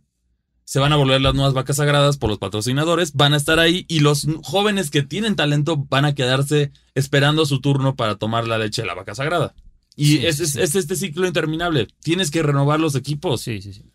se 0.65 0.79
van 0.79 0.91
a 0.91 0.97
volver 0.97 1.21
las 1.21 1.33
nuevas 1.33 1.53
vacas 1.53 1.77
sagradas 1.77 2.17
por 2.17 2.29
los 2.29 2.39
patrocinadores, 2.39 3.13
van 3.13 3.33
a 3.33 3.37
estar 3.37 3.57
ahí 3.57 3.85
y 3.87 4.01
los 4.01 4.27
jóvenes 4.43 4.91
que 4.91 5.01
tienen 5.01 5.37
talento 5.37 5.77
van 5.89 6.03
a 6.03 6.13
quedarse 6.13 6.73
esperando 6.93 7.45
su 7.45 7.61
turno 7.61 7.95
para 7.95 8.15
tomar 8.17 8.47
la 8.47 8.57
leche 8.57 8.81
de 8.81 8.87
la 8.87 8.95
vaca 8.95 9.15
sagrada. 9.15 9.55
Y 9.95 10.17
Sí, 10.17 10.25
es, 10.25 10.37
sí, 10.37 10.59
este 10.61 10.95
ciclo 10.97 11.25
interminable. 11.25 11.87
Tienes 12.01 12.31
que 12.31 12.43
renovar 12.43 12.81
los 12.81 12.95
equipos. 12.95 13.41
Sí, 13.41 13.61
sí, 13.61 13.71
sí. 13.71 13.85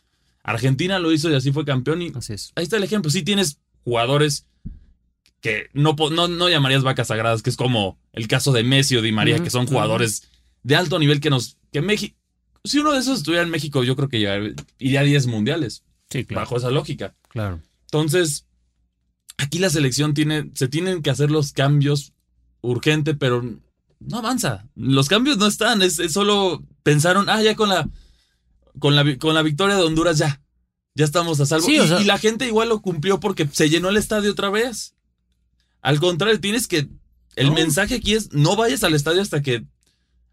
Argentina 0.42 0.98
lo 0.98 1.12
hizo 1.12 1.30
y 1.30 1.34
así 1.34 1.52
fue 1.52 1.66
campeón 1.66 2.00
y 2.00 2.10
Así 2.14 2.32
es. 2.32 2.52
ahí 2.56 2.64
está 2.64 2.78
el 2.78 2.84
ejemplo. 2.84 3.10
Sí 3.10 3.22
tienes 3.22 3.58
jugadores 3.84 4.46
que 5.42 5.68
no, 5.74 5.94
no, 6.10 6.26
no 6.26 6.48
llamarías 6.48 6.82
vacas 6.82 7.08
sagradas, 7.08 7.42
que 7.42 7.50
es 7.50 7.56
como 7.56 7.98
el 8.14 8.28
caso 8.28 8.52
de 8.52 8.64
Messi 8.64 8.96
o 8.96 9.02
Di 9.02 9.12
María, 9.12 9.42
que 9.42 9.50
son 9.50 9.66
jugadores 9.66 10.22
de 10.62 10.76
alto 10.76 10.98
nivel 10.98 11.20
que 11.20 11.28
nos... 11.28 11.58
que 11.70 11.82
México... 11.82 12.16
Si 12.64 12.78
uno 12.78 12.92
de 12.92 12.98
esos 12.98 13.18
estuviera 13.18 13.42
en 13.44 13.50
México, 13.50 13.82
yo 13.84 13.96
creo 13.96 14.08
que 14.08 14.20
ya 14.20 14.36
iría 14.78 15.00
a 15.00 15.04
10 15.04 15.26
mundiales, 15.26 15.82
Sí, 16.10 16.24
claro. 16.24 16.42
bajo 16.42 16.56
esa 16.56 16.70
lógica. 16.70 17.14
Claro. 17.28 17.60
Entonces, 17.86 18.46
aquí 19.38 19.58
la 19.58 19.70
selección 19.70 20.14
tiene... 20.14 20.50
Se 20.54 20.68
tienen 20.68 21.02
que 21.02 21.10
hacer 21.10 21.30
los 21.30 21.52
cambios 21.52 22.12
urgente, 22.60 23.14
pero 23.14 23.42
no 24.00 24.18
avanza. 24.18 24.68
Los 24.74 25.08
cambios 25.08 25.38
no 25.38 25.46
están, 25.46 25.82
es, 25.82 25.98
es 25.98 26.12
solo 26.12 26.62
pensaron, 26.82 27.28
ah, 27.28 27.42
ya 27.42 27.54
con 27.56 27.68
la, 27.68 27.88
con 28.78 28.94
la, 28.96 29.16
con 29.18 29.34
la 29.34 29.42
victoria 29.42 29.76
de 29.76 29.82
Honduras 29.82 30.18
ya. 30.18 30.42
Ya 30.94 31.04
estamos 31.04 31.40
a 31.40 31.46
salvo. 31.46 31.66
Sí, 31.66 31.76
y, 31.76 31.78
o 31.78 31.86
sea- 31.86 32.00
y 32.00 32.04
la 32.04 32.18
gente 32.18 32.46
igual 32.46 32.68
lo 32.68 32.82
cumplió 32.82 33.20
porque 33.20 33.48
se 33.52 33.70
llenó 33.70 33.88
el 33.88 33.96
estadio 33.96 34.32
otra 34.32 34.50
vez. 34.50 34.94
Al 35.82 35.98
contrario, 36.00 36.40
tienes 36.40 36.66
que. 36.68 36.88
El 37.36 37.46
No. 37.48 37.54
mensaje 37.54 37.94
aquí 37.94 38.14
es: 38.14 38.32
no 38.32 38.56
vayas 38.56 38.82
al 38.84 38.94
estadio 38.94 39.22
hasta 39.22 39.40
que. 39.40 39.64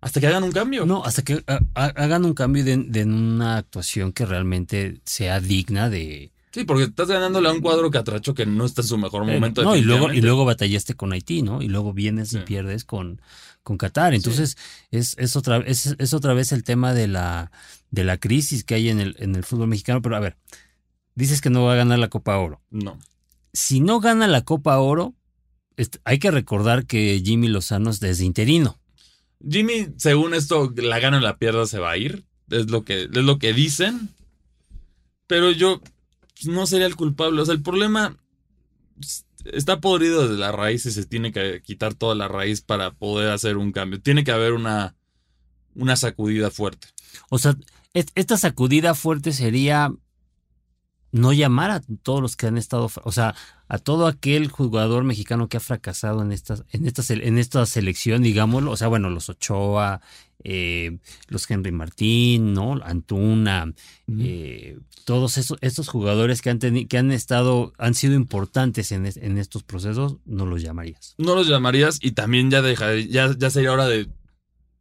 Hasta 0.02 0.20
que 0.20 0.28
hagan 0.28 0.44
un 0.44 0.52
cambio. 0.52 0.86
No, 0.86 1.04
hasta 1.04 1.24
que 1.24 1.44
ha- 1.48 1.60
ha- 1.76 1.86
hagan 1.96 2.24
un 2.26 2.34
cambio 2.34 2.64
de, 2.64 2.78
de 2.78 3.04
una 3.04 3.58
actuación 3.58 4.12
que 4.14 4.26
realmente 4.26 5.02
sea 5.06 5.40
digna 5.40 5.90
de. 5.90 6.32
Sí, 6.52 6.64
porque 6.64 6.84
estás 6.86 7.08
ganándole 7.08 7.50
a 7.50 7.52
un 7.52 7.62
cuadro 7.62 7.92
catracho 7.92 8.34
que 8.34 8.46
no 8.46 8.66
está 8.66 8.82
en 8.82 8.88
su 8.88 8.98
mejor 8.98 9.26
momento. 9.26 9.62
Eh, 9.62 9.66
no, 9.66 9.76
y 9.76 9.82
luego, 9.82 10.12
y 10.14 10.22
luego 10.22 10.46
batallaste 10.46 10.94
con 10.96 11.12
Haití, 11.14 11.42
¿no? 11.42 11.62
Y 11.62 11.68
luego 11.68 11.94
vienes 11.94 12.30
Sí. 12.30 12.38
y 12.38 12.42
pierdes 12.42 12.84
con, 12.86 13.22
con 13.64 13.78
Qatar. 13.78 14.14
Entonces, 14.14 14.58
es, 14.92 15.16
es, 15.20 15.36
otra, 15.36 15.58
es, 15.58 15.96
es 16.00 16.14
otra 16.14 16.34
vez 16.34 16.52
el 16.52 16.64
tema 16.64 16.94
de 16.94 17.08
la, 17.08 17.52
de 17.92 18.04
la 18.04 18.18
crisis 18.18 18.64
que 18.64 18.76
hay 18.76 18.90
en 18.90 19.00
el, 19.00 19.16
en 19.20 19.36
el 19.36 19.44
fútbol 19.44 19.68
mexicano. 19.68 20.02
Pero 20.02 20.16
a 20.16 20.20
ver, 20.20 20.38
dices 21.16 21.42
que 21.42 21.50
no 21.50 21.64
va 21.66 21.74
a 21.74 21.78
ganar 21.78 22.00
la 22.00 22.08
Copa 22.10 22.38
Oro. 22.38 22.62
No. 22.72 22.98
Si 23.54 23.80
no 23.80 24.00
gana 24.00 24.28
la 24.28 24.42
Copa 24.44 24.78
Oro, 24.80 25.14
hay 26.06 26.18
que 26.20 26.32
recordar 26.32 26.86
que 26.86 27.22
Jimmy 27.24 27.48
Lozano 27.50 27.90
es 27.92 28.00
desde 28.00 28.26
interino. 28.26 28.78
Jimmy, 29.48 29.88
según 29.98 30.34
esto, 30.34 30.74
la 30.76 31.00
gana 31.00 31.18
o 31.18 31.22
la 31.22 31.38
pierda 31.38 31.66
se 31.66 31.80
va 31.80 31.92
a 31.92 31.98
ir. 31.98 32.26
Es 32.50 32.70
lo 32.70 32.84
que, 32.84 33.04
es 33.04 33.12
lo 33.12 33.40
que 33.40 33.54
dicen. 33.54 34.10
Pero 35.28 35.52
yo 35.52 35.82
pues, 35.82 36.48
no 36.48 36.66
sería 36.66 36.88
el 36.88 36.96
culpable. 36.96 37.42
O 37.42 37.46
sea, 37.46 37.54
el 37.54 37.62
problema 37.62 38.18
está 39.46 39.80
podrido 39.80 40.28
desde 40.28 40.40
la 40.40 40.52
raíz 40.52 40.86
y 40.86 40.92
se 40.92 41.06
tiene 41.06 41.32
que 41.32 41.62
quitar 41.62 41.94
toda 41.94 42.16
la 42.16 42.28
raíz 42.28 42.62
para 42.62 42.92
poder 42.92 43.30
hacer 43.32 43.58
un 43.58 43.72
cambio. 43.72 44.02
Tiene 44.02 44.24
que 44.24 44.32
haber 44.32 44.54
una, 44.54 44.96
una 45.76 45.96
sacudida 45.96 46.52
fuerte. 46.52 46.88
O 47.30 47.38
sea, 47.38 47.56
esta 47.94 48.38
sacudida 48.38 48.94
fuerte 48.96 49.34
sería 49.34 49.92
no 51.12 51.34
llamar 51.34 51.72
a 51.72 51.82
todos 52.04 52.22
los 52.22 52.36
que 52.36 52.48
han 52.48 52.58
estado, 52.58 52.90
o 53.04 53.12
sea, 53.12 53.36
a 53.68 53.78
todo 53.78 54.08
aquel 54.08 54.50
jugador 54.50 55.04
mexicano 55.04 55.48
que 55.48 55.58
ha 55.58 55.62
fracasado 55.62 56.22
en 56.22 56.32
esta, 56.32 56.56
en 56.72 56.86
esta, 56.86 57.02
en 57.14 57.38
esta 57.38 57.66
selección, 57.66 58.24
digámoslo, 58.24 58.72
o 58.72 58.78
sea, 58.78 58.88
bueno, 58.88 59.10
los 59.10 59.30
Ochoa, 59.30 60.02
eh, 60.44 61.00
los 61.28 61.50
Henry 61.50 61.72
Martín, 61.72 62.54
¿no? 62.54 62.80
Antuna, 62.84 63.74
eh, 64.20 64.78
todos 65.06 65.38
esos, 65.38 65.58
estos 65.62 65.88
jugadores 65.90 66.42
que 66.42 66.50
han, 66.50 66.60
que 66.60 66.98
han 66.98 67.12
estado, 67.12 67.74
han 67.78 67.96
sido 67.96 68.14
importantes 68.14 68.92
en, 68.92 69.06
en, 69.06 69.38
estos 69.38 69.64
procesos, 69.64 70.18
no 70.26 70.46
los 70.46 70.62
llamarías. 70.62 71.16
No 71.18 71.36
los 71.36 71.48
llamarías 71.48 72.00
y 72.02 72.12
también 72.12 72.52
ya, 72.52 72.62
deja, 72.62 72.96
ya, 72.96 73.34
ya 73.38 73.50
sería 73.50 73.72
hora 73.72 73.88
de, 73.88 74.08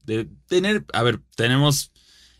de 0.04 0.28
tener, 0.46 0.84
a 0.92 1.02
ver, 1.02 1.20
tenemos 1.36 1.92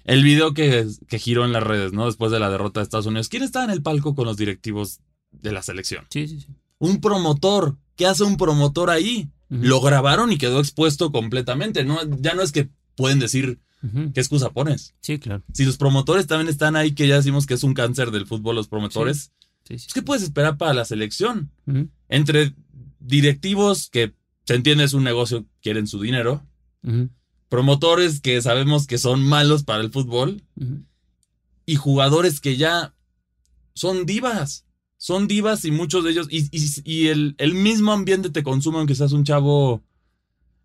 el 0.07 0.23
video 0.23 0.55
que, 0.55 0.87
que, 1.09 1.19
giró 1.19 1.45
en 1.45 1.53
las 1.53 1.63
redes, 1.63 1.93
¿no? 1.93 2.07
Después 2.07 2.31
de 2.31 2.39
la 2.39 2.49
derrota 2.49 2.81
de 2.81 2.85
Estados 2.85 3.07
Unidos. 3.07 3.29
¿Quién 3.29 3.43
estaba 3.43 3.65
en 3.65 3.73
el 3.73 3.83
palco 3.83 4.15
con 4.15 4.25
los 4.25 4.37
directivos 4.37 5.01
de 5.33 5.53
la 5.53 5.63
selección? 5.63 6.07
Sí, 6.11 6.29
sí, 6.29 6.41
sí. 6.41 6.49
Un 6.79 7.01
promotor. 7.01 7.77
¿Qué 7.97 8.07
hace 8.07 8.23
un 8.23 8.37
promotor 8.37 8.91
ahí? 8.91 9.31
Lo 9.49 9.81
grabaron 9.81 10.33
y 10.33 10.39
quedó 10.39 10.61
expuesto 10.61 11.13
completamente. 11.13 11.85
No, 11.85 11.99
ya 12.21 12.35
no 12.35 12.43
es 12.43 12.53
que 12.53 12.69
pueden 12.95 13.19
decir 13.19 13.61
qué 14.15 14.21
excusa 14.21 14.51
pones. 14.51 14.95
Sí, 15.01 15.19
claro. 15.19 15.43
Si 15.53 15.65
los 15.65 15.77
promotores 15.77 16.27
también 16.27 16.49
están 16.49 16.77
ahí, 16.77 16.93
que 16.93 17.09
ya 17.09 17.17
decimos 17.17 17.47
que 17.47 17.55
es 17.55 17.63
un 17.63 17.75
cáncer 17.75 18.11
del 18.11 18.27
fútbol, 18.27 18.57
los 18.57 18.69
promotores. 18.69 19.33
Sí. 19.65 19.79
Sí, 19.79 19.89
¿Qué 19.93 20.03
puedes 20.03 20.23
esperar 20.23 20.57
para 20.57 20.75
la 20.75 20.85
selección? 20.85 21.51
Entre 22.09 22.55
directivos 23.01 23.91
que 23.91 24.15
se 24.45 24.55
entiende 24.55 24.85
es 24.85 24.95
un 24.95 25.03
negocio, 25.03 25.47
quieren 25.61 25.89
su 25.89 26.01
dinero 26.01 26.47
promotores 27.49 28.21
que 28.21 28.41
sabemos 28.43 28.87
que 28.87 28.99
son 28.99 29.23
malos 29.23 29.65
para 29.65 29.83
el 29.83 29.91
fútbol 29.91 30.43
y 31.65 31.77
jugadores 31.77 32.41
que 32.41 32.57
ya 32.57 32.95
son 33.75 34.07
divas. 34.07 34.65
Son 34.99 35.29
divas 35.29 35.65
y 35.67 35.71
muchos 35.71 36.05
de 36.05 36.11
ellos, 36.11 36.27
y, 36.31 37.09
el, 37.09 37.35
el, 37.37 37.55
mismo 37.55 37.93
ambiente 37.93 38.31
te 38.31 38.43
consume 38.43 38.79
aunque 38.79 38.95
seas 38.95 39.13
un 39.13 39.25
chavo 39.25 39.83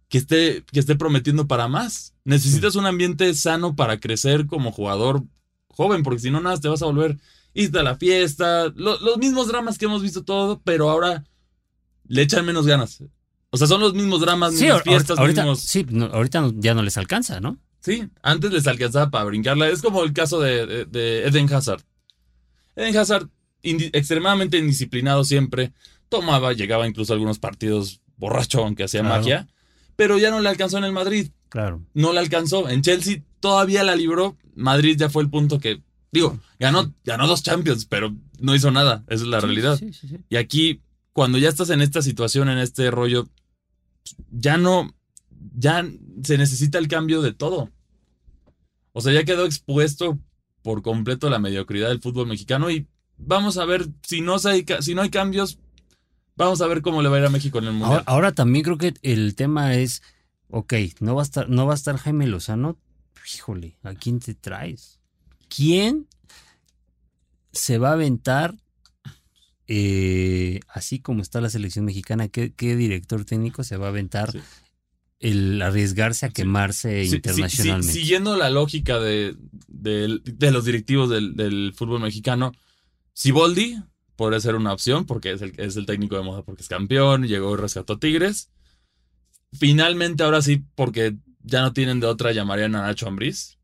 que 0.07 0.17
esté, 0.17 0.63
que 0.71 0.79
esté 0.79 0.95
prometiendo 0.95 1.47
para 1.47 1.67
más. 1.67 2.13
Necesitas 2.23 2.75
un 2.75 2.85
ambiente 2.85 3.33
sano 3.33 3.75
para 3.75 3.99
crecer 3.99 4.47
como 4.47 4.71
jugador 4.71 5.23
joven, 5.67 6.01
porque 6.03 6.21
si 6.21 6.31
no, 6.31 6.39
nada, 6.39 6.59
te 6.59 6.69
vas 6.69 6.81
a 6.81 6.85
volver, 6.85 7.17
irte 7.53 7.79
a 7.79 7.83
la 7.83 7.97
fiesta, 7.97 8.69
los 8.75 9.17
mismos 9.17 9.47
dramas 9.47 9.77
que 9.77 9.85
hemos 9.85 10.01
visto 10.01 10.23
todo, 10.23 10.61
pero 10.63 10.89
ahora 10.89 11.25
le 12.07 12.21
echan 12.21 12.45
menos 12.45 12.65
ganas. 12.65 13.03
O 13.51 13.57
sea, 13.57 13.67
son 13.67 13.81
los 13.81 13.93
mismos 13.93 14.21
dramas, 14.21 14.55
sí, 14.55 14.63
mismas 14.63 14.83
fiestas, 14.83 15.19
ahorita, 15.19 15.41
mismos... 15.43 15.59
Sí, 15.59 15.85
ahorita 16.11 16.51
ya 16.55 16.73
no 16.73 16.83
les 16.83 16.97
alcanza, 16.97 17.41
¿no? 17.41 17.57
Sí, 17.81 18.07
antes 18.21 18.51
les 18.51 18.65
alcanzaba 18.67 19.09
para 19.09 19.25
brincarla. 19.25 19.67
Es 19.67 19.81
como 19.81 20.03
el 20.03 20.13
caso 20.13 20.39
de, 20.39 20.87
Eden 21.25 21.51
Hazard. 21.51 21.81
Eden 22.75 22.95
Hazard, 22.95 23.27
extremadamente 23.63 24.57
indisciplinado 24.57 25.25
siempre, 25.25 25.73
tomaba, 26.07 26.53
llegaba 26.53 26.87
incluso 26.87 27.11
a 27.11 27.15
algunos 27.15 27.39
partidos 27.39 28.01
borracho, 28.17 28.63
aunque 28.63 28.85
hacía 28.85 29.03
magia, 29.03 29.47
pero 29.95 30.17
ya 30.17 30.29
no 30.29 30.39
le 30.39 30.47
alcanzó 30.47 30.77
en 30.77 30.85
el 30.85 30.93
Madrid. 30.93 31.31
Claro. 31.49 31.81
No 31.93 32.13
le 32.13 32.19
alcanzó. 32.19 32.69
En 32.69 32.81
Chelsea 32.81 33.23
todavía 33.41 33.83
la 33.83 33.95
libró. 33.95 34.37
Madrid 34.55 34.95
ya 34.97 35.09
fue 35.09 35.23
el 35.23 35.29
punto 35.29 35.59
que, 35.59 35.81
digo, 36.11 36.39
ganó, 36.59 36.93
ganó 37.03 37.27
dos 37.27 37.43
Champions, 37.43 37.85
pero 37.85 38.15
no 38.39 38.55
hizo 38.55 38.71
nada. 38.71 39.03
Esa 39.07 39.23
es 39.23 39.29
la 39.29 39.41
realidad. 39.41 39.79
y 40.29 40.35
aquí, 40.37 40.81
cuando 41.11 41.37
ya 41.37 41.49
estás 41.49 41.69
en 41.71 41.81
esta 41.81 42.01
situación, 42.01 42.47
en 42.47 42.59
este 42.59 42.89
rollo, 42.89 43.27
ya 44.31 44.57
no, 44.57 44.93
ya 45.55 45.85
se 46.23 46.37
necesita 46.37 46.77
el 46.77 46.87
cambio 46.87 47.21
de 47.21 47.33
todo. 47.33 47.71
O 48.93 49.01
sea, 49.01 49.13
ya 49.13 49.23
quedó 49.23 49.45
expuesto 49.45 50.19
por 50.61 50.81
completo 50.81 51.29
la 51.29 51.39
mediocridad 51.39 51.89
del 51.89 52.01
fútbol 52.01 52.27
mexicano 52.27 52.69
y 52.69 52.87
vamos 53.17 53.57
a 53.57 53.65
ver 53.65 53.87
si 54.03 54.21
no, 54.21 54.35
hay, 54.43 54.65
si 54.81 54.95
no 54.95 55.01
hay 55.01 55.09
cambios, 55.09 55.59
vamos 56.35 56.61
a 56.61 56.67
ver 56.67 56.81
cómo 56.81 57.01
le 57.01 57.09
va 57.09 57.17
a 57.17 57.19
ir 57.19 57.25
a 57.25 57.29
México 57.29 57.59
en 57.59 57.65
el 57.65 57.73
mundo. 57.73 58.03
Ahora, 58.05 58.31
también 58.31 58.63
creo 58.63 58.77
que 58.77 58.93
el 59.01 59.35
tema 59.35 59.75
es, 59.75 60.01
ok, 60.49 60.73
no 60.99 61.15
va 61.15 61.21
a 61.21 61.25
estar, 61.25 61.49
no 61.49 61.65
va 61.65 61.73
a 61.73 61.75
estar 61.75 61.97
Jaime 61.97 62.27
Lozano, 62.27 62.77
híjole, 63.33 63.77
¿a 63.83 63.93
quién 63.93 64.19
te 64.19 64.33
traes? 64.33 64.99
¿Quién 65.47 66.07
se 67.51 67.77
va 67.77 67.89
a 67.89 67.93
aventar 67.93 68.55
eh, 69.67 70.59
así 70.67 70.99
como 70.99 71.21
está 71.21 71.41
la 71.41 71.49
selección 71.49 71.85
mexicana, 71.85 72.27
¿qué, 72.27 72.51
director 72.57 73.25
técnico 73.25 73.63
se 73.63 73.77
va 73.77 73.87
a 73.87 73.89
aventar 73.89 74.31
el 75.19 75.61
arriesgarse 75.61 76.25
a 76.25 76.29
quemarse 76.29 77.03
internacionalmente? 77.03 77.93
siguiendo 77.93 78.35
la 78.35 78.49
lógica 78.49 78.99
de, 78.99 79.35
los 79.69 80.65
directivos 80.65 81.09
del, 81.09 81.73
fútbol 81.75 82.01
mexicano, 82.01 82.51
Siboldi 83.13 83.77
podría 84.15 84.39
ser 84.39 84.55
una 84.55 84.73
opción 84.73 85.05
porque 85.05 85.31
es 85.31 85.41
el, 85.41 85.53
es 85.57 85.75
el 85.77 85.85
técnico 85.85 86.15
de 86.15 86.23
moda 86.23 86.43
porque 86.43 86.63
es 86.63 86.67
campeón, 86.67 87.27
llegó 87.27 87.53
y 87.53 87.57
rescató 87.57 87.97
Tigres. 87.97 88.49
Finalmente, 89.53 90.23
ahora 90.23 90.41
sí, 90.41 90.63
porque 90.75 91.17
ya 91.43 91.61
no 91.61 91.73
tienen 91.73 91.99
de 91.99 92.07
otra, 92.07 92.31
llamarían 92.31 92.75
a 92.75 92.83
Nacho 92.83 93.07
Ambriz. 93.07 93.57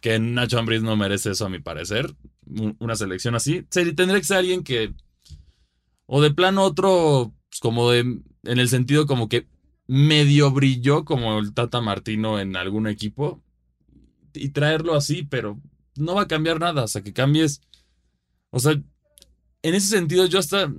Que 0.00 0.18
Nacho 0.18 0.58
Ambriz 0.58 0.82
no 0.82 0.96
merece 0.96 1.30
eso, 1.32 1.46
a 1.46 1.48
mi 1.48 1.60
parecer. 1.60 2.14
Una 2.78 2.96
selección 2.96 3.34
así. 3.34 3.62
Tendría 3.62 4.18
que 4.18 4.24
ser 4.24 4.38
alguien 4.38 4.64
que 4.64 4.94
o 6.14 6.20
de 6.20 6.30
plano 6.30 6.62
otro, 6.62 7.32
pues 7.48 7.58
como 7.60 7.90
de, 7.90 8.00
en 8.00 8.58
el 8.58 8.68
sentido 8.68 9.06
como 9.06 9.30
que 9.30 9.48
medio 9.86 10.50
brilló 10.50 11.06
como 11.06 11.38
el 11.38 11.54
Tata 11.54 11.80
Martino 11.80 12.38
en 12.38 12.54
algún 12.54 12.86
equipo. 12.86 13.42
Y 14.34 14.50
traerlo 14.50 14.94
así, 14.94 15.22
pero 15.22 15.58
no 15.96 16.16
va 16.16 16.22
a 16.22 16.28
cambiar 16.28 16.60
nada. 16.60 16.84
O 16.84 16.88
sea, 16.88 17.02
que 17.02 17.14
cambies. 17.14 17.62
O 18.50 18.58
sea, 18.58 18.72
en 18.72 19.74
ese 19.74 19.86
sentido, 19.86 20.26
yo 20.26 20.38
hasta 20.38 20.70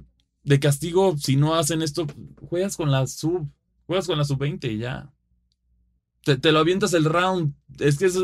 de 0.44 0.60
castigo, 0.60 1.18
si 1.18 1.36
no 1.36 1.56
hacen 1.56 1.82
esto, 1.82 2.06
juegas 2.48 2.78
con 2.78 2.92
la 2.92 3.08
sub, 3.08 3.50
juegas 3.88 4.06
con 4.06 4.20
la 4.20 4.26
sub-20 4.26 4.72
y 4.72 4.78
ya. 4.78 5.12
Te, 6.22 6.52
lo 6.52 6.60
avientas 6.60 6.94
el 6.94 7.06
round. 7.06 7.56
Es 7.80 7.98
que 7.98 8.06
es, 8.06 8.20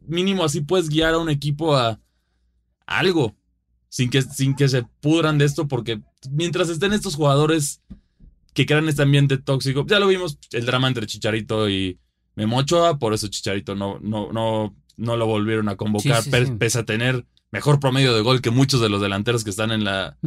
mínimo 0.00 0.44
así 0.44 0.62
puedes 0.62 0.88
guiar 0.88 1.12
a 1.12 1.18
un 1.18 1.28
equipo 1.28 1.76
a 1.76 2.00
algo 2.86 3.36
sin 3.94 4.10
que, 4.10 4.22
sin 4.22 4.56
que 4.56 4.68
se 4.68 4.82
pudran 5.00 5.38
de 5.38 5.44
esto, 5.44 5.68
porque 5.68 6.00
mientras 6.28 6.68
estén 6.68 6.92
estos 6.92 7.14
jugadores 7.14 7.80
que 8.52 8.66
crean 8.66 8.88
este 8.88 9.02
ambiente 9.02 9.38
tóxico, 9.38 9.86
ya 9.86 10.00
lo 10.00 10.08
vimos, 10.08 10.36
el 10.50 10.66
drama 10.66 10.88
entre 10.88 11.06
Chicharito 11.06 11.68
y 11.70 12.00
Memochoa, 12.34 12.98
por 12.98 13.14
eso 13.14 13.28
Chicharito 13.28 13.76
no, 13.76 14.00
no, 14.00 14.32
no, 14.32 14.74
no 14.96 15.16
lo 15.16 15.26
volvieron 15.26 15.68
a 15.68 15.76
convocar, 15.76 16.24
pese 16.58 16.80
a 16.80 16.84
tener 16.84 17.24
mejor 17.52 17.78
promedio 17.78 18.12
de 18.16 18.22
gol 18.22 18.42
que 18.42 18.50
muchos 18.50 18.80
de 18.80 18.88
los 18.88 19.00
delanteros 19.00 19.44
que 19.44 19.50
están 19.50 19.70
en 19.70 19.84
la... 19.84 20.18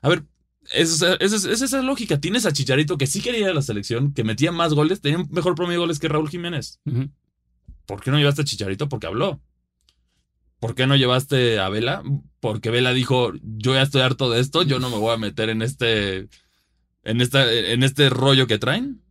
A 0.00 0.08
ver, 0.08 0.24
esa 0.72 1.16
es, 1.16 1.44
esa 1.44 1.82
lógica. 1.82 2.18
Tienes 2.18 2.46
a 2.46 2.54
Chicharito 2.54 2.96
que 2.96 3.06
sí 3.06 3.20
quería 3.20 3.40
ir 3.40 3.48
a 3.48 3.54
la 3.54 3.60
selección, 3.60 4.14
que 4.14 4.24
metía 4.24 4.50
más 4.50 4.72
goles, 4.72 5.02
tenía 5.02 5.18
un 5.18 5.28
mejor 5.30 5.54
promedio 5.56 5.80
de 5.80 5.84
goles 5.84 5.98
que 5.98 6.08
Raúl 6.08 6.30
Jiménez. 6.30 6.80
¿Por 7.84 8.00
qué 8.00 8.10
no 8.10 8.16
llevaste 8.16 8.40
a 8.40 8.44
Chicharito? 8.46 8.88
Porque 8.88 9.08
habló. 9.08 9.42
¿Por 10.64 10.74
qué 10.74 10.86
no 10.86 10.96
llevaste 10.96 11.58
a 11.58 11.68
Vela? 11.68 12.02
Porque 12.40 12.70
Vela 12.70 12.94
dijo, 12.94 13.34
yo 13.42 13.74
ya 13.74 13.82
estoy 13.82 14.00
harto 14.00 14.30
de 14.30 14.40
esto, 14.40 14.62
yo 14.62 14.78
no 14.78 14.88
me 14.88 14.96
voy 14.96 15.12
a 15.12 15.18
meter 15.18 15.50
en 15.50 15.60
este, 15.60 16.30
en 17.02 17.20
esta, 17.20 17.52
en 17.52 17.82
este 17.82 18.08
rollo 18.08 18.46
que 18.46 18.56
traen. 18.56 19.02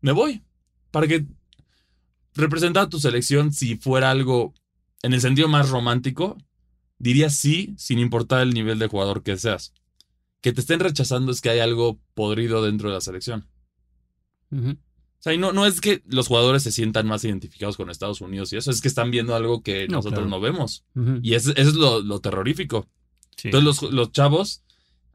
Me 0.00 0.10
voy. 0.10 0.42
Para 0.90 1.06
que 1.06 1.24
representar 2.34 2.82
a 2.82 2.88
tu 2.88 2.98
selección, 2.98 3.52
si 3.52 3.76
fuera 3.76 4.10
algo 4.10 4.54
en 5.04 5.12
el 5.12 5.20
sentido 5.20 5.46
más 5.46 5.68
romántico, 5.68 6.36
diría 6.98 7.30
sí, 7.30 7.76
sin 7.78 8.00
importar 8.00 8.42
el 8.42 8.52
nivel 8.52 8.80
de 8.80 8.88
jugador 8.88 9.22
que 9.22 9.36
seas. 9.36 9.72
Que 10.40 10.52
te 10.52 10.62
estén 10.62 10.80
rechazando 10.80 11.30
es 11.30 11.40
que 11.40 11.50
hay 11.50 11.60
algo 11.60 12.00
podrido 12.14 12.60
dentro 12.60 12.88
de 12.88 12.94
la 12.96 13.00
selección. 13.00 13.46
O 15.18 15.22
sea, 15.22 15.36
no, 15.36 15.52
no 15.52 15.66
es 15.66 15.80
que 15.80 16.02
los 16.06 16.28
jugadores 16.28 16.62
se 16.62 16.70
sientan 16.70 17.06
más 17.08 17.24
identificados 17.24 17.76
con 17.76 17.90
Estados 17.90 18.20
Unidos 18.20 18.52
y 18.52 18.56
eso, 18.56 18.70
es 18.70 18.80
que 18.80 18.86
están 18.86 19.10
viendo 19.10 19.34
algo 19.34 19.62
que 19.62 19.88
nosotros 19.88 20.28
no 20.28 20.40
vemos. 20.40 20.84
Y 21.22 21.34
eso, 21.34 21.52
es 21.56 21.74
lo, 21.74 22.20
terrorífico. 22.20 22.86
Entonces 23.42 23.90
los, 23.90 24.12
chavos, 24.12 24.62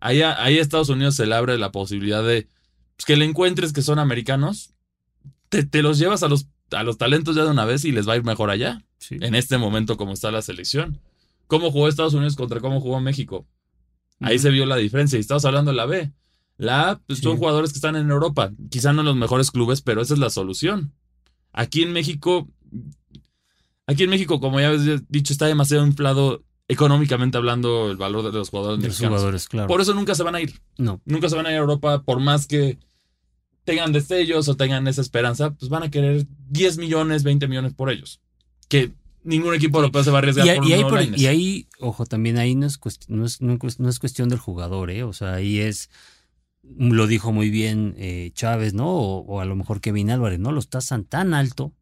ahí 0.01 0.21
a, 0.21 0.49
Estados 0.49 0.89
Unidos 0.89 1.15
se 1.15 1.25
le 1.25 1.35
abre 1.35 1.57
la 1.57 1.71
posibilidad 1.71 2.23
de 2.23 2.47
pues, 2.97 3.05
que 3.05 3.15
le 3.15 3.25
encuentres 3.25 3.71
que 3.71 3.81
son 3.81 3.97
americanos, 3.97 4.73
te, 5.47 5.81
los 5.81 5.99
llevas 5.99 6.21
a 6.23 6.27
los, 6.27 6.47
a 6.71 6.83
los 6.83 6.97
talentos 6.97 7.35
ya 7.35 7.45
de 7.45 7.51
una 7.51 7.65
vez 7.65 7.85
y 7.85 7.93
les 7.93 8.07
va 8.07 8.13
a 8.13 8.17
ir 8.17 8.23
mejor 8.23 8.49
allá. 8.49 8.83
En 9.09 9.35
este 9.35 9.57
momento 9.57 9.97
como 9.97 10.13
está 10.13 10.31
la 10.31 10.41
selección. 10.41 10.99
¿Cómo 11.47 11.71
jugó 11.71 11.87
Estados 11.87 12.13
Unidos 12.13 12.35
contra 12.35 12.59
cómo 12.59 12.81
jugó 12.81 12.99
México? 12.99 13.45
Ahí 14.19 14.39
se 14.39 14.49
vio 14.49 14.65
la 14.65 14.77
diferencia. 14.77 15.17
Y 15.17 15.21
estamos 15.21 15.45
hablando 15.45 15.71
de 15.71 15.77
la 15.77 15.85
B. 15.85 16.11
La 16.57 17.01
pues, 17.07 17.19
son 17.19 17.37
jugadores 17.37 17.71
que 17.71 17.77
están 17.77 17.95
en 17.95 18.09
Europa, 18.11 18.51
quizá 18.69 18.93
no 18.93 19.01
en 19.01 19.07
los 19.07 19.15
mejores 19.15 19.51
clubes, 19.51 19.81
pero 19.81 20.01
esa 20.01 20.13
es 20.13 20.19
la 20.19 20.29
solución. 20.29 20.93
Aquí 21.51 21.81
en 21.83 21.91
México, 21.93 22.47
aquí 23.87 24.03
en 24.03 24.09
México, 24.09 24.39
como 24.39 24.59
ya 24.59 24.67
habéis 24.69 25.03
dicho, 25.09 25.33
está 25.33 25.45
demasiado 25.47 25.85
inflado 25.85 26.43
económicamente 26.67 27.37
hablando 27.37 27.91
el 27.91 27.97
valor 27.97 28.23
de 28.23 28.31
los 28.37 28.49
jugadores 28.49 28.79
de 28.81 28.87
mexicanos. 28.87 29.17
jugadores, 29.19 29.47
claro. 29.49 29.67
Por 29.67 29.81
eso 29.81 29.93
nunca 29.93 30.15
se 30.15 30.23
van 30.23 30.35
a 30.35 30.41
ir. 30.41 30.61
No. 30.77 31.01
Nunca 31.05 31.29
se 31.29 31.35
van 31.35 31.45
a 31.45 31.49
ir 31.51 31.55
a 31.57 31.59
Europa, 31.59 32.01
por 32.03 32.19
más 32.19 32.47
que 32.47 32.77
tengan 33.65 33.91
destellos 33.91 34.47
o 34.47 34.55
tengan 34.55 34.87
esa 34.87 35.01
esperanza, 35.01 35.51
pues 35.51 35.69
van 35.69 35.83
a 35.83 35.91
querer 35.91 36.25
10 36.49 36.77
millones, 36.77 37.23
20 37.23 37.47
millones 37.47 37.73
por 37.73 37.89
ellos. 37.91 38.19
Que 38.69 38.91
ningún 39.23 39.53
equipo 39.55 39.77
europeo 39.77 40.03
se 40.03 40.11
va 40.11 40.17
a 40.17 40.19
arriesgar 40.19 40.45
Y, 40.47 40.59
por 40.59 40.67
y 40.67 40.73
ahí, 40.73 40.83
por- 40.83 41.19
y 41.19 41.25
ahí, 41.27 41.67
ojo, 41.79 42.05
también 42.05 42.37
ahí 42.37 42.55
no, 42.55 42.65
es, 42.67 42.79
no 43.07 43.25
es- 43.25 43.41
no 43.41 43.89
es 43.89 43.99
cuestión 43.99 44.29
del 44.29 44.39
jugador, 44.39 44.89
¿eh? 44.89 45.03
O 45.03 45.13
sea, 45.13 45.33
ahí 45.35 45.59
es, 45.59 45.89
lo 46.63 47.07
dijo 47.07 47.31
muy 47.31 47.49
bien 47.49 47.95
eh, 47.97 48.31
Chávez, 48.33 48.73
¿no? 48.73 48.89
O, 48.89 49.19
o 49.25 49.39
a 49.39 49.45
lo 49.45 49.55
mejor 49.55 49.81
Kevin 49.81 50.09
Álvarez, 50.09 50.39
¿no? 50.39 50.51
Los 50.51 50.69
tasan 50.69 51.05
tan 51.05 51.33
alto 51.33 51.73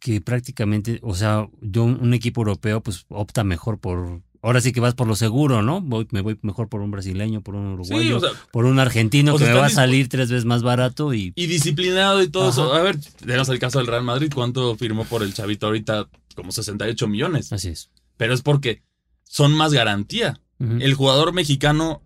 que 0.00 0.20
prácticamente, 0.20 0.98
o 1.02 1.14
sea, 1.14 1.48
yo 1.60 1.84
un, 1.84 2.14
equipo 2.14 2.40
europeo 2.40 2.82
pues 2.82 3.04
opta 3.08 3.44
mejor 3.44 3.78
por, 3.78 4.22
ahora 4.40 4.62
sí 4.62 4.72
que 4.72 4.80
vas 4.80 4.94
por 4.94 5.06
lo 5.06 5.14
seguro, 5.14 5.62
¿no? 5.62 5.82
Voy, 5.82 6.08
me 6.10 6.22
voy 6.22 6.38
mejor 6.40 6.68
por 6.68 6.80
un 6.80 6.90
brasileño, 6.90 7.42
por 7.42 7.54
un 7.54 7.84
Sí, 7.84 7.92
uruguayo, 7.92 8.16
o 8.16 8.20
sea, 8.20 8.30
por 8.50 8.64
un 8.64 8.78
argentino 8.78 9.36
que 9.36 9.44
me 9.44 9.52
va 9.52 9.66
a 9.66 9.70
salir 9.70 10.08
tres 10.08 10.30
veces 10.30 10.46
más 10.46 10.62
barato 10.62 11.12
y... 11.12 11.34
y 11.36 11.46
disciplinado 11.46 12.22
y 12.22 12.28
todo 12.28 12.44
Ajá. 12.44 12.52
eso. 12.52 12.74
A 12.74 12.82
ver, 12.82 12.98
tenemos 12.98 13.50
el 13.50 13.58
caso 13.58 13.78
del 13.78 13.86
Real 13.86 14.02
Madrid. 14.02 14.32
¿Cuánto 14.34 14.74
firmó 14.76 15.04
por 15.04 15.22
el 15.22 15.34
chavito 15.34 15.66
ahorita? 15.66 16.08
Como 16.34 16.50
68 16.50 17.06
millones. 17.06 17.52
Así 17.52 17.68
es. 17.68 17.90
Pero 18.16 18.32
es 18.32 18.40
porque 18.40 18.82
son 19.24 19.52
más 19.52 19.72
garantía. 19.72 20.40
El 20.58 20.92
jugador 20.92 21.32
mexicano 21.32 22.02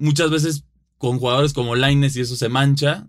muchas 0.00 0.30
veces 0.30 0.64
con 0.98 1.18
jugadores 1.18 1.52
como 1.52 1.76
Laines 1.76 2.16
y 2.16 2.20
eso 2.22 2.36
se 2.36 2.48
mancha 2.48 3.06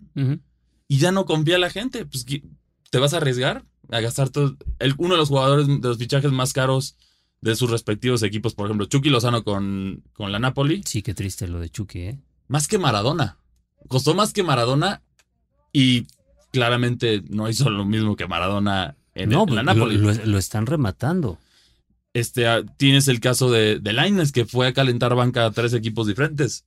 y 0.87 0.97
ya 0.97 1.11
no 1.11 1.25
confía 1.25 1.57
la 1.57 1.69
gente. 1.69 2.05
Pues 2.05 2.23
¿qué- 2.23 2.43
te 2.89 2.99
vas 2.99 3.13
a 3.13 3.17
arriesgar 3.17 3.65
a 3.89 3.99
gastar 4.01 4.29
todo. 4.29 4.55
El, 4.79 4.93
uno 4.97 5.15
de 5.15 5.17
los 5.17 5.29
jugadores 5.29 5.67
de 5.67 5.79
los 5.87 5.97
fichajes 5.97 6.31
más 6.31 6.53
caros 6.53 6.95
de 7.41 7.55
sus 7.55 7.69
respectivos 7.71 8.21
equipos, 8.23 8.53
por 8.53 8.67
ejemplo, 8.67 8.85
Chucky 8.85 9.09
Lozano 9.09 9.43
con, 9.43 10.03
con 10.13 10.31
la 10.31 10.39
Napoli, 10.39 10.83
Sí, 10.85 11.01
qué 11.01 11.13
triste 11.13 11.47
lo 11.47 11.59
de 11.59 11.69
Chucky, 11.69 11.99
¿eh? 11.99 12.19
más 12.47 12.67
que 12.67 12.77
Maradona. 12.77 13.37
Costó 13.87 14.13
más 14.13 14.31
que 14.31 14.43
Maradona 14.43 15.01
y 15.73 16.05
claramente 16.51 17.23
no 17.29 17.49
hizo 17.49 17.69
lo 17.69 17.83
mismo 17.85 18.15
que 18.15 18.27
Maradona 18.27 18.95
en, 19.15 19.29
no, 19.29 19.45
en 19.47 19.55
la 19.55 19.63
Napoli. 19.63 19.97
lo- 19.97 20.13
lo 20.13 20.37
están 20.37 20.65
rematando. 20.65 21.39
este, 22.13 22.45
ah, 22.47 22.61
tienes 22.77 23.07
el 23.07 23.19
caso 23.21 23.49
de, 23.49 23.79
de 23.79 23.93
Lainez, 23.93 24.31
que 24.33 24.45
fue 24.45 24.67
a 24.67 24.73
calentar 24.73 25.15
banca 25.15 25.45
a 25.45 25.51
tres 25.51 25.73
equipos 25.73 26.07
diferentes. 26.07 26.65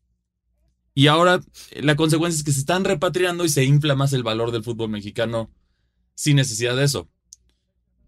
Y 0.95 1.09
ahora 1.09 1.41
la 1.81 1.97
consecuencia 1.97 2.39
es 2.39 2.45
que 2.45 2.53
se 2.53 2.61
están 2.61 2.85
repatriando 2.85 3.45
y 3.45 3.49
se 3.49 3.65
infla 3.65 3.95
más 3.97 4.13
el 4.13 4.23
valor 4.23 4.53
del 4.53 4.63
fútbol 4.63 4.91
mexicano 4.91 5.51
sin 6.15 6.37
necesidad 6.37 6.77
de 6.77 6.85
eso. 6.85 7.09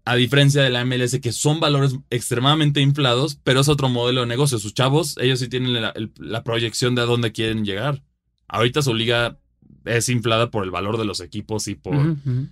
A 0.05 0.15
diferencia 0.15 0.61
de 0.63 0.69
la 0.69 0.85
MLS, 0.85 1.19
que 1.19 1.33
son 1.33 1.59
valores 1.59 1.95
extremadamente 2.09 2.79
inflados, 2.79 3.39
pero 3.43 3.59
es 3.59 3.67
otro 3.67 3.89
modelo 3.89 4.21
de 4.21 4.27
negocio. 4.27 4.57
Sus 4.57 4.73
chavos, 4.73 5.17
ellos 5.19 5.39
sí 5.39 5.49
tienen 5.49 5.73
la, 5.73 5.89
el- 5.89 6.13
la 6.17 6.43
proyección 6.45 6.95
de 6.95 7.01
a 7.01 7.05
dónde 7.05 7.33
quieren 7.33 7.65
llegar. 7.65 8.01
Ahorita 8.47 8.81
su 8.81 8.93
liga 8.93 9.37
es 9.83 10.07
inflada 10.07 10.49
por 10.49 10.63
el 10.63 10.71
valor 10.71 10.97
de 10.97 11.03
los 11.03 11.19
equipos 11.19 11.67
y 11.67 11.75
por 11.75 11.93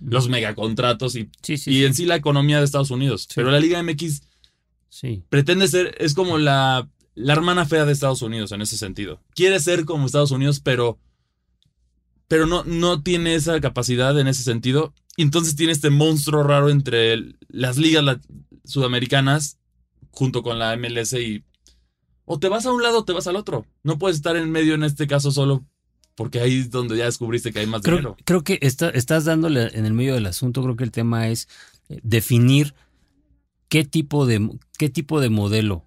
los 0.02 0.28
megacontratos 0.28 1.16
y, 1.16 1.30
Sí, 1.42 1.56
sí, 1.56 1.70
y 1.70 1.74
sí. 1.78 1.84
en 1.86 1.94
sí 1.94 2.04
la 2.04 2.16
economía 2.16 2.58
de 2.58 2.64
Estados 2.66 2.90
Unidos. 2.90 3.26
Pero 3.34 3.50
la 3.50 3.60
Liga 3.60 3.82
MX 3.82 4.20
Sí. 4.90 5.22
pretende 5.30 5.66
ser, 5.68 5.94
es 5.98 6.12
como 6.14 6.36
la, 6.38 6.88
la 7.16 7.32
hermana 7.32 7.66
fea 7.66 7.84
de 7.84 7.92
Estados 7.92 8.22
Unidos 8.22 8.52
en 8.52 8.62
ese 8.62 8.76
sentido. 8.76 9.20
Quiere 9.34 9.58
ser 9.58 9.84
como 9.84 10.06
Estados 10.06 10.30
Unidos, 10.30 10.60
pero, 10.60 10.98
pero 12.28 12.46
no, 12.46 12.62
no 12.64 13.02
tiene 13.02 13.34
esa 13.34 13.60
capacidad 13.60 14.18
en 14.20 14.28
ese 14.28 14.42
sentido. 14.42 14.92
Y 15.16 15.22
entonces 15.22 15.56
tiene 15.56 15.72
este 15.72 15.90
monstruo 15.90 16.42
raro 16.42 16.68
entre 16.68 17.12
el- 17.14 17.38
las 17.48 17.78
ligas 17.78 18.04
la- 18.04 18.20
sudamericanas 18.64 19.58
junto 20.10 20.42
con 20.42 20.58
la 20.58 20.72
MLS 20.76 21.12
y 21.14 21.42
o 22.24 22.38
te 22.38 22.48
vas 22.48 22.66
a 22.66 22.72
un 22.72 22.82
lado 22.82 22.98
o 23.00 23.04
te 23.04 23.12
vas 23.12 23.26
al 23.28 23.36
otro. 23.36 23.66
No 23.82 23.98
puedes 23.98 24.16
estar 24.16 24.36
en 24.36 24.50
medio 24.50 24.74
en 24.74 24.82
este 24.82 25.06
caso 25.06 25.30
solo 25.30 25.64
porque 26.16 26.40
ahí 26.40 26.58
es 26.60 26.70
donde 26.70 26.96
ya 26.96 27.04
descubriste 27.04 27.52
que 27.52 27.60
hay 27.60 27.66
más 27.66 27.82
Creo, 27.82 27.96
dinero. 27.96 28.16
creo 28.24 28.42
que 28.42 28.58
está- 28.62 28.90
estás 28.90 29.24
dándole 29.24 29.68
en 29.78 29.86
el 29.86 29.92
medio 29.92 30.14
del 30.14 30.26
asunto, 30.26 30.62
creo 30.62 30.74
que 30.76 30.84
el 30.84 30.90
tema 30.90 31.28
es 31.28 31.46
eh, 31.88 32.00
definir 32.02 32.74
qué 33.68 33.84
tipo 33.84 34.26
de, 34.26 34.50
qué 34.78 34.88
tipo 34.90 35.20
de 35.20 35.30
modelo 35.30 35.84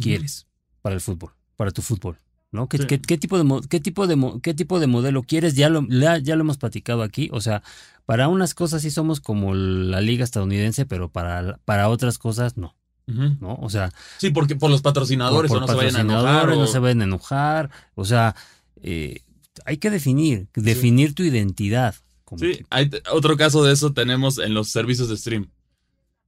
quieres 0.00 0.46
para 0.82 0.94
el 0.94 1.00
fútbol, 1.00 1.30
para 1.56 1.70
tu 1.70 1.80
fútbol. 1.82 2.18
¿no? 2.50 2.68
¿Qué, 2.68 2.76
Sí. 2.76 2.86
qué- 2.86 3.00
qué 3.00 3.16
tipo 3.16 3.42
de, 3.42 3.66
qué, 3.70 3.80
tipo 3.80 4.06
de, 4.06 4.40
¿Qué 4.42 4.52
tipo 4.52 4.78
de 4.78 4.86
modelo 4.86 5.22
quieres? 5.22 5.54
Ya 5.54 5.70
lo, 5.70 5.86
ya 5.88 6.36
lo 6.36 6.42
hemos 6.42 6.58
platicado 6.58 7.02
aquí. 7.02 7.30
O 7.32 7.40
sea, 7.40 7.62
para 8.04 8.28
unas 8.28 8.52
cosas 8.54 8.82
sí 8.82 8.90
somos 8.90 9.20
como 9.20 9.54
la 9.54 10.02
liga 10.02 10.22
estadounidense, 10.22 10.84
pero 10.84 11.08
para, 11.10 11.58
para 11.64 11.88
otras 11.88 12.18
cosas 12.18 12.58
no. 12.58 12.76
¿no? 13.06 13.54
O 13.60 13.70
sea, 13.70 13.90
Sí, 14.18 14.28
porque 14.30 14.54
por 14.54 14.70
los 14.70 14.82
patrocinadores 14.82 15.48
por 15.48 15.58
o 15.58 15.60
no 15.62 15.66
se 15.66 15.74
vayan 15.74 15.96
a 15.96 16.00
enojar. 16.00 16.22
patrocinadores, 16.24 16.56
o- 16.58 16.60
no 16.60 16.66
se 16.66 16.78
vayan 16.78 17.00
a 17.00 17.04
enojar. 17.04 17.70
O 17.94 18.04
sea, 18.04 18.36
eh, 18.82 19.20
hay 19.64 19.78
que 19.78 19.90
definir, 19.90 20.48
definir 20.54 21.14
tu 21.14 21.22
identidad. 21.22 21.94
como 22.24 22.38
Sí, 22.44 22.60
hay 22.70 22.90
otro 23.12 23.36
caso 23.38 23.64
de 23.64 23.72
eso 23.72 23.92
tenemos 23.94 24.38
en 24.38 24.52
los 24.54 24.68
servicios 24.68 25.08
de 25.08 25.16
stream. 25.16 25.48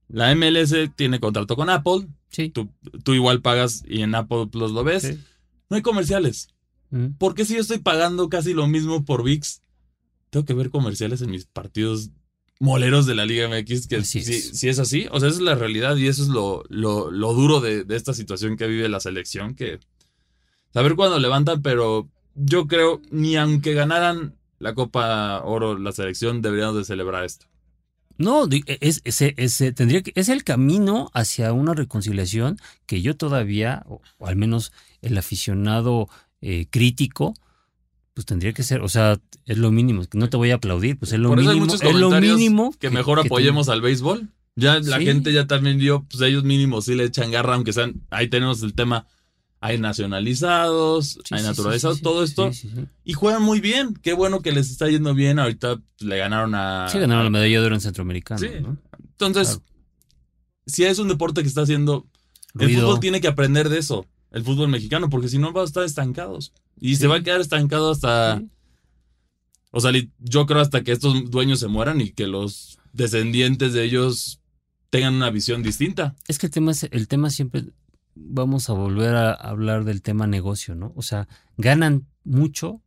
La 0.07 0.33
MLS 0.35 0.73
tiene 0.95 1.19
contrato 1.19 1.55
con 1.55 1.69
Apple, 1.69 2.07
sí. 2.29 2.49
tú, 2.49 2.69
tú 3.03 3.13
igual 3.13 3.41
pagas 3.41 3.83
y 3.87 4.01
en 4.01 4.15
Apple 4.15 4.47
Plus 4.51 4.71
lo 4.71 4.83
ves. 4.83 5.03
sí. 5.03 5.19
No 5.69 5.77
hay 5.77 5.81
comerciales. 5.81 6.49
Ujú. 6.91 7.13
¿Por 7.17 7.33
qué 7.33 7.43
si 7.43 7.55
yo 7.55 7.61
estoy 7.61 7.79
pagando 7.79 8.29
casi 8.29 8.53
lo 8.53 8.67
mismo 8.67 9.03
por 9.03 9.23
VIX? 9.23 9.61
Tengo 10.29 10.45
que 10.45 10.53
ver 10.53 10.69
comerciales 10.69 11.21
en 11.21 11.31
mis 11.31 11.45
partidos 11.45 12.11
moleros 12.59 13.05
de 13.05 13.15
la 13.15 13.25
Liga 13.25 13.49
MX, 13.49 13.87
que 13.87 14.03
si, 14.03 14.19
es. 14.19 14.57
si 14.57 14.69
es 14.69 14.79
así, 14.79 15.07
o 15.11 15.19
sea, 15.19 15.29
esa 15.29 15.37
es 15.39 15.43
la 15.43 15.55
realidad 15.55 15.97
y 15.97 16.07
eso 16.07 16.21
es 16.23 16.29
lo, 16.29 16.63
lo, 16.69 17.11
lo 17.11 17.33
duro 17.33 17.61
de, 17.61 17.83
de 17.83 17.95
esta 17.95 18.13
situación 18.13 18.57
que 18.57 18.67
vive 18.67 18.87
la 18.89 18.99
selección, 18.99 19.55
que 19.55 19.79
saber 20.73 20.95
cuándo 20.95 21.19
levantan, 21.19 21.61
pero 21.61 22.09
yo 22.35 22.67
creo, 22.67 23.01
ni 23.11 23.35
aunque 23.35 23.73
ganaran 23.73 24.35
la 24.59 24.73
Copa 24.73 25.41
Oro, 25.43 25.77
la 25.77 25.91
selección, 25.91 26.41
deberíamos 26.41 26.77
de 26.77 26.85
celebrar 26.85 27.25
esto. 27.25 27.47
No, 28.17 28.47
di- 28.47 28.63
es, 28.67 29.01
ese, 29.03 29.33
ese 29.37 29.71
tendría 29.73 30.01
que, 30.01 30.11
es 30.15 30.29
el 30.29 30.43
camino 30.43 31.09
hacia 31.13 31.51
una 31.53 31.73
reconciliación 31.73 32.57
que 32.85 33.01
yo 33.01 33.15
todavía, 33.17 33.83
o, 33.87 34.01
o 34.17 34.27
al 34.27 34.35
menos 34.35 34.71
el 35.01 35.17
aficionado 35.17 36.07
eh, 36.41 36.67
crítico, 36.69 37.33
pues 38.13 38.25
tendría 38.25 38.53
que 38.53 38.63
ser, 38.63 38.81
o 38.81 38.87
sea, 38.89 39.19
es 39.45 39.57
lo 39.57 39.71
mínimo, 39.71 40.03
no 40.13 40.29
te 40.29 40.37
voy 40.37 40.51
a 40.51 40.55
aplaudir, 40.55 40.97
pues 40.97 41.11
es 41.11 41.19
lo 41.19 41.29
Por 41.29 41.39
eso 41.39 41.49
hay 41.49 41.55
mínimo, 41.55 41.73
muchos 41.73 41.87
es 41.89 41.95
lo 41.95 42.09
mínimo 42.11 42.73
que 42.79 42.89
mejor 42.89 43.21
que 43.21 43.27
apoyemos 43.27 43.67
al 43.69 43.81
béisbol. 43.81 44.29
Ya 44.57 44.79
la 44.79 44.99
Sí. 44.99 45.05
gente 45.05 45.33
ya 45.33 45.47
también 45.47 45.77
dio, 45.77 46.05
pues 46.09 46.21
ellos 46.21 46.45
mínimos 46.45 46.85
sí 46.85 46.95
le 46.95 47.03
echan 47.03 47.29
garra, 47.29 47.55
aunque 47.55 47.73
sean, 47.73 48.01
ahí 48.09 48.29
tenemos 48.29 48.63
el 48.63 48.73
tema, 48.73 49.05
hay 49.61 49.77
nacionalizados, 49.79 51.19
Sí, 51.23 51.33
hay 51.33 51.39
sí, 51.41 51.45
naturalizados, 51.45 51.97
sí, 51.97 52.03
todo 52.03 52.23
esto. 52.23 52.51
Y 53.03 53.13
juegan 53.13 53.41
muy 53.41 53.59
bien. 53.59 53.93
Qué 54.01 54.13
bueno 54.13 54.41
que 54.41 54.51
les 54.51 54.69
está 54.69 54.89
yendo 54.89 55.13
bien. 55.13 55.39
Ahorita 55.39 55.81
le 55.99 56.17
ganaron 56.17 56.53
a. 56.55 56.87
Sí, 56.91 56.99
ganaron 56.99 57.23
la 57.25 57.29
medalla 57.29 57.59
de 57.61 57.65
oro 57.65 57.75
en 57.75 57.81
Centroamericano, 57.81 58.39
Sí. 58.39 58.49
¿no? 58.61 58.77
Entonces, 59.11 59.47
Claro. 59.47 59.63
si 60.67 60.83
es 60.83 60.99
un 60.99 61.07
deporte 61.07 61.41
que 61.41 61.47
está 61.47 61.61
haciendo. 61.61 62.05
El 62.59 62.73
fútbol 62.75 62.99
tiene 62.99 63.19
que 63.21 63.27
aprender 63.27 63.69
de 63.69 63.79
eso. 63.79 64.05
El 64.31 64.43
fútbol 64.43 64.69
mexicano, 64.69 65.09
porque 65.09 65.27
si 65.29 65.37
no 65.37 65.51
va 65.53 65.61
a 65.61 65.65
estar 65.65 65.83
estancados. 65.83 66.53
Y 66.79 66.95
se 66.97 67.07
va 67.07 67.15
a 67.17 67.23
quedar 67.23 67.41
estancado 67.41 67.91
hasta. 67.91 68.41
O 69.71 69.81
sea, 69.81 69.91
yo 70.19 70.45
creo 70.45 70.61
hasta 70.61 70.83
que 70.83 70.91
estos 70.93 71.29
dueños 71.31 71.59
se 71.59 71.67
mueran 71.67 71.99
y 71.99 72.11
que 72.11 72.27
los 72.27 72.77
descendientes 72.93 73.73
de 73.73 73.83
ellos 73.83 74.39
tengan 74.89 75.15
una 75.15 75.29
visión 75.31 75.63
distinta. 75.63 76.15
Es 76.27 76.37
que 76.39 76.45
el 76.45 76.51
tema, 76.53 76.71
es, 76.71 76.83
el 76.91 77.07
tema 77.09 77.29
siempre, 77.29 77.65
vamos 78.15 78.69
a 78.69 78.73
volver 78.73 79.15
a 79.15 79.33
hablar 79.33 79.83
del 79.83 80.01
tema 80.01 80.25
negocio, 80.27 80.73
¿no? 80.75 80.93
O 80.95 81.01
sea, 81.01 81.27
ganan 81.57 82.07
mucho 82.23 82.81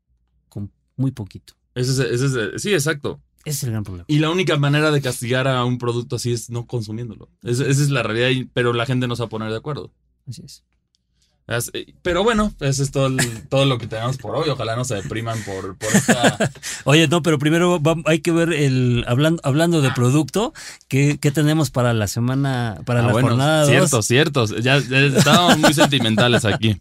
con 0.49 0.73
muy 0.97 1.11
poquito. 1.13 1.55
Ese 1.75 1.93
es, 1.93 1.99
ese 2.23 2.55
es- 2.55 2.63
sí, 2.63 2.73
exacto. 2.73 3.21
Ese 3.45 3.57
es 3.59 3.65
el 3.65 3.71
gran 3.71 3.85
problema. 3.85 4.05
Y 4.09 4.19
la 4.19 4.31
única 4.31 4.57
manera 4.57 4.91
de 4.91 5.01
castigar 5.01 5.47
a 5.49 5.65
un 5.65 5.79
producto 5.79 6.17
así 6.17 6.33
es 6.33 6.51
no 6.51 6.67
consumiéndolo. 6.67 7.31
Es- 7.43 7.61
esa 7.61 7.83
es 7.83 7.91
la 7.91 8.03
realidad, 8.03 8.47
pero 8.53 8.73
la 8.73 8.85
gente 8.87 9.07
no 9.07 9.15
se 9.17 9.23
va 9.23 9.27
a 9.27 9.31
poner 9.31 9.51
de 9.51 9.57
acuerdo. 9.57 9.93
Así 10.27 10.43
es. 10.45 10.65
Eh, 11.73 11.95
Pero 12.03 12.23
bueno, 12.25 12.53
eso 12.61 12.83
es 12.83 12.91
todo, 12.91 13.07
el- 13.07 13.49
todo 13.49 13.65
lo 13.65 13.79
que 13.79 13.87
tenemos 13.87 14.19
por 14.19 14.37
hoy. 14.37 14.51
Ojalá 14.51 14.77
no 14.77 14.85
se 14.85 14.97
depriman 14.97 15.43
por, 15.45 15.77
por 15.79 15.89
esta. 15.95 16.51
Oye, 16.85 17.09
no, 17.09 17.23
pero 17.23 17.39
primero 17.39 17.81
hay 18.05 18.21
que 18.21 18.33
ver 18.33 18.53
el 18.53 19.05
hablando 19.09 19.41
hablando 19.45 19.81
de 19.81 19.91
producto, 19.93 20.53
¿qué, 20.89 21.19
qué 21.19 21.31
tenemos 21.31 21.71
para 21.71 21.95
la 21.95 22.07
semana, 22.07 22.81
para 22.85 23.01
Ah, 23.01 23.07
la 23.07 23.13
bueno, 23.13 23.29
jornada 23.29 23.61
2? 23.63 23.71
Ciertos, 23.71 24.07
ciertos. 24.07 24.51
Ya, 24.63 24.79
ya 24.79 24.99
estábamos 24.99 25.59
muy 25.59 25.73
sentimentales 25.75 26.45
aquí. 26.45 26.81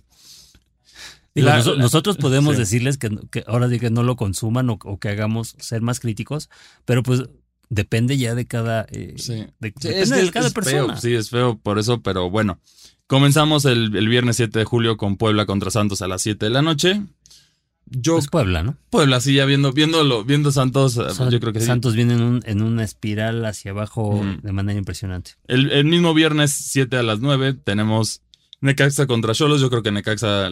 Digo, 1.34 1.48
La- 1.50 1.60
noso- 1.60 1.76
la- 1.76 1.84
nosotros 1.84 2.18
podemos 2.18 2.56
sí. 2.56 2.60
decirles 2.62 2.98
que, 2.98 3.10
que 3.32 3.44
ahora 3.48 3.70
que 3.70 3.90
no 3.90 4.04
lo 4.04 4.16
consuman 4.16 4.70
o, 4.70 4.80
o 4.84 4.98
que 5.00 5.10
hagamos 5.10 5.56
ser 5.60 5.82
más 5.82 6.00
críticos, 6.00 6.50
pero 6.84 7.04
pues 7.04 7.24
depende 7.70 8.18
ya 8.18 8.34
de 8.36 8.46
cada, 8.48 8.86
eh, 8.92 9.14
Sí. 9.18 9.46
de, 9.60 9.70
Sí, 9.80 9.88
depende 9.90 10.02
es, 10.02 10.10
de 10.10 10.32
cada 10.32 10.48
es 10.48 10.54
persona. 10.54 10.88
feo, 10.88 10.98
sí, 10.98 11.14
es 11.16 11.30
feo 11.30 11.58
por 11.58 11.80
eso, 11.80 12.02
pero 12.02 12.30
bueno. 12.30 12.60
Comenzamos 13.08 13.66
el, 13.66 13.96
el 13.96 14.08
viernes 14.10 14.36
7 14.36 14.60
de 14.60 14.66
julio 14.66 14.98
con 14.98 15.18
Puebla 15.18 15.46
contra 15.46 15.72
Santos 15.72 16.02
a 16.02 16.08
las 16.08 16.22
7 16.22 16.46
de 16.46 16.50
la 16.52 16.62
noche. 16.62 17.02
Yo, 17.90 18.18
Es 18.18 18.28
Puebla, 18.28 18.64
¿no? 18.64 18.76
Puebla, 18.90 19.22
sí, 19.22 19.34
ya 19.36 19.46
viendo, 19.46 19.72
viéndolo, 19.72 20.26
viendo 20.26 20.52
Santos, 20.52 20.98
eh, 20.98 21.04
yo 21.32 21.40
creo 21.40 21.54
que 21.54 21.62
sí. 21.62 21.68
Santos 21.68 21.96
viene 21.96 22.16
en, 22.16 22.22
un- 22.22 22.44
en 22.46 22.62
una 22.62 22.84
espiral 22.84 23.46
hacia 23.46 23.72
abajo 23.72 24.22
de 24.44 24.52
manera 24.52 24.78
impresionante. 24.78 25.32
El, 25.48 25.72
el 25.72 25.86
mismo 25.86 26.14
viernes 26.14 26.52
7 26.52 26.98
a 26.98 27.04
las 27.04 27.22
9 27.22 27.54
tenemos 27.54 28.24
Necaxa 28.60 29.08
contra 29.08 29.34
Cholos. 29.34 29.62
Yo 29.62 29.70
creo 29.70 29.84
que 29.84 29.94
Necaxa 29.94 30.50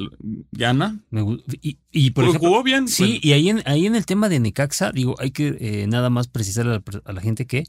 gana. 0.54 0.98
Me 1.10 1.40
y, 1.62 1.78
y, 1.92 2.12
por 2.12 2.24
Jugó- 2.24 2.30
ejemplo, 2.36 2.50
jugó 2.52 2.64
bien. 2.64 2.88
Sí, 2.88 3.20
y 3.22 3.34
ahí 3.34 3.50
en, 3.50 3.64
ahí 3.66 3.86
en 3.86 3.96
el 3.98 4.06
tema 4.06 4.30
de 4.30 4.40
Necaxa, 4.40 4.94
digo, 4.94 5.16
hay 5.20 5.32
que 5.32 5.58
eh, 5.60 5.88
nada 5.88 6.10
más 6.10 6.30
precisar 6.30 6.66
a 6.68 6.72
la, 6.72 6.80
per- 6.80 7.02
a 7.04 7.12
la 7.12 7.20
gente 7.20 7.48
que 7.48 7.66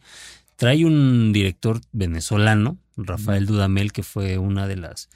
trae 0.54 0.84
un 0.84 1.32
director 1.32 1.80
venezolano, 1.90 2.78
Rafael 2.96 3.46
Dudamel, 3.46 3.92
que 3.92 4.02
fue 4.02 4.38
una 4.38 4.66
de 4.66 4.76
las 4.76 5.08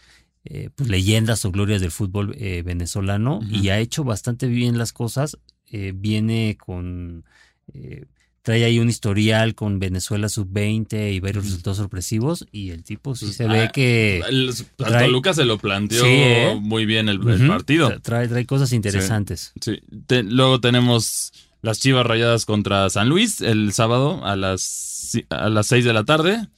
eh, 0.44 0.70
pues, 0.74 0.88
leyendas 0.88 1.44
o 1.44 1.50
glorias 1.52 1.80
del 1.80 1.90
fútbol 1.90 2.34
eh, 2.38 2.62
venezolano 2.64 3.40
y 3.50 3.68
ha 3.68 3.78
hecho 3.78 4.04
bastante 4.04 4.46
bien 4.46 4.78
las 4.78 4.92
cosas. 4.92 5.38
Eh, 5.72 5.92
viene 5.94 6.56
con. 6.58 7.24
eh, 7.72 8.04
trae 8.42 8.64
ahí 8.64 8.78
un 8.78 8.88
historial 8.88 9.54
con 9.54 9.78
Venezuela 9.78 10.28
sub-20 10.30 11.12
y 11.14 11.20
varios 11.20 11.44
resultados 11.44 11.76
sorpresivos. 11.76 12.46
Y 12.50 12.70
el 12.70 12.82
tipo 12.82 13.14
sí 13.14 13.26
Pues, 13.26 13.36
se 13.36 13.46
ve 13.46 13.60
ah, 13.64 13.68
que. 13.72 14.22
El, 14.28 14.50
trae- 14.76 15.04
Toluca 15.06 15.34
se 15.34 15.44
lo 15.44 15.58
planteó 15.58 16.02
Sí, 16.02 16.08
¿eh? 16.10 16.58
muy 16.60 16.86
bien 16.86 17.08
el, 17.08 17.20
partido. 17.46 17.90
tra- 17.90 18.00
Trae, 18.02 18.28
trae 18.28 18.46
cosas 18.46 18.72
interesantes. 18.72 19.52
Sí. 19.60 19.80
Te- 20.06 20.22
luego 20.22 20.60
tenemos 20.60 21.32
las 21.62 21.78
Chivas 21.80 22.06
Rayadas 22.06 22.46
contra 22.46 22.88
San 22.90 23.08
Luis 23.10 23.42
el 23.42 23.72
sábado 23.74 24.24
a 24.24 24.34
las, 24.36 25.12
a 25.28 25.48
las 25.50 25.66
6 25.66 25.84
de 25.84 25.92
la 25.92 26.04
tarde. 26.04 26.48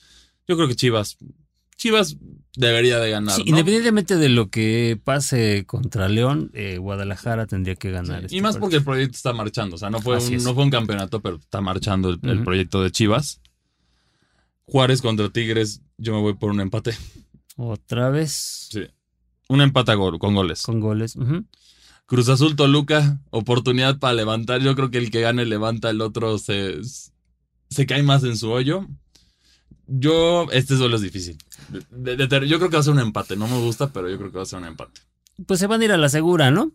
Yo 0.49 0.57
creo 0.57 0.69
que 0.69 0.75
Chivas. 0.75 1.17
Chivas 1.77 2.17
debería 2.57 2.99
de 3.01 3.11
ganar. 3.11 3.35
Sí, 3.35 3.43
¿no? 3.45 3.49
independientemente 3.51 4.17
de 4.17 4.29
lo 4.29 4.51
que 4.51 5.01
pase 5.03 5.65
contra 5.67 6.09
León, 6.09 6.51
eh, 6.55 6.79
Guadalajara 6.79 7.47
tendría 7.47 7.75
que 7.77 7.89
Sí, 7.89 7.95
ganar. 7.95 8.25
este 8.25 8.37
Y 8.37 8.41
más 8.41 8.53
partido. 8.55 8.61
porque 8.61 8.77
el 8.77 8.85
proyecto 8.85 9.17
está 9.17 9.33
marchando. 9.33 9.77
O 9.77 9.79
sea, 9.79 9.91
no 9.91 10.01
fue, 10.01 10.17
Así 10.17 10.29
un, 10.33 10.35
es. 10.37 10.45
no 10.45 10.55
fue 10.55 10.65
un 10.65 10.71
campeonato, 10.71 11.21
pero 11.21 11.37
está 11.37 11.61
marchando 11.61 12.11
el, 12.11 12.43
proyecto 12.45 12.83
de 12.83 12.91
Chivas. 12.91 13.41
Juárez 14.67 15.03
contra 15.03 15.29
Tigres, 15.31 15.83
yo 15.99 16.15
me 16.15 16.21
voy 16.21 16.35
por 16.35 16.51
un 16.51 16.61
empate. 16.61 16.97
Otra 17.57 18.11
vez 18.11 18.69
Sí. 18.71 18.83
Un 19.49 19.61
empate 19.61 19.93
a 19.93 19.95
gol, 19.95 20.19
con 20.19 20.35
goles. 20.35 20.63
con 20.63 20.81
goles. 20.81 21.17
Cruz 22.07 22.29
Azul 22.29 22.57
Toluca, 22.57 23.21
oportunidad 23.31 23.99
para 23.99 24.15
levantar. 24.15 24.61
Yo 24.63 24.75
creo 24.75 24.91
que 24.91 24.99
el 24.99 25.11
que 25.11 25.21
gane 25.21 25.45
levanta, 25.45 25.91
el 25.91 26.01
otro 26.01 26.39
se, 26.39 26.77
se 27.71 27.87
cae 27.87 28.03
más 28.03 28.25
en 28.25 28.37
su 28.37 28.51
hoyo. 28.51 28.87
Yo, 29.95 30.47
este 30.53 30.75
duelo 30.77 30.97
es 30.97 31.03
difícil. 31.03 31.37
De- 31.91 32.17
de- 32.17 32.27
de- 32.27 32.49
yo 32.49 32.57
creo 32.59 32.71
que 32.71 32.77
va 32.77 32.81
a 32.81 32.85
ser 32.85 32.95
un 32.95 33.01
empate. 33.01 33.37
No 33.37 33.47
me 33.47 33.59
gusta, 33.59 33.93
pero 33.93 34.09
yo 34.09 34.17
creo 34.17 34.31
que 34.31 34.37
va 34.39 34.43
a 34.43 34.47
ser 34.47 34.59
un 34.61 34.65
empate. 34.67 35.01
Pues 35.47 35.61
se 35.61 35.67
van 35.67 35.81
a 35.81 35.85
ir 35.85 35.93
a 35.93 35.97
la 35.97 36.09
segura, 36.09 36.51
¿no? 36.51 36.73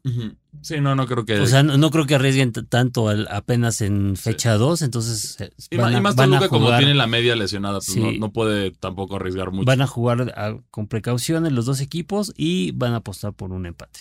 Sí, 0.62 0.82
no, 0.82 0.96
no 0.96 1.06
creo 1.08 1.26
que. 1.26 1.40
O 1.40 1.46
sea, 1.48 1.64
no, 1.64 1.78
no 1.78 1.90
creo 1.92 2.06
que 2.06 2.16
arriesguen 2.16 2.52
tanto 2.52 3.08
al- 3.08 3.28
apenas 3.32 3.82
en 3.82 4.16
fecha 4.18 4.56
2, 4.56 4.82
entonces 4.82 5.40
eh, 5.42 5.52
y, 5.70 5.78
van 5.78 5.92
ma- 5.92 5.98
a, 5.98 6.00
y 6.00 6.04
más 6.04 6.16
van 6.16 6.34
a 6.34 6.48
como 6.48 6.76
tiene 6.78 6.94
la 6.96 7.08
media 7.08 7.36
lesionada, 7.36 7.76
pues 7.80 7.86
Sí. 7.94 8.00
no, 8.00 8.12
no 8.14 8.32
puede 8.34 8.72
tampoco 8.72 9.16
arriesgar 9.16 9.52
mucho. 9.52 9.66
van 9.66 9.82
a 9.82 9.88
jugar 9.88 10.34
a- 10.36 10.58
con 10.72 10.88
precauciones 10.88 11.52
los 11.54 11.66
dos 11.66 11.82
equipos 11.82 12.34
y 12.36 12.72
van 12.72 12.94
a 12.94 12.98
apostar 12.98 13.34
por 13.34 13.52
un 13.52 13.66
empate. 13.68 14.00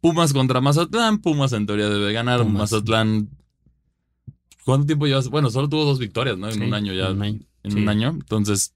Pumas 0.00 0.32
contra 0.32 0.60
Mazatlán. 0.60 1.18
Pumas 1.18 1.52
en 1.52 1.66
teoría 1.66 1.88
debe 1.88 2.12
ganar. 2.12 2.42
Pumas. 2.42 2.72
Mazatlán. 2.72 3.28
¿Cuánto 4.64 4.86
tiempo 4.86 5.06
llevas? 5.06 5.28
Bueno, 5.28 5.50
solo 5.50 5.68
tuvo 5.68 5.84
dos 5.84 5.98
victorias, 5.98 6.38
¿no? 6.38 6.48
En 6.48 6.54
Sí, 6.54 6.60
un 6.60 6.74
año 6.74 6.92
ya. 6.92 7.08
en 7.08 7.16
un 7.16 7.22
año. 7.22 7.40
En 7.62 7.72
Sí. 7.72 7.78
un 7.80 7.88
año. 7.88 8.08
Entonces, 8.10 8.74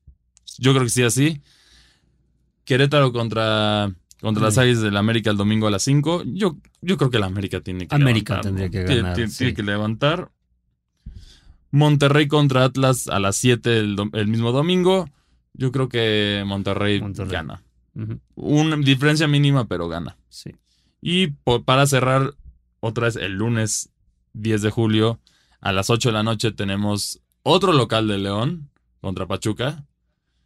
yo 0.59 0.73
creo 0.73 0.85
que 0.85 0.91
sí, 0.91 1.03
así. 1.03 1.41
Querétaro 2.65 3.13
contra, 3.13 3.93
contra 4.21 4.45
las. 4.45 4.59
Águilas 4.59 4.83
del 4.83 4.97
América 4.97 5.31
el 5.31 5.37
domingo 5.37 5.67
a 5.67 5.71
las 5.71 5.83
5. 5.83 6.25
Yo, 6.27 6.57
yo 6.83 6.97
creo 6.97 7.11
que 7.11 7.19
la 7.19 7.27
América 7.27 7.61
tiene 7.61 7.87
que 7.87 7.95
América 7.95 8.41
levantar, 8.43 8.43
tendría 8.69 8.71
que 8.71 8.95
ganar, 8.95 9.15
Tiene, 9.15 9.31
sí. 9.31 9.39
tiene 9.39 9.55
que 9.55 9.63
levantar. 9.63 10.31
Monterrey 11.71 12.27
contra 12.29 12.65
Atlas 12.65 13.09
a 13.09 13.19
las 13.19 13.37
7 13.37 13.79
el, 13.79 13.97
el 14.13 14.27
mismo 14.29 14.53
domingo. 14.53 15.09
Yo 15.53 15.73
creo 15.73 15.89
que 15.89 16.43
Monterrey, 16.47 17.01
Monterrey. 17.01 17.33
gana. 17.33 17.63
Una 18.35 18.77
diferencia 18.77 19.27
mínima, 19.27 19.67
pero 19.67 19.89
gana. 19.89 20.17
Sí. 20.29 20.51
Y 21.01 21.29
para 21.65 21.87
cerrar, 21.87 22.35
otra 22.81 23.07
vez 23.07 23.17
el 23.17 23.33
lunes 23.33 23.91
10 24.35 24.63
de 24.63 24.71
julio 24.71 25.19
a 25.61 25.73
las 25.73 25.89
8 25.89 26.11
de 26.11 26.13
la 26.13 26.23
noche 26.23 26.53
tenemos 26.53 27.21
otro 27.43 27.73
local 27.73 28.07
de 28.09 28.19
León 28.19 28.69
contra 29.07 29.27
Pachuca. 29.27 29.85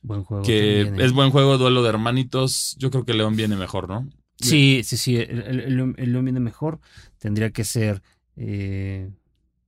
Buen 0.02 0.24
juego. 0.24 0.44
Que 0.44 0.82
también, 0.84 1.00
¿eh? 1.02 1.04
es 1.06 1.12
buen 1.12 1.30
juego, 1.30 1.58
duelo 1.58 1.82
de 1.82 1.88
hermanitos. 1.88 2.76
Yo 2.78 2.90
creo 2.90 3.04
que 3.04 3.14
León 3.14 3.36
viene 3.36 3.56
mejor, 3.56 3.88
¿no? 3.88 4.08
Sí, 4.38 4.82
sí, 4.84 4.96
sí. 4.96 5.16
El, 5.16 5.40
el- 5.42 5.60
el- 5.60 5.94
el 5.98 6.12
León 6.12 6.24
viene 6.24 6.40
mejor. 6.40 6.80
Tendría 7.18 7.50
que 7.50 7.64
ser 7.64 8.02
eh, 8.36 9.10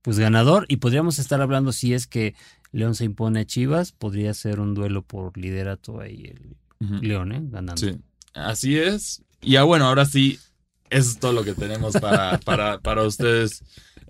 pues 0.01 0.17
ganador. 0.19 0.65
Y 0.69 0.77
podríamos 0.77 1.19
estar 1.19 1.41
hablando 1.41 1.71
si 1.71 1.93
es 1.93 2.07
que 2.07 2.35
León 2.71 2.95
se 2.95 3.05
impone 3.05 3.41
a 3.41 3.45
Chivas. 3.45 3.91
Podría 3.91 4.33
ser 4.33 4.59
un 4.59 4.73
duelo 4.73 5.03
por 5.03 5.37
liderato 5.37 5.99
ahí 5.99 6.25
el. 6.25 6.55
León, 7.01 7.31
¿eh? 7.31 7.39
Ganando. 7.43 7.77
Sí, 7.79 7.97
así 8.33 8.77
es. 8.77 9.23
Y 9.41 9.55
ah, 9.57 9.63
bueno, 9.63 9.85
ahora 9.85 10.05
sí, 10.05 10.39
eso 10.89 11.09
es 11.11 11.19
todo 11.19 11.31
lo 11.33 11.43
que 11.43 11.53
tenemos 11.53 11.93
para, 11.93 12.39
para, 12.39 12.79
para 12.79 13.03
ustedes 13.03 13.63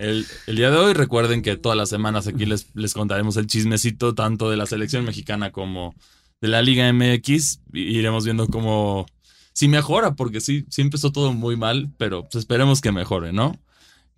el, 0.04 0.26
el 0.48 0.56
día 0.56 0.70
de 0.70 0.78
hoy. 0.78 0.94
Recuerden 0.94 1.42
que 1.42 1.56
todas 1.58 1.78
las 1.78 1.90
semanas 1.90 2.28
aquí 2.28 2.46
les, 2.46 2.68
les 2.76 2.94
contaremos 2.94 3.38
el 3.38 3.48
chismecito 3.48 4.14
tanto 4.14 4.50
de 4.50 4.58
la 4.58 4.66
selección 4.66 5.06
mexicana 5.06 5.52
como 5.52 5.96
de 6.42 6.48
la 6.50 6.62
Liga 6.62 6.92
MX. 6.92 7.62
Iremos 7.74 8.26
viendo 8.26 8.48
cómo, 8.48 9.06
si 9.54 9.68
mejora, 9.68 10.16
porque 10.16 10.42
sí, 10.42 10.66
sí 10.70 10.82
empezó 10.82 11.12
todo 11.12 11.34
muy 11.34 11.56
mal, 11.56 11.90
pero 11.98 12.24
pues 12.24 12.36
esperemos 12.36 12.82
que 12.82 12.92
mejore, 12.92 13.34
¿no? 13.34 13.58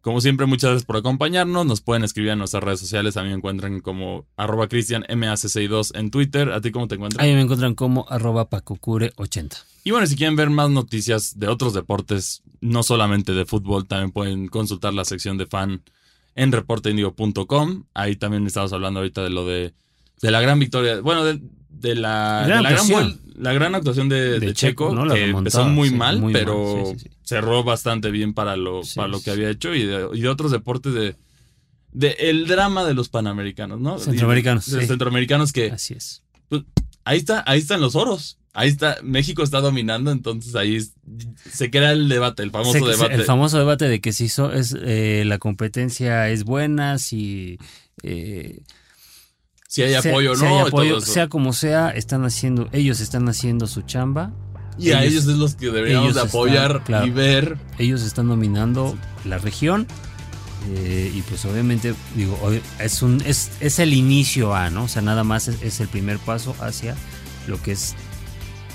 Como 0.05 0.21
siempre, 0.21 0.45
muchas 0.45 0.69
gracias 0.69 0.85
por 0.85 0.97
acompañarnos. 0.97 1.65
Nos 1.65 1.81
pueden 1.81 2.03
escribir 2.03 2.29
en 2.29 2.37
nuestras 2.37 2.63
redes 2.63 2.79
sociales. 2.79 3.17
A 3.17 3.23
mí 3.23 3.29
me 3.29 3.33
encuentran 3.33 3.81
como 3.81 4.27
arroba 4.37 4.69
cristianmac62 4.69 5.97
en 5.97 6.11
Twitter. 6.11 6.51
¿A 6.51 6.61
ti 6.61 6.69
cómo 6.69 6.87
te 6.87 6.93
encuentran? 6.93 7.25
Ahí 7.25 7.33
me 7.33 7.41
encuentran 7.41 7.73
como 7.73 8.05
arroba 8.07 8.47
pacocure80. 8.47 9.63
Y 9.83 9.89
bueno, 9.89 10.05
si 10.05 10.15
quieren 10.15 10.35
ver 10.35 10.51
más 10.51 10.69
noticias 10.69 11.39
de 11.39 11.47
otros 11.47 11.73
deportes, 11.73 12.43
no 12.61 12.83
solamente 12.83 13.33
de 13.33 13.45
fútbol, 13.45 13.87
también 13.87 14.11
pueden 14.11 14.47
consultar 14.47 14.93
la 14.93 15.05
sección 15.05 15.39
de 15.39 15.47
fan 15.47 15.81
en 16.35 16.51
reporteindigo.com. 16.51 17.85
Ahí 17.95 18.15
también 18.15 18.45
estamos 18.45 18.73
hablando 18.73 18.99
ahorita 18.99 19.23
de 19.23 19.31
lo 19.31 19.47
de, 19.47 19.73
de 20.21 20.31
la 20.31 20.41
gran 20.41 20.59
victoria, 20.59 20.99
bueno, 21.01 21.23
de, 21.25 21.39
de 21.69 21.95
la, 21.95 22.43
Gran 22.47 22.57
de 22.59 22.63
la, 22.63 22.69
gran, 22.71 22.81
actuación. 22.81 23.11
vuel- 23.13 23.19
la 23.37 23.53
gran 23.53 23.75
actuación 23.75 24.07
de, 24.09 24.39
Checo, 24.53 24.89
Checo, 24.89 24.95
¿no? 24.95 25.13
Que 25.13 25.25
empezó 25.29 25.65
muy 25.65 25.89
sí, 25.89 25.95
mal, 25.95 26.19
muy 26.19 26.31
pero 26.33 26.75
mal, 26.75 26.85
sí, 26.97 27.03
sí, 27.03 27.09
sí. 27.09 27.15
cerró 27.23 27.63
bastante 27.63 28.09
bien 28.11 28.33
para 28.33 28.55
lo, 28.55 28.81
para 28.95 29.07
lo 29.09 29.21
que 29.21 29.31
había 29.31 29.49
hecho 29.49 29.73
y 29.75 29.83
de, 29.85 30.07
y 30.13 30.21
de 30.21 30.29
otros 30.29 30.51
deportes 30.51 30.93
de, 30.93 31.15
de 31.91 32.11
el 32.19 32.47
drama 32.47 32.85
de 32.85 32.93
los 32.93 33.09
panamericanos, 33.09 33.81
¿no? 33.81 33.99
Centroamericanos, 33.99 34.71
de 34.71 34.77
los 34.77 34.87
centroamericanos 34.87 35.51
que 35.51 35.71
Así 35.71 35.93
es. 35.95 36.23
ahí 37.03 37.17
está, 37.17 37.43
ahí 37.45 37.59
están 37.59 37.81
los 37.81 37.95
oros. 37.95 38.37
Ahí 38.57 38.69
está, 38.69 38.99
México 39.03 39.43
está 39.43 39.59
dominando, 39.59 40.11
entonces 40.13 40.55
ahí 40.55 40.79
se 41.51 41.69
crea 41.69 41.91
el 41.91 42.07
debate, 42.07 42.41
el 42.41 42.51
famoso 42.51 42.71
se- 42.71 42.85
debate. 42.85 43.13
el 43.15 43.23
famoso 43.23 43.57
debate 43.59 43.89
de 43.89 43.99
que 43.99 44.13
si 44.13 44.29
so- 44.29 44.53
es, 44.53 44.73
eh, 44.81 45.23
la 45.25 45.39
competencia 45.39 46.29
es 46.29 46.45
buena, 46.45 46.97
si, 46.97 47.57
eh, 48.01 48.61
si 49.75 49.83
hay 49.83 50.01
sea- 50.01 50.11
apoyo 50.11 50.31
o 50.31 50.35
si 50.35 50.41
no, 50.43 50.47
hay 50.47 50.53
y 50.55 50.57
todo 50.57 50.67
apoyo, 50.67 50.97
eso. 50.97 51.11
sea 51.11 51.27
como 51.27 51.53
sea, 51.53 51.89
están 51.91 52.23
haciendo, 52.25 52.67
ellos 52.71 52.99
están 52.99 53.27
haciendo 53.29 53.67
su 53.67 53.81
chamba, 53.81 54.31
y 54.77 54.91
a 54.91 55.01
ellos- 55.03 55.13
ellos 55.23 55.27
es 55.27 55.37
los 55.37 55.55
que 55.55 55.67
deberíamos 55.71 56.05
ellos 56.11 56.15
de 56.15 56.21
apoyar 56.21 56.71
están- 56.71 56.83
claro. 56.83 57.07
y 57.07 57.09
ver. 57.11 57.57
ellos 57.77 58.01
están 58.03 58.27
dominando 58.27 58.97
la 59.25 59.37
región. 59.37 59.87
eh, 60.67 61.11
y 61.13 61.21
pues 61.21 61.45
obviamente, 61.45 61.93
digo, 62.15 62.39
es 62.79 63.01
un 63.03 63.21
es, 63.23 63.51
es 63.59 63.77
el 63.77 63.93
inicio 63.93 64.55
a, 64.55 64.71
¿no? 64.71 64.85
O 64.85 64.87
sea, 64.87 65.03
nada 65.03 65.23
más 65.23 65.47
es, 65.47 65.61
es 65.61 65.79
el 65.79 65.87
primer 65.87 66.17
paso 66.17 66.55
hacia 66.59 66.95
lo 67.47 67.61
que 67.61 67.73
es, 67.73 67.93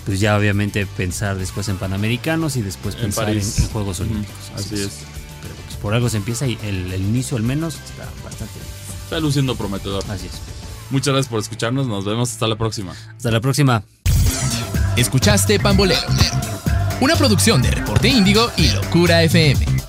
pues 0.07 0.20
ya 0.20 0.36
obviamente 0.38 0.86
pensar 0.86 1.36
después 1.36 1.68
en 1.68 1.78
Panamericanos 1.78 2.55
y 2.57 2.62
después 2.62 2.94
En 2.94 3.01
pensar 3.01 3.28
en, 3.30 3.42
Juegos 3.72 3.98
Olímpicos. 3.98 4.53
Así 4.55 4.76
es. 4.76 5.01
Pero 5.42 5.55
pues 5.66 5.76
por 5.82 5.92
algo 5.92 6.09
se 6.09 6.18
empieza 6.18 6.46
y 6.46 6.57
el, 6.62 6.92
el 6.92 7.01
inicio 7.03 7.36
al 7.36 7.42
menos 7.42 7.74
está 7.74 8.05
bastante 8.22 8.55
bien. 8.55 8.66
Está 9.03 9.18
luciendo 9.18 9.57
prometedor. 9.57 10.05
Así 10.09 10.26
es. 10.26 10.59
Muchas 10.91 11.14
gracias 11.14 11.30
por 11.30 11.41
escucharnos. 11.41 11.86
Nos 11.86 12.05
vemos 12.05 12.30
hasta 12.30 12.47
la 12.47 12.57
próxima. 12.57 12.93
Hasta 13.16 13.30
la 13.30 13.41
próxima. 13.41 13.82
Escuchaste 14.97 15.59
Pambolero, 15.61 16.01
una 17.01 17.16
producción 17.16 17.62
de 17.62 17.70
Reporte 17.70 18.09
Índigo 18.09 18.51
y 18.57 18.70
Locura 18.70 19.22
FM. 19.22 19.80